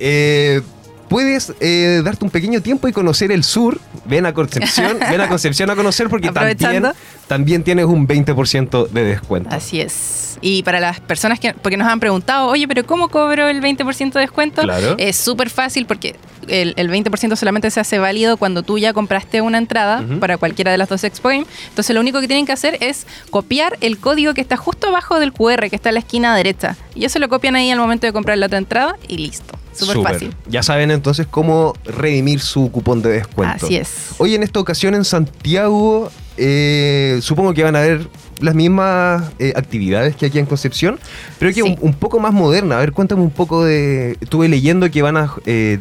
eh, 0.00 0.60
puedes 1.08 1.52
eh, 1.60 2.02
darte 2.04 2.24
un 2.24 2.30
pequeño 2.30 2.60
tiempo 2.60 2.88
y 2.88 2.92
conocer 2.92 3.32
el 3.32 3.44
sur. 3.44 3.80
Ven 4.04 4.26
a 4.26 4.34
Concepción, 4.34 4.98
ven 5.10 5.20
a 5.20 5.28
Concepción 5.28 5.70
a 5.70 5.76
conocer 5.76 6.08
porque 6.08 6.30
también, 6.30 6.84
también 7.26 7.62
tienes 7.62 7.86
un 7.86 8.06
20% 8.06 8.88
de 8.88 9.04
descuento. 9.04 9.50
Así 9.54 9.80
es. 9.80 10.38
Y 10.40 10.62
para 10.62 10.80
las 10.80 11.00
personas 11.00 11.40
que, 11.40 11.52
porque 11.52 11.76
nos 11.76 11.88
han 11.88 12.00
preguntado, 12.00 12.46
oye, 12.46 12.68
pero 12.68 12.86
¿cómo 12.86 13.08
cobro 13.08 13.48
el 13.48 13.60
20% 13.60 14.12
de 14.12 14.20
descuento? 14.20 14.62
Claro. 14.62 14.94
Es 14.98 15.16
súper 15.16 15.50
fácil 15.50 15.86
porque 15.86 16.16
el, 16.46 16.74
el 16.76 16.90
20% 16.90 17.36
solamente 17.36 17.70
se 17.70 17.80
hace 17.80 17.98
válido 17.98 18.36
cuando 18.36 18.62
tú 18.62 18.78
ya 18.78 18.92
compraste 18.92 19.40
una 19.40 19.58
entrada 19.58 20.04
para 20.20 20.38
cualquiera 20.38 20.70
de 20.70 20.78
las 20.78 20.88
dos 20.88 21.04
Expo 21.04 21.28
Game. 21.28 21.46
Entonces 21.68 21.92
lo 21.94 22.00
único 22.00 22.20
que 22.20 22.28
tienen 22.28 22.46
que 22.46 22.52
hacer 22.52 22.78
es 22.80 23.06
copiar 23.30 23.76
el 23.80 23.98
código 23.98 24.34
que 24.34 24.40
está 24.40 24.56
justo 24.56 24.88
abajo 24.88 25.18
del 25.18 25.32
QR, 25.32 25.68
que 25.68 25.76
está 25.76 25.90
en 25.90 25.94
la 25.94 26.00
esquina 26.00 26.36
derecha. 26.36 26.76
Y 26.94 27.04
eso 27.04 27.18
lo 27.18 27.28
copian 27.28 27.56
ahí 27.56 27.70
al 27.70 27.78
momento 27.78 28.06
de 28.06 28.12
comprar 28.12 28.38
la 28.38 28.46
otra 28.46 28.58
entrada 28.58 28.96
y 29.08 29.18
listo. 29.18 29.58
Súper 29.86 30.02
fácil. 30.02 30.34
Ya 30.48 30.62
saben 30.62 30.90
entonces 30.90 31.26
cómo 31.28 31.74
redimir 31.84 32.40
su 32.40 32.70
cupón 32.70 33.02
de 33.02 33.10
descuento. 33.10 33.66
Así 33.66 33.76
es. 33.76 34.10
Hoy 34.18 34.34
en 34.34 34.42
esta 34.42 34.60
ocasión 34.60 34.94
en 34.94 35.04
Santiago, 35.04 36.10
eh, 36.36 37.18
supongo 37.22 37.54
que 37.54 37.62
van 37.62 37.76
a 37.76 37.80
haber 37.80 38.08
las 38.40 38.54
mismas 38.54 39.30
eh, 39.38 39.52
actividades 39.56 40.14
que 40.16 40.26
aquí 40.26 40.38
en 40.38 40.46
Concepción, 40.46 40.98
pero 41.38 41.52
que 41.52 41.62
un, 41.62 41.94
poco 41.94 42.20
más 42.20 42.32
moderna. 42.32 42.76
A 42.76 42.80
ver, 42.80 42.92
cuéntame 42.92 43.22
un 43.22 43.30
poco 43.30 43.64
de... 43.64 44.16
Estuve 44.20 44.48
leyendo 44.48 44.90
que 44.90 45.02
van 45.02 45.16
a 45.16 45.32
eh, 45.46 45.78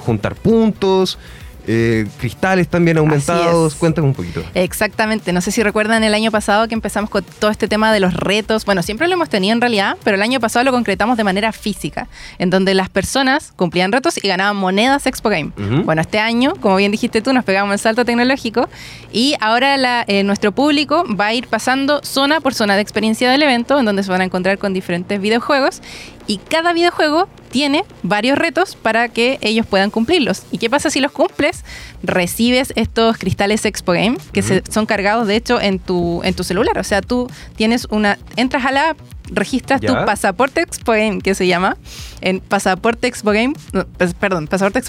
juntar 0.00 0.34
puntos, 0.34 1.18
eh, 1.66 2.06
cristales 2.18 2.68
también 2.68 2.98
aumentados. 2.98 3.74
Cuéntame 3.74 4.08
un 4.08 4.14
poquito. 4.14 4.42
Exactamente. 4.54 5.32
No 5.32 5.40
sé 5.40 5.50
si 5.50 5.62
recuerdan 5.62 6.04
el 6.04 6.14
año 6.14 6.30
pasado 6.30 6.68
que 6.68 6.74
empezamos 6.74 7.10
con 7.10 7.24
todo 7.24 7.50
este 7.50 7.68
tema 7.68 7.92
de 7.92 8.00
los 8.00 8.14
retos. 8.14 8.64
Bueno, 8.64 8.82
siempre 8.82 9.08
lo 9.08 9.14
hemos 9.14 9.28
tenido 9.28 9.52
en 9.52 9.60
realidad, 9.60 9.96
pero 10.04 10.16
el 10.16 10.22
año 10.22 10.40
pasado 10.40 10.64
lo 10.64 10.72
concretamos 10.72 11.16
de 11.16 11.24
manera 11.24 11.52
física, 11.52 12.08
en 12.38 12.50
donde 12.50 12.74
las 12.74 12.88
personas 12.88 13.52
cumplían 13.56 13.92
retos 13.92 14.22
y 14.22 14.28
ganaban 14.28 14.56
monedas 14.56 15.06
Expo 15.06 15.28
Game. 15.28 15.52
Bueno, 15.84 16.00
este 16.00 16.18
año, 16.18 16.54
como 16.60 16.76
bien 16.76 16.92
dijiste 16.92 17.22
tú, 17.22 17.32
nos 17.32 17.44
pegamos 17.44 17.72
el 17.72 17.78
salto 17.78 18.04
tecnológico 18.04 18.68
y 19.12 19.34
ahora 19.40 20.04
eh, 20.06 20.22
nuestro 20.22 20.52
público 20.52 21.04
va 21.18 21.26
a 21.26 21.34
ir 21.34 21.48
pasando 21.48 22.00
zona 22.02 22.40
por 22.40 22.54
zona 22.54 22.76
de 22.76 22.82
experiencia 22.82 23.30
del 23.30 23.42
evento, 23.42 23.78
en 23.78 23.84
donde 23.84 24.02
se 24.02 24.10
van 24.10 24.20
a 24.20 24.24
encontrar 24.24 24.58
con 24.58 24.72
diferentes 24.72 25.20
videojuegos 25.20 25.82
y 26.26 26.38
cada 26.38 26.72
videojuego 26.72 27.28
tiene 27.50 27.84
varios 28.02 28.36
retos 28.36 28.76
para 28.76 29.08
que 29.08 29.38
ellos 29.40 29.66
puedan 29.66 29.90
cumplirlos. 29.90 30.42
¿Y 30.50 30.58
qué 30.58 30.68
pasa 30.68 30.90
si 30.90 31.00
los 31.00 31.12
cumples? 31.12 31.64
Recibes 32.02 32.72
estos 32.76 33.16
cristales 33.16 33.64
Expo 33.64 33.92
Game 33.92 34.18
que 34.32 34.42
se, 34.42 34.62
son 34.70 34.86
cargados 34.86 35.26
de 35.26 35.36
hecho 35.36 35.60
en 35.60 35.78
tu, 35.78 36.20
en 36.24 36.34
tu 36.34 36.44
celular. 36.44 36.78
O 36.78 36.84
sea, 36.84 37.00
tú 37.00 37.30
tienes 37.56 37.86
una. 37.90 38.18
entras 38.36 38.66
a 38.66 38.72
la 38.72 38.96
registras 39.30 39.80
tu 39.80 39.92
pasaporte 39.92 40.60
Expo 40.60 40.92
Game, 40.92 41.20
que 41.20 41.34
se 41.34 41.46
llama, 41.46 41.76
en 42.20 42.40
pasaporte 42.40 43.06
Expo 43.06 43.30
Game, 43.32 43.54
pues, 43.98 44.14
perdón, 44.14 44.46
pasaporte 44.46 44.80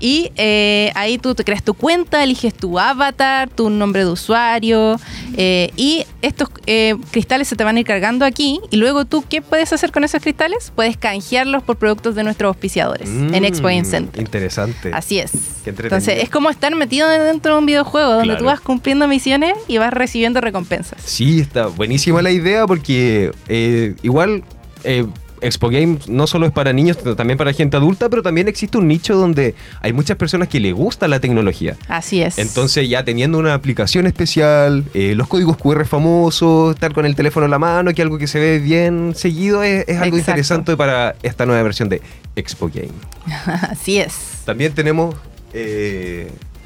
y 0.00 0.32
eh, 0.36 0.92
ahí 0.94 1.18
tú 1.18 1.34
te 1.34 1.44
creas 1.44 1.62
tu 1.62 1.74
cuenta, 1.74 2.24
eliges 2.24 2.54
tu 2.54 2.78
avatar, 2.78 3.48
tu 3.48 3.70
nombre 3.70 4.04
de 4.04 4.10
usuario 4.10 4.98
eh, 5.36 5.70
y 5.76 6.06
estos 6.22 6.48
eh, 6.66 6.96
cristales 7.10 7.48
se 7.48 7.56
te 7.56 7.64
van 7.64 7.76
a 7.76 7.80
ir 7.80 7.86
cargando 7.86 8.24
aquí 8.24 8.60
y 8.70 8.76
luego 8.76 9.04
tú, 9.04 9.24
¿qué 9.28 9.42
puedes 9.42 9.72
hacer 9.72 9.92
con 9.92 10.04
esos 10.04 10.22
cristales? 10.22 10.72
Puedes 10.74 10.96
canjearlos 10.96 11.62
por 11.62 11.76
productos 11.76 12.14
de 12.14 12.24
nuestros 12.24 12.48
auspiciadores 12.48 13.08
en 13.08 13.44
Expo 13.44 13.68
Game 13.68 13.82
mm, 13.82 13.86
Center. 13.86 14.20
Interesante. 14.20 14.90
Así 14.92 15.18
es. 15.18 15.32
Entonces 15.66 16.22
es 16.22 16.30
como 16.30 16.50
estar 16.50 16.74
metido 16.74 17.08
dentro 17.08 17.54
de 17.54 17.58
un 17.58 17.66
videojuego 17.66 18.14
donde 18.14 18.36
tú 18.36 18.44
vas 18.44 18.60
cumpliendo 18.60 19.06
misiones 19.06 19.54
y 19.68 19.78
vas 19.78 19.92
recibiendo 19.92 20.40
recompensas. 20.40 21.02
Sí, 21.04 21.40
está 21.40 21.66
buenísima 21.66 22.19
la 22.22 22.30
idea 22.30 22.66
porque 22.66 23.32
eh, 23.48 23.94
igual 24.02 24.44
eh, 24.84 25.06
Expo 25.40 25.70
Games 25.70 26.08
no 26.08 26.26
solo 26.26 26.46
es 26.46 26.52
para 26.52 26.72
niños, 26.72 26.98
sino 26.98 27.16
también 27.16 27.38
para 27.38 27.52
gente 27.52 27.76
adulta, 27.76 28.08
pero 28.08 28.22
también 28.22 28.48
existe 28.48 28.78
un 28.78 28.88
nicho 28.88 29.16
donde 29.16 29.54
hay 29.80 29.92
muchas 29.92 30.16
personas 30.16 30.48
que 30.48 30.60
le 30.60 30.72
gusta 30.72 31.08
la 31.08 31.20
tecnología. 31.20 31.76
Así 31.88 32.22
es. 32.22 32.38
Entonces 32.38 32.88
ya 32.88 33.04
teniendo 33.04 33.38
una 33.38 33.54
aplicación 33.54 34.06
especial, 34.06 34.84
eh, 34.94 35.14
los 35.14 35.28
códigos 35.28 35.56
QR 35.56 35.84
famosos, 35.86 36.74
estar 36.74 36.92
con 36.92 37.06
el 37.06 37.14
teléfono 37.14 37.46
en 37.46 37.50
la 37.50 37.58
mano, 37.58 37.92
que 37.94 38.02
algo 38.02 38.18
que 38.18 38.26
se 38.26 38.38
ve 38.38 38.58
bien 38.58 39.14
seguido, 39.14 39.62
es, 39.62 39.88
algo 39.98 40.18
interesante 40.18 40.76
para 40.76 41.14
esta 41.22 41.46
nueva 41.46 41.62
versión 41.62 41.88
de 41.88 42.00
Expo 42.36 42.70
Game. 42.72 42.92
Así 43.70 43.98
es. 43.98 44.14
También 44.44 44.72
tenemos... 44.72 45.14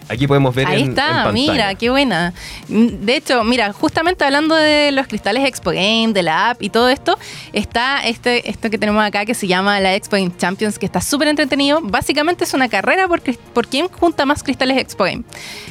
Aquí 0.09 0.27
podemos 0.27 0.55
ver 0.55 0.67
Ahí 0.67 0.83
está, 0.83 1.31
mira, 1.33 1.75
qué 1.75 1.91
buena. 1.91 2.33
De 2.69 3.17
hecho, 3.17 3.43
mira, 3.45 3.73
justamente 3.73 4.25
hablando 4.25 4.55
de 4.55 4.93
los 4.93 5.07
cristales 5.07 5.47
Expo 5.47 5.71
Game, 5.71 6.13
de 6.13 6.23
la 6.23 6.51
app 6.51 6.63
y 6.63 6.71
todo 6.71 6.89
esto, 6.89 7.19
está 7.53 8.05
este, 8.05 8.49
esto 8.51 8.71
que 8.71 8.79
tenemos 8.79 9.03
acá 9.05 9.25
que 9.25 9.35
se 9.35 9.47
llama 9.47 9.81
la 9.81 9.95
Expo 9.95 10.17
Game 10.17 10.33
Champions, 10.37 10.79
que 10.79 10.87
está 10.87 11.01
súper 11.01 11.29
entretenido. 11.29 11.81
Básicamente 11.83 12.45
es 12.45 12.55
una 12.55 12.69
carrera 12.69 13.09
por, 13.09 13.23
por 13.53 13.67
quién 13.67 13.89
junta 13.89 14.27
más 14.27 14.43
cristales 14.43 14.79
Expo 14.79 15.05
Game. 15.05 15.25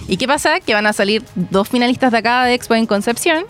¿Y 0.07 0.17
qué 0.17 0.27
pasa? 0.27 0.59
Que 0.59 0.73
van 0.73 0.87
a 0.87 0.93
salir 0.93 1.23
dos 1.35 1.69
finalistas 1.69 2.11
de 2.11 2.17
acá 2.17 2.45
de 2.45 2.53
Expo 2.53 2.73
Game 2.73 2.87
Concepción 2.87 3.45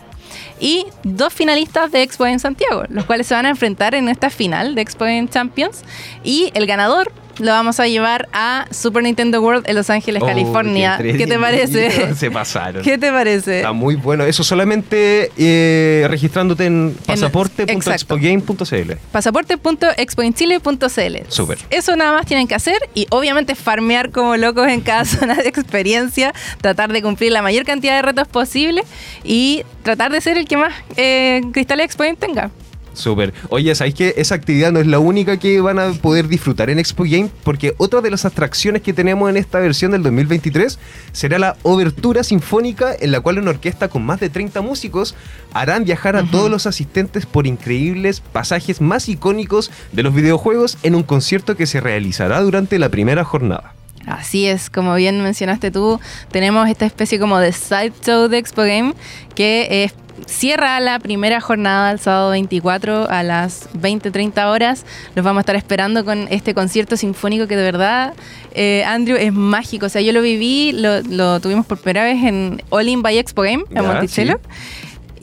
y 0.60 0.86
dos 1.02 1.32
finalistas 1.32 1.90
de 1.92 2.02
Expo 2.02 2.26
en 2.26 2.38
Santiago, 2.38 2.84
los 2.88 3.04
cuales 3.04 3.26
se 3.26 3.34
van 3.34 3.46
a 3.46 3.50
enfrentar 3.50 3.94
en 3.94 4.08
esta 4.08 4.30
final 4.30 4.74
de 4.74 4.82
Expo 4.82 5.06
en 5.06 5.28
Champions 5.28 5.82
y 6.22 6.50
el 6.54 6.66
ganador 6.66 7.12
lo 7.38 7.52
vamos 7.52 7.80
a 7.80 7.86
llevar 7.86 8.28
a 8.32 8.66
Super 8.70 9.02
Nintendo 9.02 9.42
World 9.42 9.68
en 9.68 9.74
Los 9.74 9.90
Ángeles, 9.90 10.22
oh, 10.22 10.26
California. 10.26 10.98
Qué, 10.98 11.26
te 11.26 11.38
parece? 11.38 12.14
Se 12.16 12.30
pasaron. 12.30 12.82
¿Qué 12.82 12.98
te 12.98 13.10
parece? 13.10 13.58
Está 13.58 13.72
muy 13.72 13.96
bueno. 13.96 14.24
Eso 14.24 14.44
solamente 14.44 15.30
eh, 15.36 16.06
registrándote 16.08 16.66
en 16.66 16.96
pasaporte.expogame.cl. 17.06 18.92
Pasaporte.expoinchile.cl. 19.12 21.16
Súper. 21.28 21.58
Eso 21.70 21.96
nada 21.96 22.12
más 22.12 22.26
tienen 22.26 22.46
que 22.46 22.54
hacer 22.54 22.78
y 22.94 23.06
obviamente 23.10 23.54
farmear 23.54 24.10
como 24.10 24.36
locos 24.36 24.68
en 24.68 24.80
cada 24.80 25.04
zona 25.04 25.34
de 25.34 25.48
experiencia, 25.48 26.32
tratar 26.60 26.92
de 26.92 27.02
cumplir 27.02 27.32
la 27.32 27.42
mayor 27.42 27.64
cantidad 27.64 27.96
de 27.96 28.02
retos 28.02 28.28
posible 28.28 28.84
y 29.24 29.64
tratar 29.82 30.12
de 30.12 30.20
ser 30.20 30.38
el 30.38 30.46
que 30.46 30.56
más 30.56 30.72
eh, 30.96 31.42
cristales 31.52 31.86
Expo 31.86 32.04
tenga. 32.18 32.50
Súper. 32.94 33.34
Oye, 33.50 33.74
¿sabéis 33.74 33.94
que 33.94 34.14
esa 34.16 34.34
actividad 34.34 34.72
no 34.72 34.80
es 34.80 34.86
la 34.86 34.98
única 34.98 35.36
que 35.36 35.60
van 35.60 35.78
a 35.78 35.92
poder 35.92 36.28
disfrutar 36.28 36.70
en 36.70 36.78
Expo 36.78 37.04
Game? 37.04 37.28
Porque 37.42 37.74
otra 37.76 38.00
de 38.00 38.10
las 38.10 38.24
atracciones 38.24 38.82
que 38.82 38.92
tenemos 38.92 39.28
en 39.28 39.36
esta 39.36 39.58
versión 39.58 39.92
del 39.92 40.02
2023 40.02 40.78
será 41.12 41.38
la 41.38 41.56
obertura 41.62 42.22
sinfónica 42.22 42.94
en 42.98 43.12
la 43.12 43.20
cual 43.20 43.38
una 43.38 43.50
orquesta 43.50 43.88
con 43.88 44.04
más 44.04 44.20
de 44.20 44.30
30 44.30 44.60
músicos 44.62 45.14
harán 45.52 45.84
viajar 45.84 46.16
a 46.16 46.24
todos 46.24 46.50
los 46.50 46.66
asistentes 46.66 47.26
por 47.26 47.46
increíbles 47.46 48.20
pasajes 48.20 48.80
más 48.80 49.08
icónicos 49.08 49.70
de 49.92 50.02
los 50.02 50.14
videojuegos 50.14 50.78
en 50.82 50.94
un 50.94 51.02
concierto 51.02 51.56
que 51.56 51.66
se 51.66 51.80
realizará 51.80 52.40
durante 52.40 52.78
la 52.78 52.88
primera 52.88 53.24
jornada. 53.24 53.74
Así 54.06 54.46
es, 54.46 54.70
como 54.70 54.94
bien 54.94 55.22
mencionaste 55.22 55.70
tú, 55.70 56.00
tenemos 56.30 56.68
esta 56.68 56.86
especie 56.86 57.18
como 57.18 57.38
de 57.38 57.52
side 57.52 57.92
show 58.04 58.28
de 58.28 58.38
Expo 58.38 58.62
Game 58.62 58.94
que 59.34 59.84
es 59.84 59.94
cierra 60.26 60.78
la 60.80 60.98
primera 60.98 61.40
jornada 61.40 61.90
el 61.90 61.98
sábado 61.98 62.30
24 62.30 63.10
a 63.10 63.22
las 63.22 63.68
20-30 63.74 64.46
horas. 64.46 64.84
Los 65.14 65.24
vamos 65.24 65.40
a 65.40 65.42
estar 65.42 65.56
esperando 65.56 66.04
con 66.04 66.28
este 66.30 66.54
concierto 66.54 66.96
sinfónico 66.96 67.46
que 67.46 67.56
de 67.56 67.62
verdad, 67.62 68.14
eh, 68.52 68.84
Andrew, 68.86 69.16
es 69.16 69.32
mágico. 69.32 69.86
O 69.86 69.88
sea, 69.88 70.02
yo 70.02 70.12
lo 70.12 70.22
viví, 70.22 70.72
lo, 70.72 71.40
tuvimos 71.40 71.66
por 71.66 71.78
primera 71.78 72.04
vez 72.04 72.22
en 72.22 72.62
All 72.70 72.88
In 72.88 73.02
by 73.02 73.18
Expo 73.18 73.42
Game, 73.42 73.64
en 73.70 73.84
Monticello. 73.84 74.40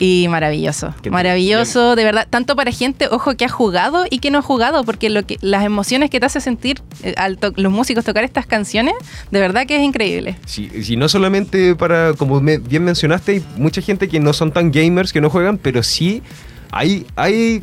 Y 0.04 0.26
maravilloso, 0.28 0.92
maravilloso, 1.12 1.94
de 1.94 2.02
verdad, 2.02 2.26
tanto 2.28 2.56
para 2.56 2.72
gente, 2.72 3.06
ojo, 3.08 3.36
que 3.36 3.44
ha 3.44 3.48
jugado 3.48 4.04
y 4.10 4.18
que 4.18 4.32
no 4.32 4.38
ha 4.38 4.42
jugado, 4.42 4.82
porque 4.82 5.08
lo 5.10 5.24
que, 5.24 5.38
las 5.42 5.64
emociones 5.64 6.10
que 6.10 6.18
te 6.18 6.26
hace 6.26 6.40
sentir 6.40 6.82
eh, 7.04 7.14
al 7.16 7.38
los 7.54 7.70
músicos 7.70 8.04
tocar 8.04 8.24
estas 8.24 8.44
canciones, 8.44 8.94
de 9.30 9.38
verdad 9.38 9.64
que 9.64 9.76
es 9.76 9.82
increíble. 9.84 10.34
Sí, 10.44 10.68
sí, 10.82 10.96
no 10.96 11.08
solamente 11.08 11.76
para, 11.76 12.14
como 12.14 12.40
bien 12.40 12.82
mencionaste, 12.82 13.30
hay 13.30 13.44
mucha 13.56 13.80
gente 13.80 14.08
que 14.08 14.18
no 14.18 14.32
son 14.32 14.50
tan 14.50 14.72
gamers, 14.72 15.12
que 15.12 15.20
no 15.20 15.30
juegan, 15.30 15.56
pero 15.56 15.84
sí 15.84 16.20
hay, 16.72 17.06
hay 17.14 17.62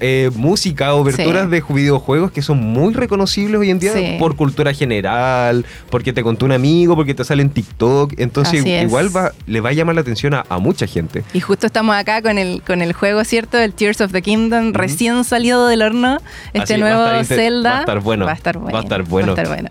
eh, 0.00 0.30
música, 0.34 0.94
oberturas 0.94 1.50
de 1.50 1.62
videojuegos 1.68 2.32
que 2.32 2.42
son 2.42 2.58
muy 2.58 2.94
reconocibles 2.94 3.60
hoy 3.60 3.70
en 3.70 3.78
día 3.78 3.92
por 4.18 4.36
cultura 4.36 4.72
general, 4.72 5.64
porque 5.90 6.12
te 6.12 6.22
contó 6.22 6.46
un 6.46 6.52
amigo, 6.52 6.96
porque 6.96 7.14
te 7.14 7.24
sale 7.24 7.42
en 7.42 7.50
TikTok. 7.50 8.14
Entonces, 8.18 8.64
igual 8.64 9.14
va, 9.14 9.32
le 9.46 9.60
va 9.60 9.70
a 9.70 9.72
llamar 9.72 9.94
la 9.94 10.00
atención 10.00 10.34
a, 10.34 10.44
mucha 10.58 10.86
gente. 10.86 11.24
Y 11.32 11.40
justo 11.40 11.66
estamos 11.66 11.96
acá 11.96 12.20
con 12.22 12.36
el, 12.36 12.62
con 12.62 12.82
el 12.82 12.92
juego, 12.92 13.24
¿cierto? 13.24 13.58
El 13.58 13.72
Tears 13.72 14.00
of 14.00 14.12
the 14.12 14.20
Kingdom, 14.20 14.72
recién 14.72 15.24
salido 15.24 15.66
del 15.68 15.82
horno. 15.82 16.18
Este 16.52 16.76
nuevo 16.78 17.04
Zelda. 17.24 17.70
Va 17.70 17.76
a 17.78 17.80
estar 17.80 18.00
bueno. 18.00 18.26
Va 18.26 18.32
a 18.32 18.34
estar 18.34 18.58
bueno. 18.58 18.72
Va 18.72 18.78
a 18.78 18.82
estar 18.82 19.02
bueno. 19.48 19.68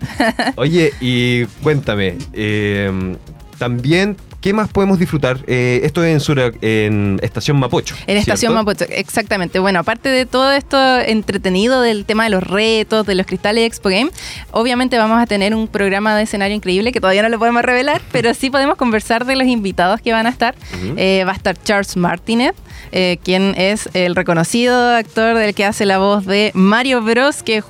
Oye, 0.56 0.92
y 1.00 1.44
cuéntame, 1.62 2.16
eh, 2.32 3.16
también 3.58 4.16
¿Qué 4.40 4.54
más 4.54 4.70
podemos 4.70 4.98
disfrutar? 4.98 5.40
Eh, 5.46 5.80
esto 5.84 6.02
es 6.02 6.26
en, 6.28 6.58
en 6.62 7.20
Estación 7.22 7.58
Mapocho. 7.58 7.94
En 8.06 8.16
Estación 8.16 8.54
Mapocho, 8.54 8.86
exactamente. 8.88 9.58
Bueno, 9.58 9.80
aparte 9.80 10.08
de 10.08 10.24
todo 10.24 10.50
esto 10.52 10.78
entretenido 10.98 11.82
del 11.82 12.06
tema 12.06 12.24
de 12.24 12.30
los 12.30 12.42
retos, 12.42 13.06
de 13.06 13.14
los 13.16 13.26
cristales 13.26 13.66
Expo 13.66 13.90
Game, 13.90 14.10
obviamente 14.50 14.96
vamos 14.96 15.20
a 15.20 15.26
tener 15.26 15.54
un 15.54 15.68
programa 15.68 16.16
de 16.16 16.22
escenario 16.22 16.56
increíble 16.56 16.90
que 16.90 17.00
todavía 17.00 17.22
no 17.22 17.28
lo 17.28 17.38
podemos 17.38 17.62
revelar, 17.62 18.00
pero 18.12 18.32
sí 18.32 18.48
podemos 18.48 18.76
conversar 18.76 19.26
de 19.26 19.36
los 19.36 19.46
invitados 19.46 20.00
que 20.00 20.12
van 20.12 20.26
a 20.26 20.30
estar. 20.30 20.54
Eh, 20.96 21.24
va 21.26 21.32
a 21.32 21.36
estar 21.36 21.62
Charles 21.62 21.96
Martinet, 21.98 22.54
eh, 22.92 23.18
quien 23.22 23.54
es 23.58 23.90
el 23.92 24.16
reconocido 24.16 24.94
actor 24.94 25.36
del 25.36 25.54
que 25.54 25.66
hace 25.66 25.84
la 25.84 25.98
voz 25.98 26.24
de 26.24 26.50
Mario 26.54 27.02
Bros, 27.02 27.42
que 27.42 27.62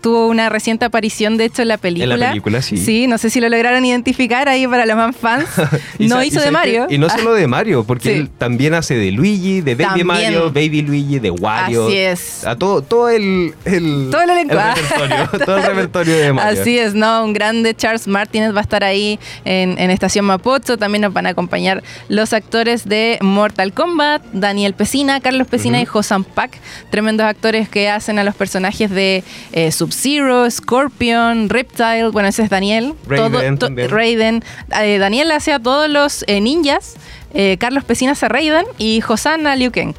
tuvo 0.00 0.26
una 0.26 0.48
reciente 0.48 0.84
aparición, 0.84 1.36
de 1.36 1.44
hecho, 1.44 1.62
en 1.62 1.68
la 1.68 1.78
película. 1.78 2.14
En 2.14 2.20
la 2.20 2.28
película, 2.30 2.62
sí. 2.62 2.76
Sí, 2.76 3.06
no 3.06 3.16
sé 3.18 3.30
si 3.30 3.40
lo 3.40 3.48
lograron 3.48 3.84
identificar 3.84 4.48
ahí 4.48 4.66
para 4.66 4.86
los 4.86 4.96
más 4.96 5.14
fans. 5.14 5.46
no 6.16 6.24
hizo 6.24 6.40
de 6.40 6.50
Mario. 6.50 6.86
Y 6.88 6.98
no 6.98 7.08
solo 7.08 7.34
de 7.34 7.46
Mario, 7.46 7.84
porque 7.84 8.14
él 8.14 8.30
también 8.30 8.74
hace 8.74 8.96
de 8.96 9.10
Luigi, 9.10 9.60
de 9.60 9.74
Baby 9.74 10.04
Mario, 10.04 10.46
Baby 10.52 10.82
Luigi, 10.82 11.18
de 11.18 11.30
Wario. 11.30 11.86
Así 11.86 11.96
es. 11.96 12.46
A 12.46 12.56
todo, 12.56 12.82
todo 12.82 13.08
el, 13.08 13.54
todo 13.64 14.22
el, 14.22 14.28
repertorio, 14.28 15.28
todo 15.44 15.56
el 15.56 15.62
repertorio 15.62 16.16
de 16.16 16.32
Mario. 16.32 16.60
Así 16.60 16.78
es, 16.78 16.94
¿no? 16.94 17.24
Un 17.24 17.32
grande 17.32 17.74
Charles 17.74 18.06
Martínez 18.08 18.54
va 18.54 18.58
a 18.58 18.62
estar 18.62 18.84
ahí 18.84 19.18
en, 19.44 19.90
Estación 19.90 20.24
Mapocho. 20.24 20.76
También 20.76 21.02
nos 21.02 21.12
van 21.12 21.26
a 21.26 21.30
acompañar 21.30 21.82
los 22.08 22.32
actores 22.32 22.88
de 22.88 23.18
Mortal 23.22 23.72
Kombat, 23.72 24.22
Daniel 24.32 24.74
Pesina, 24.74 25.20
Carlos 25.20 25.46
Pesina 25.46 25.80
y 25.80 25.84
Josan 25.84 26.24
Pack. 26.24 26.58
Tremendos 26.90 27.26
actores 27.26 27.68
que 27.68 27.88
hacen 27.88 28.18
a 28.18 28.24
los 28.24 28.34
personajes 28.34 28.90
de 28.90 29.24
eh, 29.52 29.72
Sub-Zero, 29.72 30.50
Scorpion, 30.50 31.48
Reptile. 31.48 32.08
Bueno, 32.10 32.28
ese 32.28 32.42
es 32.42 32.50
Daniel. 32.50 32.94
Raiden. 33.06 33.58
Raiden. 33.90 34.44
Eh, 34.80 34.98
Daniel 34.98 35.30
hace 35.30 35.52
a 35.52 35.58
todos 35.58 35.88
los 35.88 36.05
eh, 36.26 36.40
ninjas 36.40 36.94
eh, 37.34 37.56
Carlos 37.58 37.84
Pesina 37.84 38.14
Sarraiden 38.14 38.64
y 38.78 39.02
Hosanna 39.06 39.56
Liu 39.56 39.70
Kang. 39.70 39.94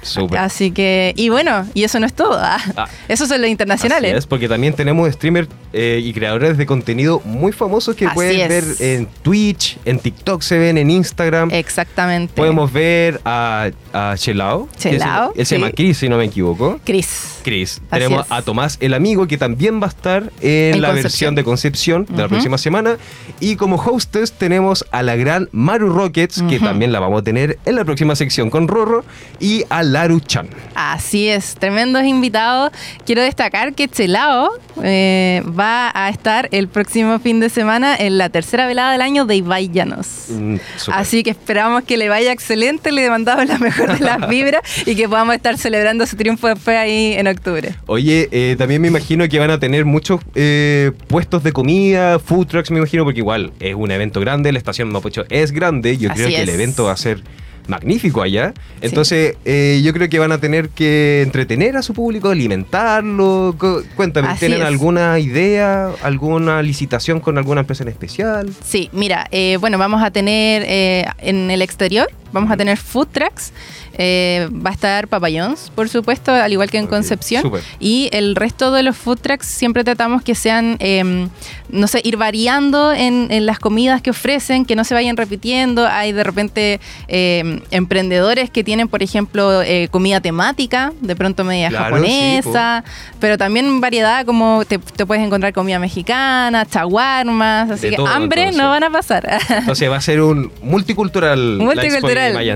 Súper. 0.00 0.38
Así 0.38 0.70
que, 0.70 1.12
y 1.16 1.28
bueno, 1.28 1.66
y 1.74 1.82
eso 1.82 1.98
no 1.98 2.06
es 2.06 2.14
todo. 2.14 2.38
ah. 2.40 2.58
Ah. 2.76 2.86
Esos 3.08 3.28
son 3.28 3.40
los 3.42 3.50
internacionales. 3.50 4.12
Así 4.12 4.18
es, 4.18 4.26
porque 4.26 4.48
también 4.48 4.72
tenemos 4.72 5.12
streamers 5.12 5.48
eh, 5.72 6.00
y 6.02 6.12
creadores 6.12 6.56
de 6.56 6.66
contenido 6.66 7.20
muy 7.24 7.50
famosos 7.50 7.96
que 7.96 8.06
Así 8.06 8.14
pueden 8.14 8.40
es. 8.40 8.48
ver 8.48 8.64
en 8.96 9.06
Twitch, 9.22 9.76
en 9.84 9.98
TikTok 9.98 10.40
se 10.42 10.56
ven, 10.56 10.78
en 10.78 10.88
Instagram. 10.90 11.50
Exactamente. 11.52 12.32
Podemos 12.34 12.72
ver 12.72 13.20
a, 13.24 13.70
a 13.92 14.14
Chelao. 14.16 14.68
Chelao, 14.78 15.32
se- 15.34 15.40
Él 15.40 15.46
se 15.46 15.56
llama. 15.58 15.72
Chris, 15.72 15.98
si 15.98 16.08
no 16.08 16.16
me 16.16 16.24
equivoco. 16.26 16.78
Chris. 16.84 17.37
Chris. 17.48 17.80
Así 17.90 18.02
Tenemos 18.02 18.26
es. 18.26 18.32
a 18.32 18.42
Tomás 18.42 18.76
el 18.80 18.94
amigo 18.94 19.26
que 19.26 19.38
también 19.38 19.80
va 19.80 19.86
a 19.86 19.88
estar 19.90 20.30
en, 20.40 20.74
En 20.74 20.80
la 20.82 20.88
Concepción. 20.88 21.02
versión 21.02 21.34
de 21.34 21.44
Concepción 21.44 22.06
de 22.08 22.22
la 22.22 22.28
próxima 22.28 22.58
semana. 22.58 22.96
Y 23.40 23.56
como 23.56 23.76
hostess 23.76 24.32
tenemos 24.32 24.84
a 24.90 25.02
la 25.02 25.16
gran 25.16 25.48
Maru 25.52 25.88
Rockets, 25.90 26.42
que 26.48 26.56
Ujú. 26.56 26.64
también 26.66 26.92
la 26.92 27.00
vamos 27.00 27.20
a 27.20 27.24
tener 27.24 27.58
en 27.64 27.76
la 27.76 27.84
próxima 27.84 28.14
sección 28.16 28.50
con 28.50 28.68
Rorro, 28.68 29.04
y 29.40 29.64
a 29.70 29.82
Laru 29.82 30.20
Chan. 30.20 30.48
Así 30.74 31.28
es, 31.28 31.54
tremendos 31.54 32.04
invitados. 32.04 32.70
Quiero 33.06 33.22
destacar 33.22 33.74
que 33.74 33.88
Chelao 33.88 34.50
eh, 34.82 35.42
va 35.58 35.90
a 35.94 36.08
estar 36.10 36.48
el 36.52 36.68
próximo 36.68 37.18
fin 37.18 37.40
de 37.40 37.48
semana 37.48 37.96
en 37.96 38.18
la 38.18 38.28
tercera 38.28 38.66
velada 38.66 38.92
del 38.92 39.00
año 39.02 39.24
de 39.24 39.36
Ibai 39.36 39.68
Llanos. 39.70 40.26
Mm. 40.30 40.56
Así 40.92 41.22
que 41.22 41.30
esperamos 41.30 41.84
que 41.84 41.96
le 41.96 42.08
vaya 42.08 42.32
excelente, 42.32 42.92
le 42.92 43.08
mandamos 43.08 43.46
la 43.46 43.58
mejor 43.58 43.98
de 43.98 44.04
las 44.04 44.28
vibras 44.28 44.62
y 44.86 44.94
que 44.96 45.08
podamos 45.08 45.34
estar 45.34 45.56
celebrando 45.56 46.06
su 46.06 46.16
triunfo 46.16 46.48
después 46.48 46.76
ahí 46.76 47.14
en 47.14 47.26
octubre. 47.28 47.37
Oye, 47.86 48.28
eh, 48.32 48.56
también 48.58 48.80
me 48.82 48.88
imagino 48.88 49.28
que 49.28 49.38
van 49.38 49.50
a 49.50 49.58
tener 49.60 49.84
muchos 49.84 50.20
eh, 50.34 50.92
puestos 51.08 51.42
de 51.42 51.52
comida, 51.52 52.18
food 52.18 52.46
trucks, 52.46 52.70
me 52.70 52.78
imagino, 52.78 53.04
porque 53.04 53.20
igual 53.20 53.52
es 53.60 53.74
un 53.74 53.90
evento 53.90 54.20
grande, 54.20 54.52
la 54.52 54.58
estación 54.58 54.90
Mapocho 54.90 55.24
es 55.30 55.52
grande, 55.52 55.96
yo 55.98 56.10
Así 56.10 56.22
creo 56.22 56.28
que 56.36 56.42
el 56.42 56.48
evento 56.48 56.84
va 56.84 56.92
a 56.92 56.96
ser 56.96 57.22
magnífico 57.66 58.22
allá. 58.22 58.54
Entonces, 58.80 59.36
eh, 59.44 59.82
yo 59.84 59.92
creo 59.92 60.08
que 60.08 60.18
van 60.18 60.32
a 60.32 60.38
tener 60.38 60.70
que 60.70 61.20
entretener 61.20 61.76
a 61.76 61.82
su 61.82 61.92
público, 61.92 62.30
alimentarlo. 62.30 63.54
Cu- 63.58 63.82
Cuéntame, 63.94 64.28
Así 64.28 64.40
¿tienen 64.40 64.60
es. 64.60 64.64
alguna 64.66 65.18
idea, 65.18 65.90
alguna 66.02 66.62
licitación 66.62 67.20
con 67.20 67.36
alguna 67.36 67.60
empresa 67.60 67.82
en 67.82 67.90
especial? 67.90 68.50
Sí, 68.64 68.88
mira, 68.92 69.26
eh, 69.32 69.58
bueno, 69.60 69.76
vamos 69.76 70.02
a 70.02 70.10
tener 70.10 70.62
eh, 70.66 71.04
en 71.18 71.50
el 71.50 71.60
exterior, 71.60 72.08
vamos 72.32 72.50
a 72.50 72.56
tener 72.56 72.76
food 72.76 73.08
trucks, 73.12 73.52
eh, 74.00 74.48
va 74.54 74.70
a 74.70 74.72
estar 74.72 75.08
Papayons, 75.08 75.72
por 75.74 75.88
supuesto, 75.88 76.32
al 76.32 76.52
igual 76.52 76.70
que 76.70 76.78
en 76.78 76.86
Concepción. 76.86 77.50
Y 77.80 78.08
el 78.12 78.36
resto 78.36 78.70
de 78.70 78.82
los 78.82 78.96
food 78.96 79.18
trucks 79.18 79.46
siempre 79.46 79.82
tratamos 79.84 80.22
que 80.22 80.34
sean, 80.34 80.76
eh, 80.78 81.28
no 81.70 81.86
sé, 81.88 82.00
ir 82.04 82.16
variando 82.16 82.92
en, 82.92 83.28
en 83.30 83.46
las 83.46 83.58
comidas 83.58 84.00
que 84.02 84.10
ofrecen, 84.10 84.64
que 84.64 84.76
no 84.76 84.84
se 84.84 84.94
vayan 84.94 85.16
repitiendo. 85.16 85.86
Hay 85.86 86.12
de 86.12 86.22
repente 86.24 86.80
eh, 87.08 87.60
emprendedores 87.70 88.50
que 88.50 88.62
tienen, 88.62 88.88
por 88.88 89.02
ejemplo, 89.02 89.62
eh, 89.62 89.88
comida 89.90 90.20
temática, 90.20 90.92
de 91.00 91.16
pronto 91.16 91.44
media 91.44 91.68
Claro, 91.68 91.84
japonesa, 91.96 92.84
pero 93.20 93.36
también 93.38 93.80
variedad 93.80 94.24
como 94.24 94.64
te, 94.64 94.78
te 94.78 95.06
puedes 95.06 95.24
encontrar 95.24 95.52
comida 95.52 95.78
mexicana, 95.78 96.64
chaguarmas, 96.66 97.70
así 97.70 97.82
De 97.82 97.90
que 97.90 97.96
todo, 97.96 98.06
hambre 98.06 98.42
entonces. 98.42 98.62
no 98.62 98.68
van 98.70 98.84
a 98.84 98.90
pasar. 98.90 99.28
Entonces 99.50 99.90
va 99.90 99.96
a 99.96 100.00
ser 100.00 100.20
un 100.20 100.52
multicultural. 100.62 101.58
la 101.58 101.64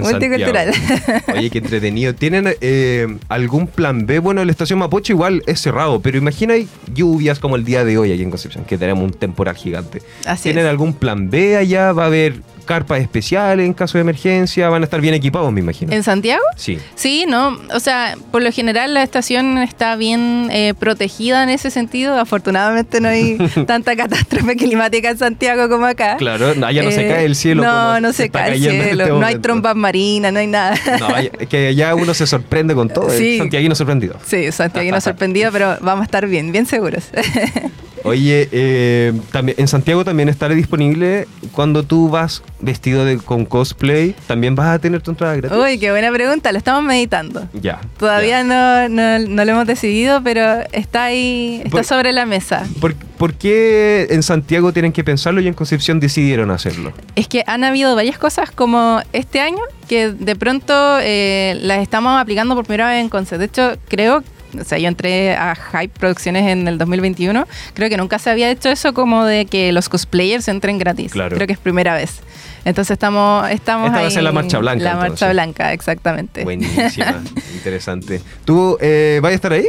Multicultural, 0.00 0.68
en. 0.68 0.74
Santiago. 0.74 1.38
Oye, 1.38 1.50
qué 1.50 1.58
entretenido. 1.58 2.14
¿Tienen 2.14 2.54
eh, 2.60 3.16
algún 3.28 3.66
plan 3.66 4.06
B? 4.06 4.18
Bueno, 4.18 4.44
la 4.44 4.50
estación 4.50 4.78
Mapocho 4.78 5.12
igual 5.12 5.42
es 5.46 5.60
cerrado, 5.60 6.00
pero 6.00 6.18
imagina 6.18 6.54
hay 6.54 6.68
lluvias 6.94 7.38
como 7.38 7.56
el 7.56 7.64
día 7.64 7.84
de 7.84 7.98
hoy 7.98 8.12
aquí 8.12 8.22
en 8.22 8.30
Concepción, 8.30 8.64
que 8.64 8.78
tenemos 8.78 9.04
un 9.04 9.12
temporal 9.12 9.56
gigante. 9.56 10.02
Así 10.26 10.44
¿Tienen 10.44 10.64
es. 10.64 10.70
algún 10.70 10.94
plan 10.94 11.30
B 11.30 11.56
allá? 11.56 11.92
¿Va 11.92 12.04
a 12.04 12.06
haber 12.06 12.40
carpas 12.62 13.00
especiales 13.00 13.66
en 13.66 13.72
caso 13.74 13.98
de 13.98 14.02
emergencia? 14.02 14.68
¿Van 14.68 14.82
a 14.82 14.84
estar 14.84 15.00
bien 15.00 15.14
equipados, 15.14 15.52
me 15.52 15.60
imagino? 15.60 15.92
¿En 15.92 16.02
Santiago? 16.02 16.42
Sí. 16.56 16.78
Sí, 16.94 17.24
no, 17.28 17.58
o 17.74 17.80
sea, 17.80 18.14
por 18.30 18.42
lo 18.42 18.52
general 18.52 18.94
la 18.94 19.02
estación 19.02 19.58
está 19.58 19.96
bien 19.96 20.48
eh, 20.50 20.74
protegida 20.78 21.42
en 21.42 21.48
ese 21.48 21.70
sentido. 21.70 22.18
Afortunadamente 22.18 23.00
no 23.00 23.08
hay 23.08 23.38
tanta 23.66 23.96
catástrofe 23.96 24.56
climática 24.56 25.10
en 25.10 25.18
Santiago 25.18 25.68
como 25.68 25.86
acá. 25.86 26.16
Claro, 26.16 26.54
no, 26.54 26.66
allá 26.66 26.82
no 26.82 26.90
se 26.90 27.06
Eh, 27.06 27.08
cae 27.10 27.24
el 27.24 27.34
cielo. 27.36 27.62
No, 27.62 27.70
como 27.70 28.00
no 28.00 28.12
se 28.12 28.30
cae 28.30 28.54
el 28.56 28.64
en 28.66 28.82
cielo. 28.82 29.02
este 29.04 29.12
no 29.18 29.26
hay 29.26 29.36
trompas 29.36 29.74
marinas, 29.76 30.32
no 30.32 30.38
hay 30.38 30.46
nada. 30.46 30.74
No, 31.00 31.16
es 31.16 31.48
que 31.48 31.68
allá 31.68 31.94
uno 31.94 32.14
se 32.14 32.26
sorprende 32.26 32.74
con 32.74 32.88
todo. 32.88 33.10
Sí. 33.10 33.32
Sí. 33.32 33.38
Santiaguino 33.38 33.74
sorprendido. 33.74 34.16
Sí, 34.26 34.50
Santiago 34.52 35.00
sorprendido, 35.00 35.50
pero 35.52 35.76
vamos 35.80 36.02
a 36.02 36.04
estar 36.04 36.26
bien, 36.26 36.52
bien 36.52 36.66
seguros. 36.66 37.04
Oye, 38.04 38.48
eh, 38.52 39.12
también, 39.30 39.58
en 39.60 39.68
Santiago 39.68 40.04
también 40.04 40.28
estará 40.28 40.54
disponible 40.54 41.26
cuando 41.52 41.82
tú 41.82 42.08
vas 42.08 42.42
vestido 42.60 43.04
de, 43.04 43.18
con 43.18 43.44
cosplay, 43.44 44.14
también 44.26 44.54
vas 44.54 44.68
a 44.68 44.78
tener 44.78 45.00
tu 45.02 45.10
entrada 45.10 45.36
gratis. 45.36 45.56
Uy, 45.58 45.78
qué 45.78 45.90
buena 45.90 46.10
pregunta, 46.12 46.52
lo 46.52 46.58
estamos 46.58 46.82
meditando. 46.82 47.48
Ya. 47.52 47.80
Todavía 47.98 48.42
ya. 48.42 48.44
no, 48.44 48.88
no, 48.88 49.18
no 49.18 49.44
lo 49.44 49.50
hemos 49.52 49.66
decidido, 49.66 50.22
pero 50.22 50.60
está 50.72 51.04
ahí, 51.04 51.60
está 51.64 51.70
Por- 51.70 51.84
sobre 51.84 52.12
la 52.12 52.26
mesa. 52.26 52.66
¿Por, 52.80 52.94
por 52.94 53.34
qué 53.34 54.06
en 54.10 54.22
Santiago 54.22 54.72
tienen 54.72 54.92
que 54.92 55.04
pensarlo 55.04 55.40
y 55.40 55.48
en 55.48 55.54
Concepción 55.54 56.00
decidieron 56.00 56.50
hacerlo? 56.50 56.92
Es 57.16 57.28
que 57.28 57.44
han 57.46 57.64
habido 57.64 57.94
varias 57.94 58.18
cosas 58.18 58.50
como 58.50 59.00
este 59.12 59.40
año 59.40 59.60
que 59.88 60.10
de 60.12 60.36
pronto 60.36 60.72
eh, 61.00 61.58
las 61.62 61.80
estamos 61.80 62.18
aplicando 62.20 62.54
por 62.54 62.64
primera 62.64 62.88
vez 62.90 63.00
en 63.00 63.08
Conce. 63.08 63.38
De 63.38 63.44
hecho, 63.46 63.76
creo, 63.88 64.22
o 64.60 64.64
sea, 64.64 64.78
yo 64.78 64.88
entré 64.88 65.34
a 65.34 65.54
Hype 65.54 65.98
Producciones 65.98 66.48
en 66.48 66.66
el 66.68 66.78
2021, 66.78 67.46
creo 67.74 67.88
que 67.88 67.96
nunca 67.96 68.18
se 68.18 68.30
había 68.30 68.50
hecho 68.50 68.68
eso 68.68 68.92
como 68.94 69.24
de 69.24 69.46
que 69.46 69.72
los 69.72 69.88
cosplayers 69.88 70.48
entren 70.48 70.78
gratis. 70.78 71.12
Claro. 71.12 71.34
Creo 71.36 71.46
que 71.46 71.52
es 71.54 71.58
primera 71.58 71.94
vez. 71.94 72.20
Entonces 72.64 72.92
estamos, 72.92 73.50
estamos 73.50 73.86
Esta 73.88 73.98
va 73.98 74.02
a 74.04 74.06
ahí. 74.06 74.12
ser 74.14 74.22
la 74.22 74.32
marcha 74.32 74.58
blanca, 74.58 74.84
La 74.84 74.90
entonces. 74.92 75.10
marcha 75.10 75.32
blanca, 75.32 75.72
exactamente. 75.72 76.44
Buenísima, 76.44 77.22
interesante. 77.54 78.20
¿Tú 78.44 78.78
eh, 78.80 79.18
vas 79.22 79.32
a 79.32 79.34
estar 79.34 79.52
ahí? 79.52 79.66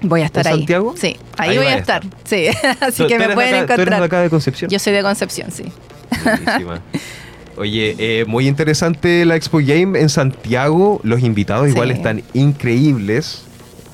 Voy 0.00 0.22
a 0.22 0.26
estar 0.26 0.46
¿En 0.46 0.52
ahí. 0.52 0.58
Santiago? 0.60 0.94
Sí, 0.98 1.16
ahí, 1.38 1.50
Ahí 1.50 1.56
voy 1.58 1.66
a 1.66 1.76
estar. 1.76 2.04
estar. 2.04 2.20
Sí, 2.24 2.46
así 2.80 3.02
¿Tú- 3.02 3.08
que 3.08 3.18
me 3.18 3.28
pueden 3.30 3.54
acá- 3.54 3.74
¿Tú 3.74 3.80
eres 3.82 3.90
de 3.90 3.96
encontrar. 3.96 4.02
acá 4.02 4.20
de 4.22 4.30
Concepción? 4.30 4.70
Yo 4.70 4.78
soy 4.78 4.92
de 4.92 5.02
Concepción, 5.02 5.50
sí. 5.50 5.64
Buenísima. 6.24 6.80
Oye, 7.56 7.94
eh, 7.98 8.24
muy 8.26 8.48
interesante 8.48 9.24
la 9.24 9.36
Expo 9.36 9.58
Game 9.62 9.98
en 10.00 10.08
Santiago. 10.08 11.00
Los 11.04 11.20
invitados 11.22 11.68
igual 11.68 11.88
Sí. 11.90 11.94
están 11.94 12.22
increíbles. 12.32 13.44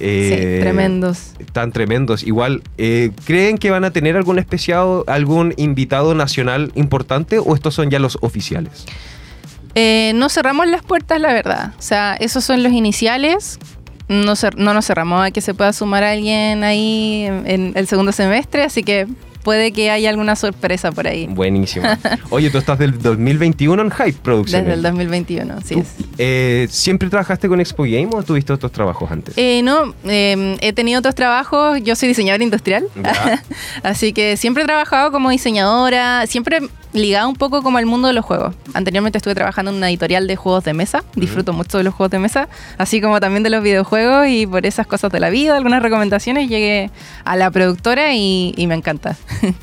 Eh, 0.00 0.56
sí, 0.56 0.60
tremendos. 0.62 1.32
Están 1.38 1.72
tremendos. 1.72 2.22
Igual, 2.24 2.62
eh, 2.78 3.10
¿creen 3.24 3.58
que 3.58 3.70
van 3.70 3.84
a 3.84 3.92
tener 3.92 4.16
algún 4.16 4.38
especial, 4.38 5.04
algún 5.06 5.54
invitado 5.56 6.14
nacional 6.14 6.72
importante 6.74 7.38
o 7.38 7.54
estos 7.54 7.74
son 7.74 7.90
ya 7.90 7.98
los 7.98 8.18
oficiales? 8.22 8.86
Eh, 9.74 10.12
no 10.14 10.28
cerramos 10.28 10.66
las 10.66 10.82
puertas, 10.82 11.20
la 11.20 11.32
verdad. 11.32 11.74
O 11.78 11.82
sea, 11.82 12.14
esos 12.14 12.42
son 12.44 12.62
los 12.62 12.72
iniciales. 12.72 13.58
No, 14.08 14.34
no 14.56 14.74
nos 14.74 14.86
cerramos 14.86 15.24
a 15.24 15.30
que 15.30 15.40
se 15.40 15.54
pueda 15.54 15.72
sumar 15.72 16.02
alguien 16.02 16.64
ahí 16.64 17.26
en, 17.26 17.46
en 17.46 17.72
el 17.76 17.86
segundo 17.86 18.10
semestre, 18.10 18.64
así 18.64 18.82
que 18.82 19.06
puede 19.42 19.72
que 19.72 19.90
haya 19.90 20.10
alguna 20.10 20.36
sorpresa 20.36 20.92
por 20.92 21.06
ahí. 21.06 21.26
Buenísimo. 21.28 21.86
Oye, 22.30 22.50
tú 22.50 22.58
estás 22.58 22.78
del 22.78 23.00
2021 23.00 23.82
en 23.82 23.90
Hype 23.90 24.18
Productions. 24.22 24.64
Desde 24.64 24.74
el 24.74 24.82
2021, 24.82 25.54
así 25.54 25.74
¿Tú, 25.74 25.80
es. 25.80 25.88
eh, 26.18 26.66
¿Siempre 26.70 27.08
trabajaste 27.08 27.48
con 27.48 27.60
Expo 27.60 27.84
Game 27.84 28.08
o 28.12 28.22
tuviste 28.22 28.52
otros 28.52 28.72
trabajos 28.72 29.10
antes? 29.10 29.34
Eh, 29.36 29.62
no, 29.62 29.94
eh, 30.04 30.56
he 30.60 30.72
tenido 30.72 30.98
otros 30.98 31.14
trabajos. 31.14 31.78
Yo 31.82 31.96
soy 31.96 32.08
diseñadora 32.08 32.44
industrial, 32.44 32.84
así 33.82 34.12
que 34.12 34.36
siempre 34.36 34.62
he 34.62 34.66
trabajado 34.66 35.10
como 35.12 35.30
diseñadora, 35.30 36.26
siempre 36.26 36.60
ligada 36.92 37.28
un 37.28 37.36
poco 37.36 37.62
como 37.62 37.78
al 37.78 37.86
mundo 37.86 38.08
de 38.08 38.14
los 38.14 38.24
juegos. 38.24 38.54
Anteriormente 38.74 39.16
estuve 39.18 39.34
trabajando 39.36 39.70
en 39.70 39.76
una 39.76 39.88
editorial 39.88 40.26
de 40.26 40.34
juegos 40.34 40.64
de 40.64 40.74
mesa. 40.74 41.04
Disfruto 41.14 41.52
mucho 41.52 41.78
de 41.78 41.84
los 41.84 41.94
juegos 41.94 42.10
de 42.10 42.18
mesa, 42.18 42.48
así 42.78 43.00
como 43.00 43.20
también 43.20 43.44
de 43.44 43.50
los 43.50 43.62
videojuegos 43.62 44.26
y 44.28 44.44
por 44.46 44.66
esas 44.66 44.88
cosas 44.88 45.12
de 45.12 45.20
la 45.20 45.30
vida, 45.30 45.56
algunas 45.56 45.82
recomendaciones, 45.84 46.48
llegué 46.48 46.90
a 47.24 47.36
la 47.36 47.50
productora 47.52 48.12
y, 48.14 48.54
y 48.56 48.66
me 48.66 48.74
encanta. 48.74 49.16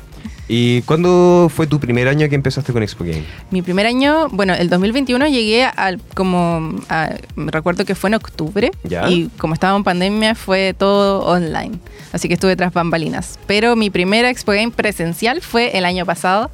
¿Y 0.50 0.80
cuándo 0.82 1.50
fue 1.54 1.66
tu 1.66 1.78
primer 1.78 2.08
año 2.08 2.26
que 2.30 2.34
empezaste 2.34 2.72
con 2.72 2.82
Expo 2.82 3.04
Game? 3.04 3.24
Mi 3.50 3.60
primer 3.60 3.84
año, 3.86 4.28
bueno, 4.30 4.54
el 4.54 4.70
2021 4.70 5.26
llegué 5.28 5.64
al 5.64 6.00
como 6.14 6.74
a- 6.88 7.10
me 7.36 7.50
recuerdo 7.52 7.84
que 7.84 7.94
fue 7.94 8.08
en 8.08 8.14
octubre 8.14 8.70
Ya. 8.84 9.10
y 9.10 9.28
como 9.36 9.52
estaba 9.52 9.76
en 9.76 9.84
pandemia 9.84 10.34
fue 10.34 10.74
todo 10.76 11.20
online, 11.26 11.78
así 12.12 12.28
que 12.28 12.34
estuve 12.34 12.56
tras 12.56 12.72
bambalinas. 12.72 13.38
Pero 13.46 13.76
mi 13.76 13.90
primera 13.90 14.30
Expo 14.30 14.52
Game 14.52 14.70
presencial 14.70 15.42
fue 15.42 15.76
el 15.76 15.84
año 15.84 16.06
pasado 16.06 16.50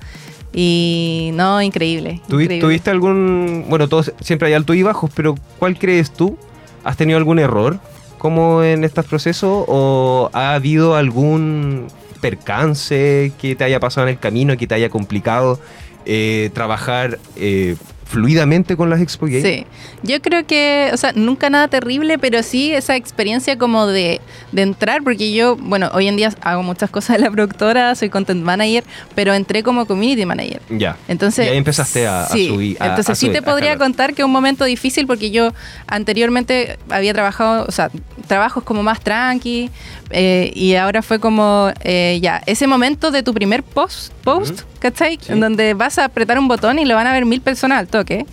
y 0.52 1.30
no 1.34 1.62
increíble. 1.62 2.20
¿Tuvi- 2.28 2.42
increíble. 2.44 2.60
¿Tuviste 2.60 2.90
algún, 2.90 3.66
bueno, 3.68 3.88
todos 3.88 4.12
siempre 4.20 4.48
hay 4.48 4.54
altos 4.54 4.74
y 4.74 4.82
bajos, 4.82 5.10
pero 5.14 5.36
¿cuál 5.60 5.78
crees 5.78 6.10
tú? 6.12 6.36
¿Has 6.82 6.96
tenido 6.96 7.16
algún 7.16 7.38
error 7.38 7.78
como 8.18 8.64
en 8.64 8.82
estos 8.82 9.06
procesos 9.06 9.64
o 9.68 10.30
ha 10.32 10.54
habido 10.54 10.96
algún 10.96 11.86
percance 12.24 13.32
que 13.38 13.54
te 13.54 13.64
haya 13.64 13.80
pasado 13.80 14.06
en 14.06 14.14
el 14.14 14.18
camino, 14.18 14.56
que 14.56 14.66
te 14.66 14.74
haya 14.74 14.88
complicado 14.88 15.60
eh, 16.06 16.48
trabajar 16.54 17.18
eh, 17.36 17.76
fluidamente 18.06 18.76
con 18.76 18.90
las 18.90 19.00
Expo 19.00 19.26
Games? 19.26 19.42
Sí, 19.42 19.66
yo 20.02 20.20
creo 20.22 20.46
que, 20.46 20.90
o 20.92 20.96
sea, 20.96 21.12
nunca 21.14 21.50
nada 21.50 21.68
terrible, 21.68 22.18
pero 22.18 22.42
sí 22.42 22.72
esa 22.72 22.96
experiencia 22.96 23.58
como 23.58 23.86
de, 23.86 24.20
de 24.52 24.62
entrar, 24.62 25.02
porque 25.02 25.32
yo, 25.32 25.56
bueno, 25.56 25.90
hoy 25.94 26.08
en 26.08 26.16
día 26.16 26.30
hago 26.42 26.62
muchas 26.62 26.90
cosas 26.90 27.16
en 27.16 27.22
la 27.22 27.30
productora, 27.30 27.94
soy 27.94 28.10
content 28.10 28.42
manager, 28.44 28.84
pero 29.14 29.34
entré 29.34 29.62
como 29.62 29.86
community 29.86 30.24
manager. 30.26 30.60
Ya. 30.70 30.96
Entonces, 31.08 31.46
y 31.46 31.50
ahí 31.50 31.56
empezaste 31.58 32.06
a, 32.06 32.24
a 32.24 32.28
sí, 32.28 32.48
subir. 32.48 32.76
a- 32.80 32.86
entonces 32.88 33.10
a 33.10 33.14
sí 33.14 33.30
te 33.30 33.38
a 33.38 33.42
podría 33.42 33.76
contar 33.78 34.14
que 34.14 34.22
un 34.24 34.32
momento 34.32 34.64
difícil 34.64 35.06
porque 35.06 35.30
yo 35.30 35.52
anteriormente 35.86 36.78
había 36.90 37.12
trabajado, 37.14 37.64
o 37.66 37.72
sea, 37.72 37.90
trabajos 38.26 38.64
como 38.64 38.82
más 38.82 39.00
tranqui 39.00 39.70
eh, 40.10 40.50
y 40.54 40.74
ahora 40.74 41.02
fue 41.02 41.18
como 41.20 41.70
eh, 41.82 42.18
ya, 42.22 42.42
ese 42.46 42.66
momento 42.66 43.10
de 43.10 43.22
tu 43.22 43.32
primer 43.34 43.62
post, 43.62 44.12
post 44.22 44.62
¿cachai? 44.78 45.18
Sí. 45.20 45.32
En 45.32 45.40
donde 45.40 45.74
vas 45.74 45.98
a 45.98 46.04
apretar 46.06 46.38
un 46.38 46.48
botón 46.48 46.78
y 46.78 46.84
lo 46.84 46.94
van 46.94 47.06
a 47.06 47.12
ver 47.12 47.24
mil 47.24 47.40
personas 47.40 47.80
toque. 47.98 48.26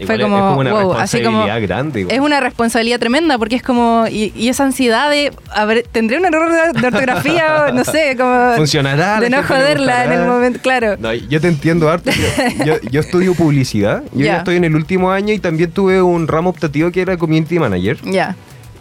Igual 0.00 0.06
fue 0.06 0.14
es- 0.16 0.22
como, 0.22 0.36
es 0.36 0.42
como 0.42 0.60
una 0.60 0.72
wow, 0.72 0.92
así 0.94 1.18
como 1.22 1.38
responsabilidad 1.44 1.68
grande. 1.68 2.00
igual. 2.00 2.14
es 2.16 2.20
una 2.22 2.40
responsabilidad 2.40 2.98
tremenda 2.98 3.38
porque 3.38 3.56
es 3.56 3.62
como 3.62 4.06
y, 4.10 4.32
y 4.34 4.48
esa 4.48 4.64
ansiedad 4.64 5.10
de 5.10 5.32
a 5.54 5.64
ver, 5.66 5.84
tendré 5.92 6.16
un 6.18 6.24
error 6.24 6.50
de, 6.50 6.80
de 6.80 6.86
ortografía 6.86 7.66
o 7.68 7.72
no 7.74 7.84
sé, 7.84 8.16
como 8.16 8.54
Funcionará. 8.56 9.20
de 9.20 9.28
no 9.30 9.42
joderla 9.44 10.04
en 10.06 10.12
el 10.12 10.26
momento, 10.26 10.58
claro. 10.62 10.96
No, 10.98 11.12
yo 11.12 11.40
te 11.40 11.48
entiendo 11.48 11.88
harto. 11.90 12.10
Yo, 12.10 12.64
yo- 12.64 12.80
yo 12.90 13.00
estudio 13.00 13.34
publicidad. 13.34 14.02
Yo 14.12 14.20
ya 14.20 14.24
Ya. 14.32 14.36
estoy 14.38 14.56
en 14.56 14.64
el 14.64 14.74
último 14.74 15.10
año 15.12 15.34
y 15.34 15.38
también 15.38 15.70
tuve 15.70 16.00
un 16.02 16.26
ramo 16.26 16.50
optativo 16.50 16.90
que 16.90 17.02
era 17.02 17.16
community 17.18 17.58
manager. 17.58 17.98
Ya. 18.02 18.34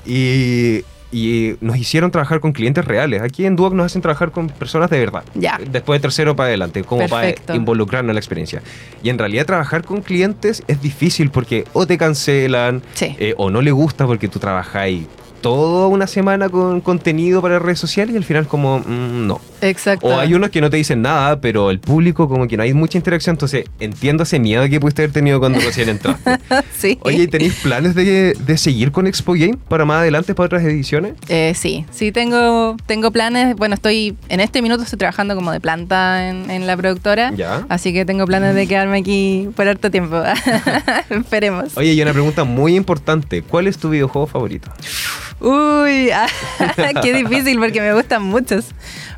Y, 0.05 0.83
y 1.11 1.55
nos 1.61 1.77
hicieron 1.77 2.09
trabajar 2.11 2.39
con 2.39 2.53
clientes 2.53 2.85
reales. 2.85 3.21
Aquí 3.21 3.45
en 3.45 3.55
Duoc 3.55 3.73
nos 3.73 3.87
hacen 3.87 4.01
trabajar 4.01 4.31
con 4.31 4.47
personas 4.47 4.89
de 4.89 4.99
verdad. 4.99 5.23
Ya. 5.35 5.59
Después 5.69 5.99
de 5.99 6.01
tercero 6.03 6.35
para 6.35 6.47
adelante, 6.47 6.83
como 6.83 7.07
Perfecto. 7.07 7.43
para 7.47 7.57
involucrarnos 7.57 8.11
en 8.11 8.15
la 8.15 8.19
experiencia. 8.19 8.61
Y 9.03 9.09
en 9.09 9.17
realidad 9.17 9.45
trabajar 9.45 9.83
con 9.83 10.01
clientes 10.01 10.63
es 10.67 10.81
difícil 10.81 11.29
porque 11.29 11.65
o 11.73 11.85
te 11.85 11.97
cancelan 11.97 12.81
Sí. 12.93 13.15
eh, 13.19 13.33
o 13.37 13.49
no 13.49 13.61
le 13.61 13.71
gusta 13.71 14.05
porque 14.07 14.27
tú 14.27 14.39
trabajáis 14.39 15.05
toda 15.41 15.87
una 15.87 16.07
semana 16.07 16.49
con 16.49 16.81
contenido 16.81 17.41
para 17.41 17.59
redes 17.59 17.79
sociales 17.79 18.13
y 18.13 18.17
al 18.17 18.23
final 18.23 18.47
como 18.47 18.79
mm, 18.79 19.27
no. 19.27 19.41
Exacto. 19.61 20.07
O 20.07 20.19
hay 20.19 20.33
unos 20.33 20.49
que 20.49 20.61
no 20.61 20.69
te 20.69 20.77
dicen 20.77 21.01
nada, 21.01 21.39
pero 21.41 21.69
el 21.69 21.79
público 21.79 22.27
como 22.27 22.47
que 22.47 22.57
no 22.57 22.63
hay 22.63 22.73
mucha 22.73 22.97
interacción, 22.97 23.35
entonces 23.35 23.65
entiendo 23.79 24.23
ese 24.23 24.39
miedo 24.39 24.67
que 24.69 24.79
pudiste 24.79 25.03
haber 25.03 25.13
tenido 25.13 25.39
cuando 25.39 25.59
recién 25.59 25.89
entraste. 25.89 26.37
sí. 26.77 26.97
Oye, 27.01 27.23
¿y 27.23 27.27
¿tenéis 27.27 27.55
planes 27.55 27.95
de, 27.95 28.33
de 28.33 28.57
seguir 28.57 28.91
con 28.91 29.07
Expo 29.07 29.33
Game 29.33 29.57
para 29.67 29.85
más 29.85 30.01
adelante, 30.01 30.33
para 30.33 30.45
otras 30.45 30.63
ediciones? 30.63 31.13
Eh, 31.27 31.53
sí, 31.55 31.85
sí 31.91 32.11
tengo, 32.11 32.77
tengo 32.85 33.11
planes. 33.11 33.55
Bueno, 33.55 33.75
estoy 33.75 34.15
en 34.29 34.39
este 34.39 34.61
minuto 34.61 34.83
estoy 34.83 34.99
trabajando 34.99 35.35
como 35.35 35.51
de 35.51 35.59
planta 35.59 36.29
en, 36.29 36.49
en 36.49 36.67
la 36.67 36.77
productora. 36.77 37.31
Ya. 37.35 37.65
Así 37.69 37.93
que 37.93 38.05
tengo 38.05 38.25
planes 38.25 38.55
de 38.55 38.67
quedarme 38.67 38.99
aquí 38.99 39.49
por 39.55 39.67
harto 39.67 39.91
tiempo. 39.91 40.21
Esperemos. 41.09 41.77
Oye, 41.77 41.93
y 41.93 42.01
una 42.01 42.13
pregunta 42.13 42.43
muy 42.43 42.75
importante. 42.75 43.41
¿Cuál 43.41 43.67
es 43.67 43.77
tu 43.77 43.89
videojuego 43.89 44.27
favorito? 44.27 44.71
Uy, 45.41 46.11
qué 47.01 47.13
difícil 47.13 47.57
porque 47.59 47.81
me 47.81 47.93
gustan 47.93 48.23
muchos. 48.23 48.65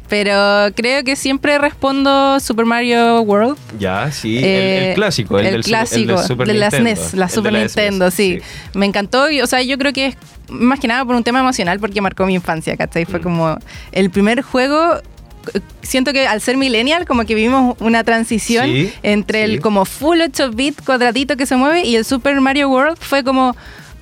Pero 0.10 0.72
creo 0.76 1.04
que 1.04 1.16
siempre 1.16 1.58
respondo 1.58 2.40
Super 2.40 2.66
Mario 2.66 3.22
World. 3.22 3.58
Ya, 3.80 4.12
sí, 4.12 4.38
el- 4.38 4.44
el, 4.44 4.50
Eh, 4.84 4.92
clásico, 4.96 5.40
el, 5.40 5.46
el 5.48 5.52
del 5.54 5.64
su- 5.64 5.70
clásico 5.70 6.12
el 6.12 6.18
del 6.18 6.26
Super 6.28 6.48
de 6.48 6.54
las. 6.54 6.74
NES, 6.80 7.14
la 7.16 7.26
El 7.26 7.30
de 7.30 7.36
Super 7.36 7.54
la 7.54 7.60
Nintendo, 7.60 8.12
SNES, 8.12 8.14
sí. 8.14 8.40
Me 8.78 8.86
encantó, 8.86 9.30
y, 9.32 9.42
o 9.42 9.48
sea, 9.48 9.62
yo 9.64 9.78
creo 9.78 9.92
que 9.92 10.08
es 10.08 10.18
más 10.50 10.80
que 10.80 10.88
nada 10.88 11.04
por 11.06 11.16
un 11.16 11.24
tema 11.24 11.40
emocional 11.40 11.80
porque 11.80 12.00
marcó 12.02 12.26
mi 12.26 12.36
infancia, 12.36 12.78
¿cachai? 12.78 13.06
Fue 13.06 13.20
Mm. 13.20 13.24
como 13.24 13.58
el 13.92 14.10
primer 14.12 14.42
juego. 14.42 14.98
eh, 15.54 15.60
Siento 15.82 16.14
que 16.14 16.28
al 16.28 16.40
ser 16.42 16.58
millennial, 16.58 17.06
como 17.06 17.26
que 17.26 17.34
vivimos 17.36 17.76
una 17.80 18.04
transición 18.04 18.66
Sí, 18.66 18.94
entre 19.04 19.46
sí. 19.46 19.52
el 19.54 19.62
como 19.62 19.84
full 19.86 20.20
8-bit 20.22 20.82
cuadradito 20.86 21.36
que 21.38 21.46
se 21.46 21.56
mueve 21.56 21.84
y 21.86 21.96
el 21.96 22.06
Super 22.06 22.40
Mario 22.40 22.70
World 22.70 22.98
fue 23.00 23.24
como, 23.24 23.56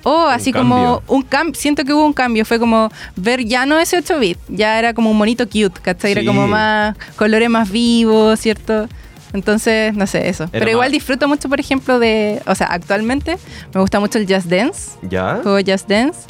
oh, 0.04 0.26
así 0.26 0.52
como 0.52 1.02
un 1.08 1.22
cambio. 1.22 1.54
Siento 1.54 1.84
que 1.84 1.92
hubo 1.92 2.04
un 2.06 2.12
cambio, 2.12 2.44
fue 2.44 2.58
como 2.58 2.90
ver 3.16 3.44
ya 3.44 3.66
no 3.66 3.78
ese 3.78 3.98
8-bit, 3.98 4.38
ya 4.48 4.78
era 4.78 4.94
como 4.94 5.10
un 5.10 5.16
monito 5.18 5.44
cute, 5.46 5.80
¿cachai? 5.82 6.12
Era 6.12 6.20
Sí. 6.22 6.26
como 6.26 6.46
más 6.46 6.96
colores 7.16 7.48
más 7.50 7.70
vivos, 7.70 8.38
¿cierto? 8.40 8.88
Entonces, 9.32 9.94
no 9.94 10.06
sé, 10.06 10.28
eso. 10.28 10.46
Pero 10.52 10.70
igual 10.70 10.92
disfruto 10.92 11.26
mucho, 11.26 11.48
por 11.48 11.58
ejemplo, 11.58 11.98
de. 11.98 12.42
O 12.46 12.54
sea, 12.54 12.66
actualmente 12.66 13.38
me 13.74 13.80
gusta 13.80 13.98
mucho 13.98 14.18
el 14.18 14.26
Just 14.32 14.46
Dance. 14.46 14.90
¿Ya? 15.08 15.40
Juego 15.42 15.58
Just 15.66 15.88
Dance. 15.88 16.20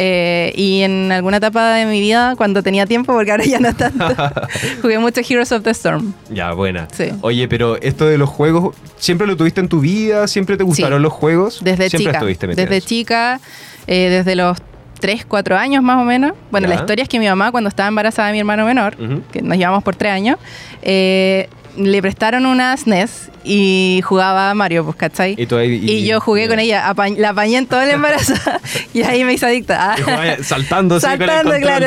Eh, 0.00 0.52
y 0.54 0.82
en 0.82 1.10
alguna 1.10 1.38
etapa 1.38 1.72
de 1.74 1.84
mi 1.86 2.00
vida, 2.00 2.34
cuando 2.36 2.62
tenía 2.62 2.86
tiempo, 2.86 3.12
porque 3.12 3.32
ahora 3.32 3.44
ya 3.44 3.58
no 3.58 3.74
tanto, 3.74 4.06
jugué 4.82 4.98
mucho 4.98 5.20
Heroes 5.28 5.50
of 5.52 5.62
the 5.64 5.70
Storm. 5.70 6.14
Ya, 6.30 6.52
buena. 6.52 6.86
Sí. 6.92 7.06
Oye, 7.22 7.48
pero 7.48 7.76
esto 7.82 8.06
de 8.06 8.16
los 8.16 8.28
juegos, 8.28 8.76
¿siempre 8.96 9.26
lo 9.26 9.36
tuviste 9.36 9.60
en 9.60 9.68
tu 9.68 9.80
vida? 9.80 10.28
¿Siempre 10.28 10.56
te 10.56 10.62
gustaron 10.64 11.00
Sí. 11.00 11.02
los 11.02 11.12
juegos? 11.12 11.58
Desde 11.62 11.90
Siempre 11.90 11.98
chica. 12.12 12.18
estuviste 12.18 12.46
Desde 12.46 12.80
chica, 12.80 13.40
eh, 13.88 14.08
desde 14.10 14.36
los 14.36 14.58
3, 15.00 15.24
4 15.26 15.56
años 15.56 15.82
más 15.82 15.96
o 16.00 16.04
menos. 16.04 16.32
Bueno, 16.50 16.68
Ya. 16.68 16.74
la 16.74 16.80
historia 16.80 17.02
es 17.02 17.08
que 17.08 17.18
mi 17.18 17.26
mamá, 17.26 17.50
cuando 17.50 17.68
estaba 17.68 17.88
embarazada 17.88 18.28
de 18.28 18.32
mi 18.34 18.38
hermano 18.40 18.64
menor, 18.66 18.96
que 19.32 19.42
nos 19.42 19.56
llevamos 19.58 19.82
por 19.84 19.96
3 19.96 20.12
años, 20.12 20.38
eh, 20.82 21.48
le 21.78 22.02
prestaron 22.02 22.44
una 22.46 22.76
SNES 22.76 23.30
y 23.44 24.00
jugaba 24.04 24.50
a 24.50 24.54
Mario, 24.54 24.84
pues, 24.84 24.96
¿cachai? 24.96 25.34
Y, 25.38 25.54
ahí- 25.54 25.80
Y, 25.82 26.06
yo 26.06 26.20
jugué 26.20 26.48
con 26.48 26.58
ella, 26.58 26.92
la 27.16 27.28
apañé 27.30 27.56
en 27.58 27.66
todo 27.66 27.80
el 27.80 27.90
embarazo 27.90 28.34
y 28.92 29.02
ahí 29.02 29.24
me 29.24 29.32
hice 29.34 29.46
adicta. 29.46 29.94
Jugaba 30.02 30.42
saltando 30.42 31.00
Saltando, 31.00 31.52
control. 31.52 31.60
claro. 31.62 31.86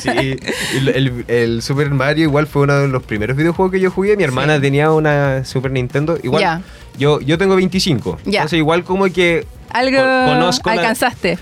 Sí. 0.00 0.36
El, 0.76 0.88
el- 0.88 1.24
el 1.28 1.62
Super 1.62 1.90
Mario 1.90 2.24
igual 2.24 2.46
fue 2.46 2.62
uno 2.62 2.74
de 2.80 2.88
los 2.88 3.02
primeros 3.02 3.36
videojuegos 3.36 3.72
que 3.72 3.80
yo 3.80 3.90
jugué. 3.90 4.16
Mi 4.16 4.24
hermana 4.24 4.56
Sí. 4.56 4.62
tenía 4.62 4.90
una 4.92 5.44
Super 5.44 5.70
Nintendo. 5.72 6.18
Igual, 6.22 6.62
yo, 6.96 7.20
yo 7.20 7.36
tengo 7.38 7.56
25. 7.56 8.18
Ya. 8.24 8.40
Entonces 8.40 8.58
igual 8.58 8.84
como 8.84 9.04
que 9.12 9.46
Algo 9.70 9.98
Con- 9.98 10.26
conozco 10.34 10.68
la- 10.70 10.76
alcanzaste. 10.80 11.38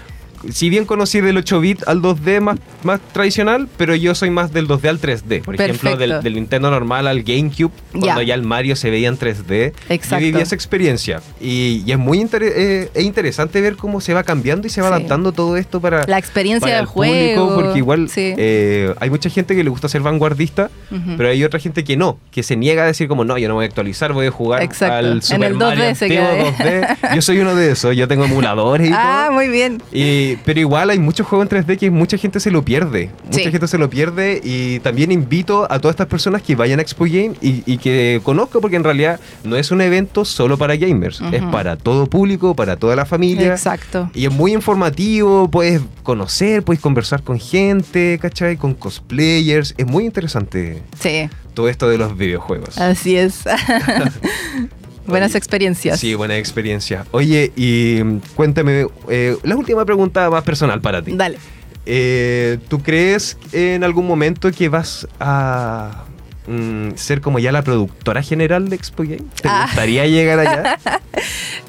Si 0.50 0.70
bien 0.70 0.84
conocí 0.84 1.20
del 1.20 1.36
8-bit 1.36 1.82
al 1.86 2.00
2D 2.02 2.40
más, 2.40 2.58
más 2.82 3.00
tradicional, 3.12 3.68
pero 3.76 3.94
yo 3.94 4.14
soy 4.14 4.30
más 4.30 4.52
del 4.52 4.66
2D 4.68 4.88
al 4.88 5.00
3D. 5.00 5.42
Por 5.42 5.54
ejemplo, 5.60 5.96
del, 5.96 6.22
del 6.22 6.34
Nintendo 6.34 6.70
normal 6.70 7.06
al 7.06 7.22
GameCube, 7.22 7.70
cuando 7.92 8.20
Ya. 8.22 8.28
ya 8.28 8.34
el 8.34 8.42
Mario 8.42 8.76
se 8.76 8.90
veía 8.90 9.08
en 9.08 9.18
3D. 9.18 9.72
Exacto. 9.88 10.20
Yo 10.24 10.26
viví 10.32 10.40
esa 10.40 10.54
experiencia. 10.54 11.20
Y, 11.40 11.82
y 11.86 11.92
es 11.92 11.98
muy 11.98 12.20
inter- 12.20 12.42
eh, 12.44 12.90
es 12.94 13.04
interesante 13.04 13.60
ver 13.60 13.76
cómo 13.76 14.00
se 14.00 14.14
va 14.14 14.22
cambiando 14.24 14.66
y 14.66 14.70
se 14.70 14.80
va 14.80 14.88
Sí. 14.88 14.94
adaptando 14.94 15.32
todo 15.32 15.56
esto 15.56 15.80
para, 15.80 16.04
La 16.06 16.18
experiencia 16.18 16.60
para 16.66 16.74
del 16.76 16.82
el 16.86 16.88
público, 16.92 17.46
juego. 17.46 17.54
porque 17.62 17.78
igual 17.78 18.08
Sí. 18.08 18.34
eh, 18.36 18.94
hay 19.00 19.10
mucha 19.10 19.30
gente 19.30 19.54
que 19.54 19.62
le 19.64 19.70
gusta 19.70 19.88
ser 19.88 20.00
vanguardista, 20.02 20.70
pero 21.16 21.28
hay 21.28 21.42
otra 21.44 21.58
gente 21.60 21.84
que 21.84 21.96
no, 21.96 22.18
que 22.30 22.42
se 22.42 22.56
niega 22.56 22.82
a 22.82 22.86
decir 22.86 23.08
como 23.08 23.24
no, 23.24 23.38
yo 23.38 23.48
no 23.48 23.54
voy 23.54 23.64
a 23.64 23.68
actualizar, 23.68 24.12
voy 24.12 24.26
a 24.26 24.30
jugar 24.30 24.62
Exacto. 24.62 24.94
al 24.96 25.12
En 25.12 25.22
Super 25.22 25.50
el 25.52 25.54
Mario 25.54 25.84
2D 25.84 25.94
se 25.94 26.04
antiguo 26.04 26.26
queda, 26.58 26.96
2D. 26.98 27.14
Yo 27.14 27.22
soy 27.22 27.38
uno 27.38 27.54
de 27.54 27.70
esos, 27.72 27.96
yo 27.96 28.08
tengo 28.08 28.24
emuladores 28.24 28.88
y 28.88 28.92
Ah, 28.94 29.24
todo. 29.28 29.34
muy 29.34 29.48
bien. 29.48 29.82
Y- 29.92 30.31
pero 30.44 30.60
igual 30.60 30.90
hay 30.90 30.98
muchos 30.98 31.26
juegos 31.26 31.48
en 31.50 31.58
3D 31.64 31.78
que 31.78 31.90
mucha 31.90 32.16
gente 32.16 32.40
se 32.40 32.50
lo 32.50 32.64
pierde. 32.64 33.10
Mucha 33.24 33.38
Sí. 33.38 33.50
gente 33.50 33.66
se 33.68 33.78
lo 33.78 33.88
pierde 33.90 34.40
y 34.42 34.80
también 34.80 35.12
invito 35.12 35.64
a 35.70 35.78
todas 35.78 35.94
estas 35.94 36.06
personas 36.06 36.42
que 36.42 36.54
vayan 36.56 36.78
a 36.78 36.82
Expo 36.82 37.04
Game 37.04 37.32
y, 37.40 37.62
y 37.66 37.78
que 37.78 38.20
conozcan 38.22 38.60
porque 38.60 38.76
en 38.76 38.84
realidad 38.84 39.20
no 39.44 39.56
es 39.56 39.70
un 39.70 39.80
evento 39.80 40.24
solo 40.24 40.56
para 40.58 40.76
gamers, 40.76 41.20
es 41.32 41.42
para 41.44 41.76
todo 41.76 42.06
público, 42.06 42.54
para 42.54 42.76
toda 42.76 42.96
la 42.96 43.04
familia. 43.06 43.48
Exacto. 43.48 44.10
Y 44.14 44.26
es 44.26 44.32
muy 44.32 44.52
informativo, 44.52 45.48
puedes 45.50 45.80
conocer, 46.02 46.62
puedes 46.62 46.80
conversar 46.80 47.22
con 47.22 47.38
gente, 47.38 48.18
¿cachai? 48.20 48.56
Con 48.56 48.74
cosplayers. 48.74 49.74
Es 49.76 49.86
muy 49.86 50.04
interesante 50.04 50.82
Sí, 50.98 51.28
todo 51.54 51.68
esto 51.68 51.88
de 51.88 51.98
los 51.98 52.16
videojuegos. 52.16 52.78
así 52.78 53.16
es. 53.16 53.42
Buenas 55.06 55.34
experiencias. 55.34 55.98
Sí, 56.00 56.14
buena 56.14 56.36
experiencia. 56.36 57.04
Oye, 57.10 57.52
y 57.56 58.00
mm, 58.02 58.18
cuéntame, 58.34 58.86
eh, 59.08 59.36
la 59.42 59.56
última 59.56 59.84
pregunta 59.84 60.28
más 60.30 60.44
personal 60.44 60.80
para 60.80 61.02
ti. 61.02 61.12
Dale. 61.14 61.38
Eh, 61.86 62.58
¿Tú 62.68 62.80
crees 62.80 63.36
en 63.52 63.82
algún 63.84 64.06
momento 64.06 64.50
que 64.52 64.68
vas 64.68 65.08
a 65.18 66.04
mm, 66.46 66.90
ser 66.94 67.20
como 67.20 67.40
ya 67.40 67.50
la 67.50 67.62
productora 67.62 68.22
general 68.22 68.68
de 68.68 68.76
Expo 68.76 69.02
Game? 69.02 69.22
¿Te 69.40 69.48
Ah. 69.48 69.64
gustaría 69.66 70.06
llegar 70.06 70.38
allá? 70.40 70.78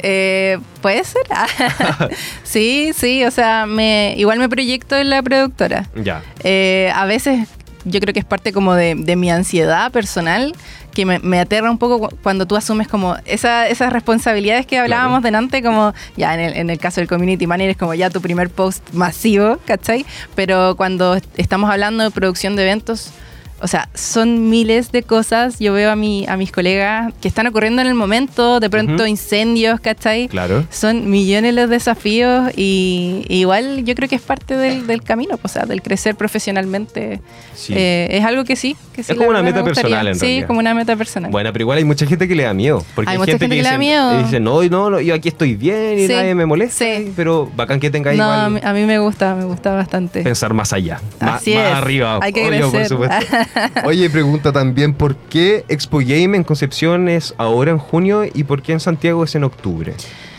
Eh, 0.05 0.57
¿Puede 0.81 1.01
ser? 1.05 1.21
sí, 2.43 2.91
sí, 2.93 3.23
o 3.23 3.31
sea, 3.31 3.65
me, 3.65 4.15
igual 4.17 4.37
me 4.39 4.49
proyecto 4.49 4.97
en 4.97 5.09
la 5.09 5.21
productora. 5.23 5.87
ya. 5.95 6.21
Eh, 6.43 6.91
a 6.93 7.05
veces 7.05 7.47
yo 7.85 7.99
creo 8.01 8.13
que 8.13 8.19
es 8.19 8.25
parte 8.25 8.51
como 8.51 8.73
de, 8.73 8.95
de 8.95 9.15
mi 9.15 9.31
ansiedad 9.31 9.91
personal 9.93 10.55
que 10.93 11.05
me, 11.05 11.19
me 11.19 11.39
aterra 11.39 11.69
un 11.71 11.77
poco 11.77 11.99
cu- 12.09 12.15
cuando 12.21 12.45
tú 12.45 12.55
asumes 12.55 12.87
como 12.87 13.15
esa- 13.25 13.67
esas 13.67 13.91
responsabilidades 13.91 14.65
que 14.65 14.77
hablábamos 14.77 15.23
delante, 15.23 15.61
como 15.63 15.93
ya 16.15 16.33
en 16.33 16.39
el, 16.39 16.53
en 16.55 16.69
el 16.69 16.77
caso 16.77 17.01
del 17.01 17.07
community 17.07 17.47
manager 17.47 17.71
es 17.71 17.77
como 17.77 17.93
ya 17.93 18.09
tu 18.09 18.21
primer 18.21 18.49
post 18.49 18.87
masivo, 18.93 19.57
¿cachai? 19.65 20.05
Pero 20.35 20.75
cuando 20.75 21.15
est- 21.15 21.25
estamos 21.37 21.69
hablando 21.69 22.03
de 22.03 22.11
producción 22.11 22.55
de 22.55 22.63
eventos, 22.63 23.11
o 23.63 23.67
sea, 23.67 23.87
son 23.93 24.49
miles 24.49 24.91
de 24.91 25.03
cosas. 25.03 25.57
Yo 25.57 25.71
veo 25.71 25.89
a, 25.89 25.95
mi, 25.95 26.25
a 26.27 26.35
mis 26.35 26.51
colegas 26.51 27.13
que 27.21 27.29
están 27.29 27.47
ocurriendo 27.47 27.81
en 27.81 27.87
el 27.87 27.93
momento, 27.93 28.59
de 28.59 28.69
pronto 28.69 29.07
incendios, 29.07 29.79
¿cachai? 29.79 30.27
Claro. 30.27 30.65
Son 30.69 31.09
millones 31.09 31.53
los 31.55 31.69
desafíos 31.69 32.51
y 32.57 33.23
igual 33.29 33.85
yo 33.85 33.95
creo 33.95 34.09
que 34.09 34.15
es 34.15 34.21
parte 34.21 34.57
del, 34.57 35.01
camino, 35.01 35.39
o 35.41 35.47
sea, 35.47 35.63
del 35.65 35.81
crecer 35.81 36.15
profesionalmente. 36.15 37.21
Eh, 37.69 38.09
es 38.11 38.25
algo 38.25 38.43
que 38.43 38.57
sí. 38.57 38.75
Que 38.91 38.99
es 38.99 39.07
como 39.07 39.29
una 39.29 39.41
meta 39.41 39.63
personal, 39.63 40.09
en 40.09 40.15
Sí, 40.15 40.43
como 40.45 40.59
una 40.59 40.73
meta 40.73 40.97
personal. 40.97 41.31
Bueno, 41.31 41.53
pero 41.53 41.63
igual 41.63 41.77
hay 41.77 41.85
mucha 41.85 42.05
gente 42.05 42.27
que 42.27 42.35
le 42.35 42.43
da 42.43 42.53
miedo. 42.53 42.85
Porque 42.95 43.11
hay, 43.11 43.17
gente, 43.17 43.47
que, 43.47 43.55
le 43.55 43.63
da 43.63 43.77
miedo. 43.77 44.23
dice, 44.23 44.41
no, 44.41 44.61
no, 44.63 44.89
no, 44.89 44.99
yo 44.99 45.15
aquí 45.15 45.29
estoy 45.29 45.55
bien 45.55 45.99
y 45.99 46.07
nadie 46.09 46.35
me 46.35 46.45
molesta. 46.45 46.83
Sí. 46.83 47.13
Pero 47.15 47.49
bacán 47.55 47.79
que 47.79 47.89
tenga 47.89 48.11
no, 48.11 48.49
igual. 48.49 48.61
a 48.61 48.73
mí 48.73 48.83
me 48.83 48.99
gusta, 48.99 49.35
me 49.35 49.45
gusta 49.45 49.73
bastante. 49.73 50.21
Pensar 50.21 50.53
más 50.53 50.73
allá. 50.73 50.99
Así 51.21 51.55
más, 51.55 51.63
es. 51.63 51.71
más 51.71 51.81
arriba. 51.81 52.19
Hay 52.21 52.33
que 52.33 52.45
crecer. 52.45 52.69
por 52.69 52.85
supuesto. 52.85 53.25
Oye, 53.85 54.09
pregunta 54.09 54.51
también, 54.51 54.93
¿por 54.93 55.15
qué 55.15 55.65
Expo 55.67 55.99
Game 55.99 56.35
en 56.37 56.43
Concepción 56.43 57.09
es 57.09 57.33
ahora 57.37 57.71
en 57.71 57.77
junio 57.77 58.23
y 58.31 58.43
por 58.43 58.61
qué 58.61 58.73
en 58.73 58.79
Santiago 58.79 59.23
es 59.23 59.35
en 59.35 59.43
octubre? 59.43 59.93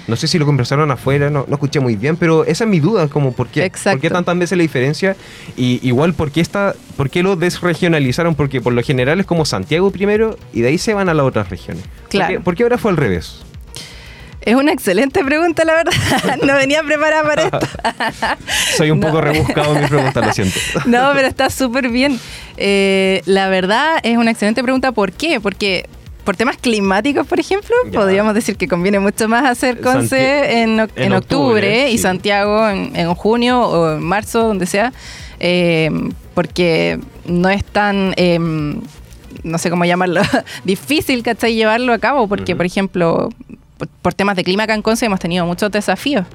No 0.06 0.16
sé 0.16 0.28
si 0.28 0.38
lo 0.38 0.44
conversaron 0.44 0.90
afuera, 0.90 1.30
no, 1.30 1.46
no 1.48 1.54
escuché 1.54 1.80
muy 1.80 1.96
bien, 1.96 2.16
pero 2.16 2.44
esa 2.44 2.64
es 2.64 2.70
mi 2.70 2.78
duda, 2.78 3.08
como 3.08 3.32
por 3.32 3.48
qué, 3.48 3.72
por 3.82 4.00
qué 4.00 4.10
tantas 4.10 4.38
veces 4.38 4.58
la 4.58 4.62
diferencia 4.62 5.16
y 5.56 5.80
igual 5.86 6.12
por 6.12 6.30
qué, 6.30 6.42
está, 6.42 6.74
por 6.96 7.08
qué 7.08 7.22
lo 7.22 7.36
desregionalizaron, 7.36 8.34
porque 8.34 8.60
por 8.60 8.74
lo 8.74 8.82
general 8.82 9.20
es 9.20 9.26
como 9.26 9.46
Santiago 9.46 9.90
primero 9.90 10.36
y 10.52 10.60
de 10.60 10.68
ahí 10.68 10.78
se 10.78 10.92
van 10.92 11.08
a 11.08 11.14
las 11.14 11.24
otras 11.24 11.48
regiones. 11.48 11.84
Claro. 12.10 12.42
¿Por 12.42 12.54
qué, 12.54 12.64
ahora 12.64 12.76
fue 12.76 12.90
al 12.90 12.98
revés? 12.98 13.44
Es 14.44 14.54
una 14.54 14.72
excelente 14.72 15.24
pregunta, 15.24 15.64
la 15.64 15.74
verdad. 15.74 15.92
No 16.44 16.54
venía 16.54 16.82
preparada 16.82 17.22
para 17.22 17.42
esto. 17.44 17.58
Soy 18.76 18.90
un 18.90 19.00
poco 19.00 19.20
rebuscado 19.20 19.74
en 19.74 19.82
mi 19.82 19.88
pregunta, 19.88 20.20
lo 20.20 20.32
siento. 20.32 20.58
No, 20.86 21.10
pero 21.14 21.26
está 21.26 21.48
súper 21.48 21.88
bien. 21.88 22.20
Eh, 22.56 23.22
la 23.24 23.48
verdad 23.48 23.96
es 24.02 24.18
una 24.18 24.30
excelente 24.30 24.62
pregunta. 24.62 24.92
¿Por 24.92 25.12
qué? 25.12 25.40
Porque 25.40 25.88
por 26.24 26.36
temas 26.36 26.56
climáticos, 26.56 27.26
por 27.26 27.40
ejemplo, 27.40 27.74
podríamos 27.92 28.34
decir 28.34 28.56
que 28.56 28.68
conviene 28.68 28.98
mucho 28.98 29.28
más 29.28 29.44
hacer 29.44 29.80
Conce 29.80 30.62
en, 30.62 30.80
octubre, 31.12 31.90
y 31.90 31.98
Santiago 31.98 32.66
en, 32.68 33.14
junio 33.14 33.60
o 33.60 33.96
en 33.96 34.02
marzo, 34.02 34.46
donde 34.46 34.64
sea, 34.64 34.94
eh, 35.38 35.90
porque 36.34 36.98
no 37.26 37.50
es 37.50 37.62
tan, 37.62 38.14
em, 38.16 38.80
no 39.42 39.58
sé 39.58 39.68
cómo 39.68 39.84
llamarlo, 39.84 40.22
difícil, 40.64 41.22
¿cachai? 41.22 41.54
Llevarlo 41.54 41.92
a 41.92 41.98
cabo, 41.98 42.26
porque, 42.26 42.56
por 42.56 42.64
ejemplo, 42.64 43.28
por, 44.02 44.14
temas 44.14 44.36
de 44.36 44.44
clima 44.44 44.64
acá 44.64 44.74
en 44.74 44.82
Conce 44.82 45.06
hemos 45.06 45.20
tenido 45.20 45.46
muchos 45.46 45.70
desafíos. 45.70 46.26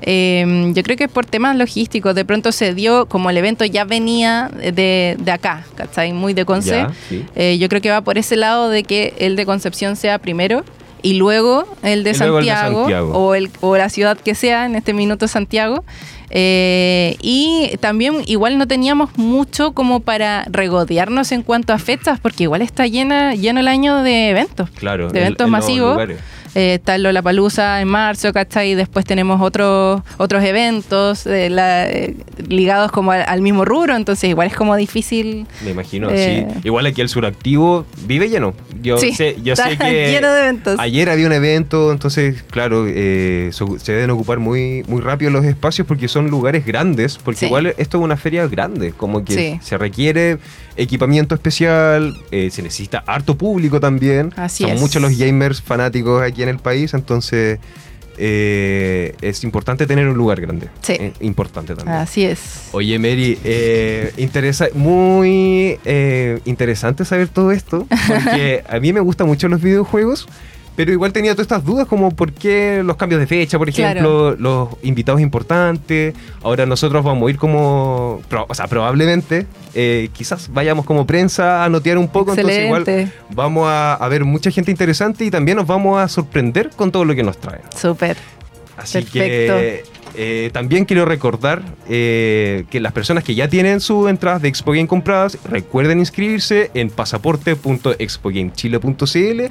Em, 0.00 0.74
yo 0.74 0.82
creo 0.82 0.96
que 0.96 1.08
por 1.08 1.26
temas 1.26 1.56
logísticos, 1.56 2.14
de 2.14 2.24
pronto 2.24 2.52
se 2.52 2.72
dio, 2.74 3.06
como 3.06 3.30
el 3.30 3.36
evento 3.36 3.64
ya 3.64 3.84
venía 3.84 4.50
de, 4.52 5.16
de 5.18 5.32
acá, 5.32 5.64
¿cachai? 5.74 6.12
Muy 6.12 6.34
de 6.34 6.44
Conce. 6.44 6.86
Eh, 7.34 7.58
yo 7.58 7.68
creo 7.68 7.80
que 7.80 7.90
va 7.90 8.00
por 8.00 8.16
ese 8.18 8.36
lado 8.36 8.68
de 8.70 8.84
que 8.84 9.14
el 9.18 9.36
de 9.36 9.44
Concepción 9.44 9.96
sea 9.96 10.18
primero 10.18 10.64
y 11.02 11.14
luego 11.14 11.66
el 11.82 12.04
de, 12.04 12.14
Santiago, 12.14 12.86
O, 13.12 13.34
el, 13.34 13.50
o 13.60 13.76
la 13.76 13.88
ciudad 13.88 14.18
que 14.18 14.34
sea, 14.34 14.66
en 14.66 14.76
este 14.76 14.92
minuto 14.92 15.28
Santiago. 15.28 15.84
Eh, 16.30 17.16
y 17.22 17.70
también 17.80 18.22
igual 18.26 18.58
no 18.58 18.66
teníamos 18.66 19.16
mucho 19.16 19.72
como 19.72 20.00
para 20.00 20.44
regodearnos 20.50 21.32
en 21.32 21.42
cuanto 21.42 21.72
a 21.72 21.78
fechas, 21.78 22.20
porque 22.20 22.44
igual 22.44 22.62
está 22.62 22.86
llena, 22.86 23.34
lleno 23.34 23.60
el 23.60 23.68
año 23.68 24.02
de 24.02 24.30
eventos. 24.30 24.70
Claro, 24.70 25.10
de 25.10 25.20
eventos 25.20 25.48
masivos. 25.48 25.98
Eh, 26.54 26.74
está 26.74 26.94
el 26.94 27.02
Lollapalooza 27.02 27.80
en 27.80 27.88
marzo, 27.88 28.32
¿cachai? 28.32 28.72
Y 28.72 28.74
después 28.74 29.04
tenemos 29.04 29.40
otros 29.40 30.02
otros 30.16 30.44
eventos 30.44 31.26
eh, 31.26 31.48
eh, 31.50 32.16
ligados 32.48 32.90
como 32.92 33.12
al, 33.12 33.40
mismo 33.42 33.64
rubro, 33.64 33.94
entonces 33.94 34.30
igual 34.30 34.48
es 34.48 34.54
como 34.54 34.76
difícil. 34.76 35.46
Me 35.64 35.70
imagino, 35.70 36.10
sí. 36.10 36.44
Igual 36.64 36.86
aquí 36.86 37.00
el 37.00 37.08
suractivo 37.08 37.86
vive 38.06 38.28
lleno. 38.28 38.54
Yo 38.82 38.98
sé, 38.98 39.36
yo 39.42 39.56
sé 39.56 39.76
que 39.76 40.10
lleno 40.12 40.32
de 40.32 40.40
eventos. 40.40 40.78
ayer 40.78 41.10
había 41.10 41.26
un 41.26 41.32
evento, 41.32 41.92
entonces, 41.92 42.42
claro, 42.50 42.86
se 42.86 43.92
deben 43.92 44.10
ocupar 44.10 44.38
muy, 44.38 44.84
muy 44.88 45.00
rápido 45.00 45.30
los 45.30 45.44
espacios 45.44 45.86
porque 45.86 46.08
son 46.08 46.28
lugares 46.28 46.64
grandes, 46.64 47.18
porque 47.18 47.46
igual 47.46 47.74
esto 47.78 47.98
es 47.98 48.04
una 48.04 48.16
feria 48.16 48.46
grande, 48.46 48.92
como 48.92 49.24
que 49.24 49.58
se 49.62 49.78
requiere 49.78 50.38
equipamiento 50.76 51.34
especial, 51.34 52.16
se 52.30 52.62
necesita 52.62 53.02
harto 53.06 53.36
público 53.36 53.80
también. 53.80 54.32
Así 54.36 54.64
son 54.64 54.78
muchos 54.78 55.02
los 55.02 55.16
gamers 55.16 55.60
fanáticos 55.60 56.22
aquí 56.22 56.37
en 56.42 56.48
el 56.48 56.58
país, 56.58 56.94
entonces 56.94 57.58
eh, 58.20 59.14
es 59.20 59.44
importante 59.44 59.86
tener 59.86 60.08
un 60.08 60.16
lugar 60.16 60.40
grande. 60.40 60.68
Sí. 60.82 60.94
Eh, 60.94 61.12
importante 61.20 61.74
también. 61.76 61.96
Así 61.98 62.24
es. 62.24 62.68
Oye, 62.72 62.98
Mary, 62.98 63.38
eh, 63.44 64.12
interesa, 64.16 64.68
muy 64.74 65.78
interesante 66.44 67.04
saber 67.04 67.28
todo 67.28 67.52
esto, 67.52 67.86
porque 68.08 68.64
a 68.68 68.80
mí 68.80 68.92
me 68.92 69.00
gustan 69.00 69.28
mucho 69.28 69.48
los 69.48 69.62
videojuegos. 69.62 70.26
Pero 70.78 70.92
igual 70.92 71.12
tenía 71.12 71.32
todas 71.32 71.46
estas 71.46 71.64
dudas 71.64 71.88
como 71.88 72.12
por 72.12 72.32
qué 72.32 72.82
los 72.84 72.94
cambios 72.94 73.20
de 73.20 73.26
fecha, 73.26 73.58
por 73.58 73.68
ejemplo, 73.68 74.36
los 74.36 74.68
invitados 74.84 75.20
importantes. 75.20 76.14
Ahora 76.40 76.66
nosotros 76.66 77.04
vamos 77.04 77.26
a 77.26 77.30
ir 77.30 77.36
como, 77.36 78.22
o 78.30 78.54
sea, 78.54 78.68
probablemente, 78.68 79.48
eh, 79.74 80.08
quizás 80.12 80.48
vayamos 80.52 80.86
como 80.86 81.04
prensa 81.04 81.64
a 81.64 81.68
notear 81.68 81.98
un 81.98 82.06
poco. 82.06 82.30
Entonces 82.32 82.66
igual 82.66 83.10
vamos 83.30 83.64
a, 83.68 84.06
ver 84.08 84.24
mucha 84.24 84.52
gente 84.52 84.70
interesante 84.70 85.24
y 85.24 85.32
también 85.32 85.56
nos 85.56 85.66
vamos 85.66 86.00
a 86.00 86.06
sorprender 86.06 86.70
con 86.70 86.92
todo 86.92 87.04
lo 87.04 87.12
que 87.12 87.24
nos 87.24 87.38
trae. 87.38 87.62
Súper. 87.76 88.16
Así 88.76 89.02
que 89.02 89.82
eh, 90.20 90.50
también 90.52 90.84
quiero 90.84 91.04
recordar 91.04 91.62
eh, 91.88 92.64
que 92.70 92.80
las 92.80 92.92
personas 92.92 93.22
que 93.22 93.36
ya 93.36 93.48
tienen 93.48 93.78
sus 93.78 94.10
entradas 94.10 94.42
de 94.42 94.48
Expo 94.48 94.72
Game 94.72 94.88
compradas, 94.88 95.38
recuerden 95.44 96.00
inscribirse 96.00 96.72
en 96.74 96.90
pasaporte.expogamechile.cl 96.90 99.42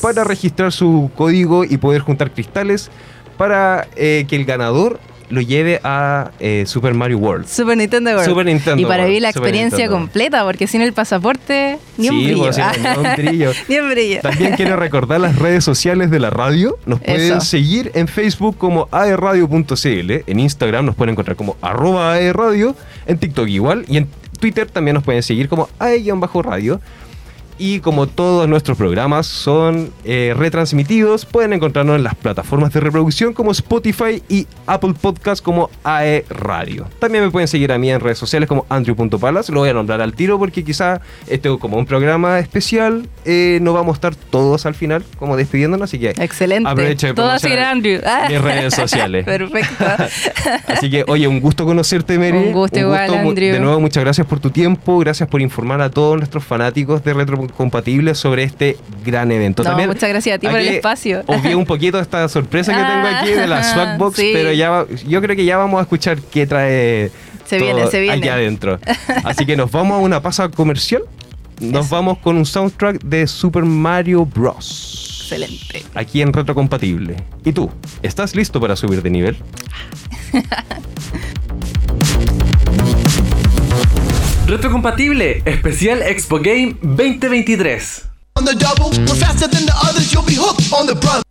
para 0.00 0.24
registrar 0.24 0.72
su 0.72 1.10
código 1.14 1.64
y 1.64 1.76
poder 1.76 2.00
juntar 2.00 2.30
cristales 2.30 2.90
para 3.36 3.88
eh, 3.94 4.24
que 4.26 4.36
el 4.36 4.46
ganador 4.46 5.00
lo 5.28 5.40
lleve 5.40 5.80
a 5.84 6.30
eh, 6.40 6.64
Super 6.66 6.94
Mario 6.94 7.18
World. 7.18 7.46
Super 7.46 7.76
Nintendo 7.76 8.10
World. 8.10 8.26
Super 8.26 8.46
Nintendo 8.46 8.80
y 8.80 8.84
para 8.84 9.06
vivir 9.06 9.22
la 9.22 9.30
experiencia 9.30 9.88
completa, 9.88 10.44
porque 10.44 10.66
sin 10.66 10.80
el 10.82 10.92
pasaporte, 10.92 11.78
ni 11.96 12.08
un 12.08 12.24
brillo. 12.24 12.42
Pues, 12.44 12.58
un 12.96 13.16
brillo. 13.16 13.52
ni 13.68 13.78
un 13.78 13.90
brillo. 13.90 14.20
También 14.20 14.56
quiero 14.56 14.76
recordar 14.76 15.20
las 15.20 15.36
redes 15.36 15.64
sociales 15.64 16.10
de 16.10 16.20
la 16.20 16.30
radio. 16.30 16.78
Nos 16.86 17.00
pueden 17.00 17.40
seguir 17.40 17.90
en 17.94 18.08
Facebook 18.08 18.56
como 18.58 18.88
aerradio.cl, 18.90 20.12
en 20.26 20.40
Instagram 20.40 20.86
nos 20.86 20.94
pueden 20.94 21.12
encontrar 21.12 21.36
como 21.36 21.56
arroba 21.60 22.12
aerradio, 22.12 22.76
en 23.06 23.18
TikTok 23.18 23.48
igual, 23.48 23.84
y 23.88 23.98
en 23.98 24.08
Twitter 24.36 24.70
también 24.70 24.94
nos 24.94 25.04
pueden 25.04 25.22
seguir 25.22 25.48
como 25.48 25.68
ae-radio. 25.78 26.80
Y 27.58 27.80
como 27.80 28.06
todos 28.06 28.46
nuestros 28.48 28.76
programas 28.76 29.26
son 29.26 29.90
eh, 30.04 30.34
retransmitidos, 30.36 31.24
pueden 31.24 31.54
encontrarnos 31.54 31.96
en 31.96 32.04
las 32.04 32.14
plataformas 32.14 32.72
de 32.72 32.80
reproducción 32.80 33.32
como 33.32 33.52
Spotify 33.52 34.22
y 34.28 34.46
Apple 34.66 34.94
Podcast 35.00 35.42
como 35.42 35.70
AE 35.82 36.26
Radio. 36.28 36.86
También 36.98 37.24
me 37.24 37.30
pueden 37.30 37.48
seguir 37.48 37.72
a 37.72 37.78
mí 37.78 37.90
en 37.90 38.00
redes 38.00 38.18
sociales 38.18 38.48
como 38.48 38.66
Andrew.palas. 38.68 39.48
Lo 39.48 39.60
voy 39.60 39.70
a 39.70 39.72
nombrar 39.72 40.02
al 40.02 40.12
tiro 40.12 40.38
porque 40.38 40.64
quizá 40.64 41.00
este 41.28 41.56
como 41.58 41.78
un 41.78 41.86
programa 41.86 42.38
especial 42.40 43.08
eh, 43.24 43.58
no 43.62 43.72
vamos 43.72 43.94
a 43.94 43.96
estar 43.96 44.14
todos 44.14 44.66
al 44.66 44.74
final 44.74 45.04
como 45.18 45.36
despidiéndonos. 45.36 45.88
Así 45.88 45.98
que 45.98 46.10
Excelente. 46.10 46.68
aprovecha 46.68 47.12
de 47.12 47.60
Andrew. 47.64 48.00
mis 48.28 48.40
redes 48.40 48.74
sociales. 48.74 49.24
Perfecto. 49.26 49.84
así 50.66 50.90
que, 50.90 51.04
oye, 51.06 51.26
un 51.26 51.40
gusto 51.40 51.64
conocerte, 51.64 52.18
Mary. 52.18 52.36
Un 52.36 52.52
gusto 52.52 52.78
igual, 52.78 53.14
Andrew. 53.14 53.52
De 53.52 53.60
nuevo, 53.60 53.80
muchas 53.80 54.02
gracias 54.04 54.26
por 54.26 54.40
tu 54.40 54.50
tiempo. 54.50 54.98
Gracias 54.98 55.28
por 55.28 55.40
informar 55.40 55.80
a 55.80 55.90
todos 55.90 56.16
nuestros 56.18 56.44
fanáticos 56.44 57.02
de 57.02 57.14
Retro 57.14 57.45
compatibles 57.48 58.18
sobre 58.18 58.42
este 58.42 58.76
gran 59.04 59.30
evento. 59.32 59.62
También, 59.62 59.88
muchas 59.88 60.08
gracias 60.08 60.36
a 60.36 60.38
ti 60.38 60.46
por 60.46 60.58
el 60.58 60.68
espacio. 60.68 61.22
Obvié 61.26 61.54
un 61.54 61.66
poquito 61.66 61.98
esta 61.98 62.28
sorpresa 62.28 62.72
que 62.72 62.78
tengo 62.78 63.06
aquí 63.06 63.30
de 63.30 63.46
la 63.46 63.62
Swagbox, 63.62 64.16
pero 64.32 64.52
ya 64.52 64.84
yo 65.06 65.20
creo 65.22 65.36
que 65.36 65.44
ya 65.44 65.56
vamos 65.56 65.78
a 65.78 65.82
escuchar 65.82 66.18
qué 66.18 66.46
trae 66.46 67.10
se 67.46 67.58
viene, 67.58 67.86
se 67.88 68.00
viene. 68.00 68.16
aquí 68.16 68.28
adentro. 68.28 68.78
Así 69.24 69.46
que 69.46 69.56
nos 69.56 69.70
vamos 69.70 69.98
a 69.98 70.00
una 70.00 70.20
pasada 70.20 70.50
comercial. 70.50 71.02
Nos 71.60 71.88
vamos 71.88 72.18
con 72.18 72.36
un 72.36 72.44
soundtrack 72.44 73.02
de 73.02 73.26
Super 73.26 73.64
Mario 73.64 74.26
Bros. 74.26 75.22
Excelente. 75.22 75.84
Aquí 75.94 76.20
en 76.20 76.32
Retrocompatible. 76.32 77.16
¿Y 77.44 77.52
tú? 77.52 77.70
¿Estás 78.02 78.36
listo 78.36 78.60
para 78.60 78.76
subir 78.76 79.02
de 79.02 79.10
nivel? 79.10 79.36
Retrocompatible, 84.46 85.42
especial 85.44 85.98
Expo 86.06 86.38
Game 86.42 86.74
2023. 86.78 88.06
On 88.36 88.44
the 88.44 88.54
double, 88.54 88.90
we're 88.90 89.18
faster 89.18 89.48
than 89.48 89.66
the 89.66 89.74
others, 89.82 90.12
you'll 90.12 90.22
be 90.22 90.38
hooked 90.38 90.72
on 90.72 90.86
the 90.86 90.94
brother. 90.94 91.24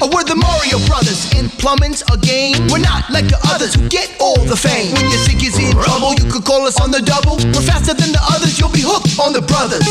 Oh, 0.00 0.08
we're 0.08 0.24
the 0.24 0.34
Mario 0.34 0.80
Brothers 0.88 1.28
in 1.36 1.50
plumbing's 1.60 2.00
a 2.08 2.16
game. 2.16 2.56
We're 2.72 2.80
not 2.80 3.10
like 3.10 3.28
the 3.28 3.36
others 3.52 3.74
who 3.74 3.86
get 3.90 4.16
all 4.18 4.40
the 4.48 4.56
fame. 4.56 4.94
When 4.96 5.04
your 5.12 5.20
sick 5.20 5.44
is 5.44 5.60
in 5.60 5.76
trouble, 5.76 6.16
you 6.16 6.24
could 6.24 6.44
call 6.46 6.64
us 6.64 6.80
on 6.80 6.90
the 6.90 7.04
double. 7.04 7.36
We're 7.52 7.68
faster 7.68 7.92
than 7.92 8.12
the 8.16 8.24
others, 8.32 8.58
you'll 8.58 8.72
be 8.72 8.80
hooked 8.80 9.20
on 9.20 9.36
the 9.36 9.44
brothers. 9.44 9.84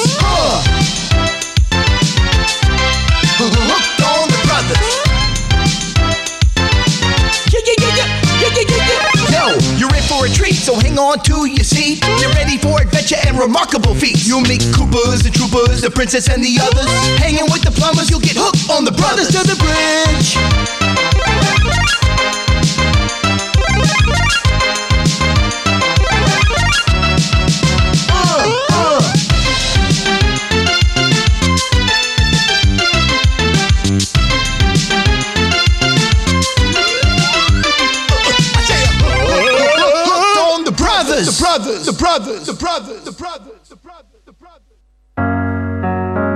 Hooked 3.38 4.02
on 4.02 4.26
the 4.34 4.40
brothers. 4.50 5.13
Yo, 9.44 9.50
you're 9.76 9.94
in 9.94 10.04
for 10.04 10.26
a 10.26 10.30
treat, 10.30 10.56
so 10.56 10.74
hang 10.74 10.98
on 10.98 11.20
to 11.20 11.46
your 11.46 11.66
seat. 11.66 12.02
You're 12.22 12.32
ready 12.32 12.58
for 12.58 12.80
adventure 12.80 13.18
and 13.28 13.38
remarkable 13.38 13.94
feats. 13.94 14.26
You'll 14.26 14.40
meet 14.40 14.62
Coopers, 14.74 15.22
the 15.22 15.32
Troopers, 15.32 15.82
the 15.82 15.92
Princess, 15.92 16.30
and 16.30 16.42
the 16.42 16.60
others. 16.62 16.88
Hanging 17.20 17.52
with 17.52 17.62
the 17.62 17.72
plumbers, 17.72 18.10
you'll 18.10 18.22
get 18.22 18.38
hooked 18.38 18.70
on 18.70 18.86
the 18.86 18.92
brothers 18.94 19.28
to 19.36 19.44
the 19.44 19.60
bridge. 19.60 21.13
brothers, 41.58 41.86
the 41.86 41.94
brothers, 41.94 42.46
the 42.48 42.54
brothers, 42.54 43.04
the 43.04 43.12
brothers, 43.12 43.70
the 43.70 43.76
brothers, 43.76 44.22
the 44.26 44.34
brothers. 44.34 46.34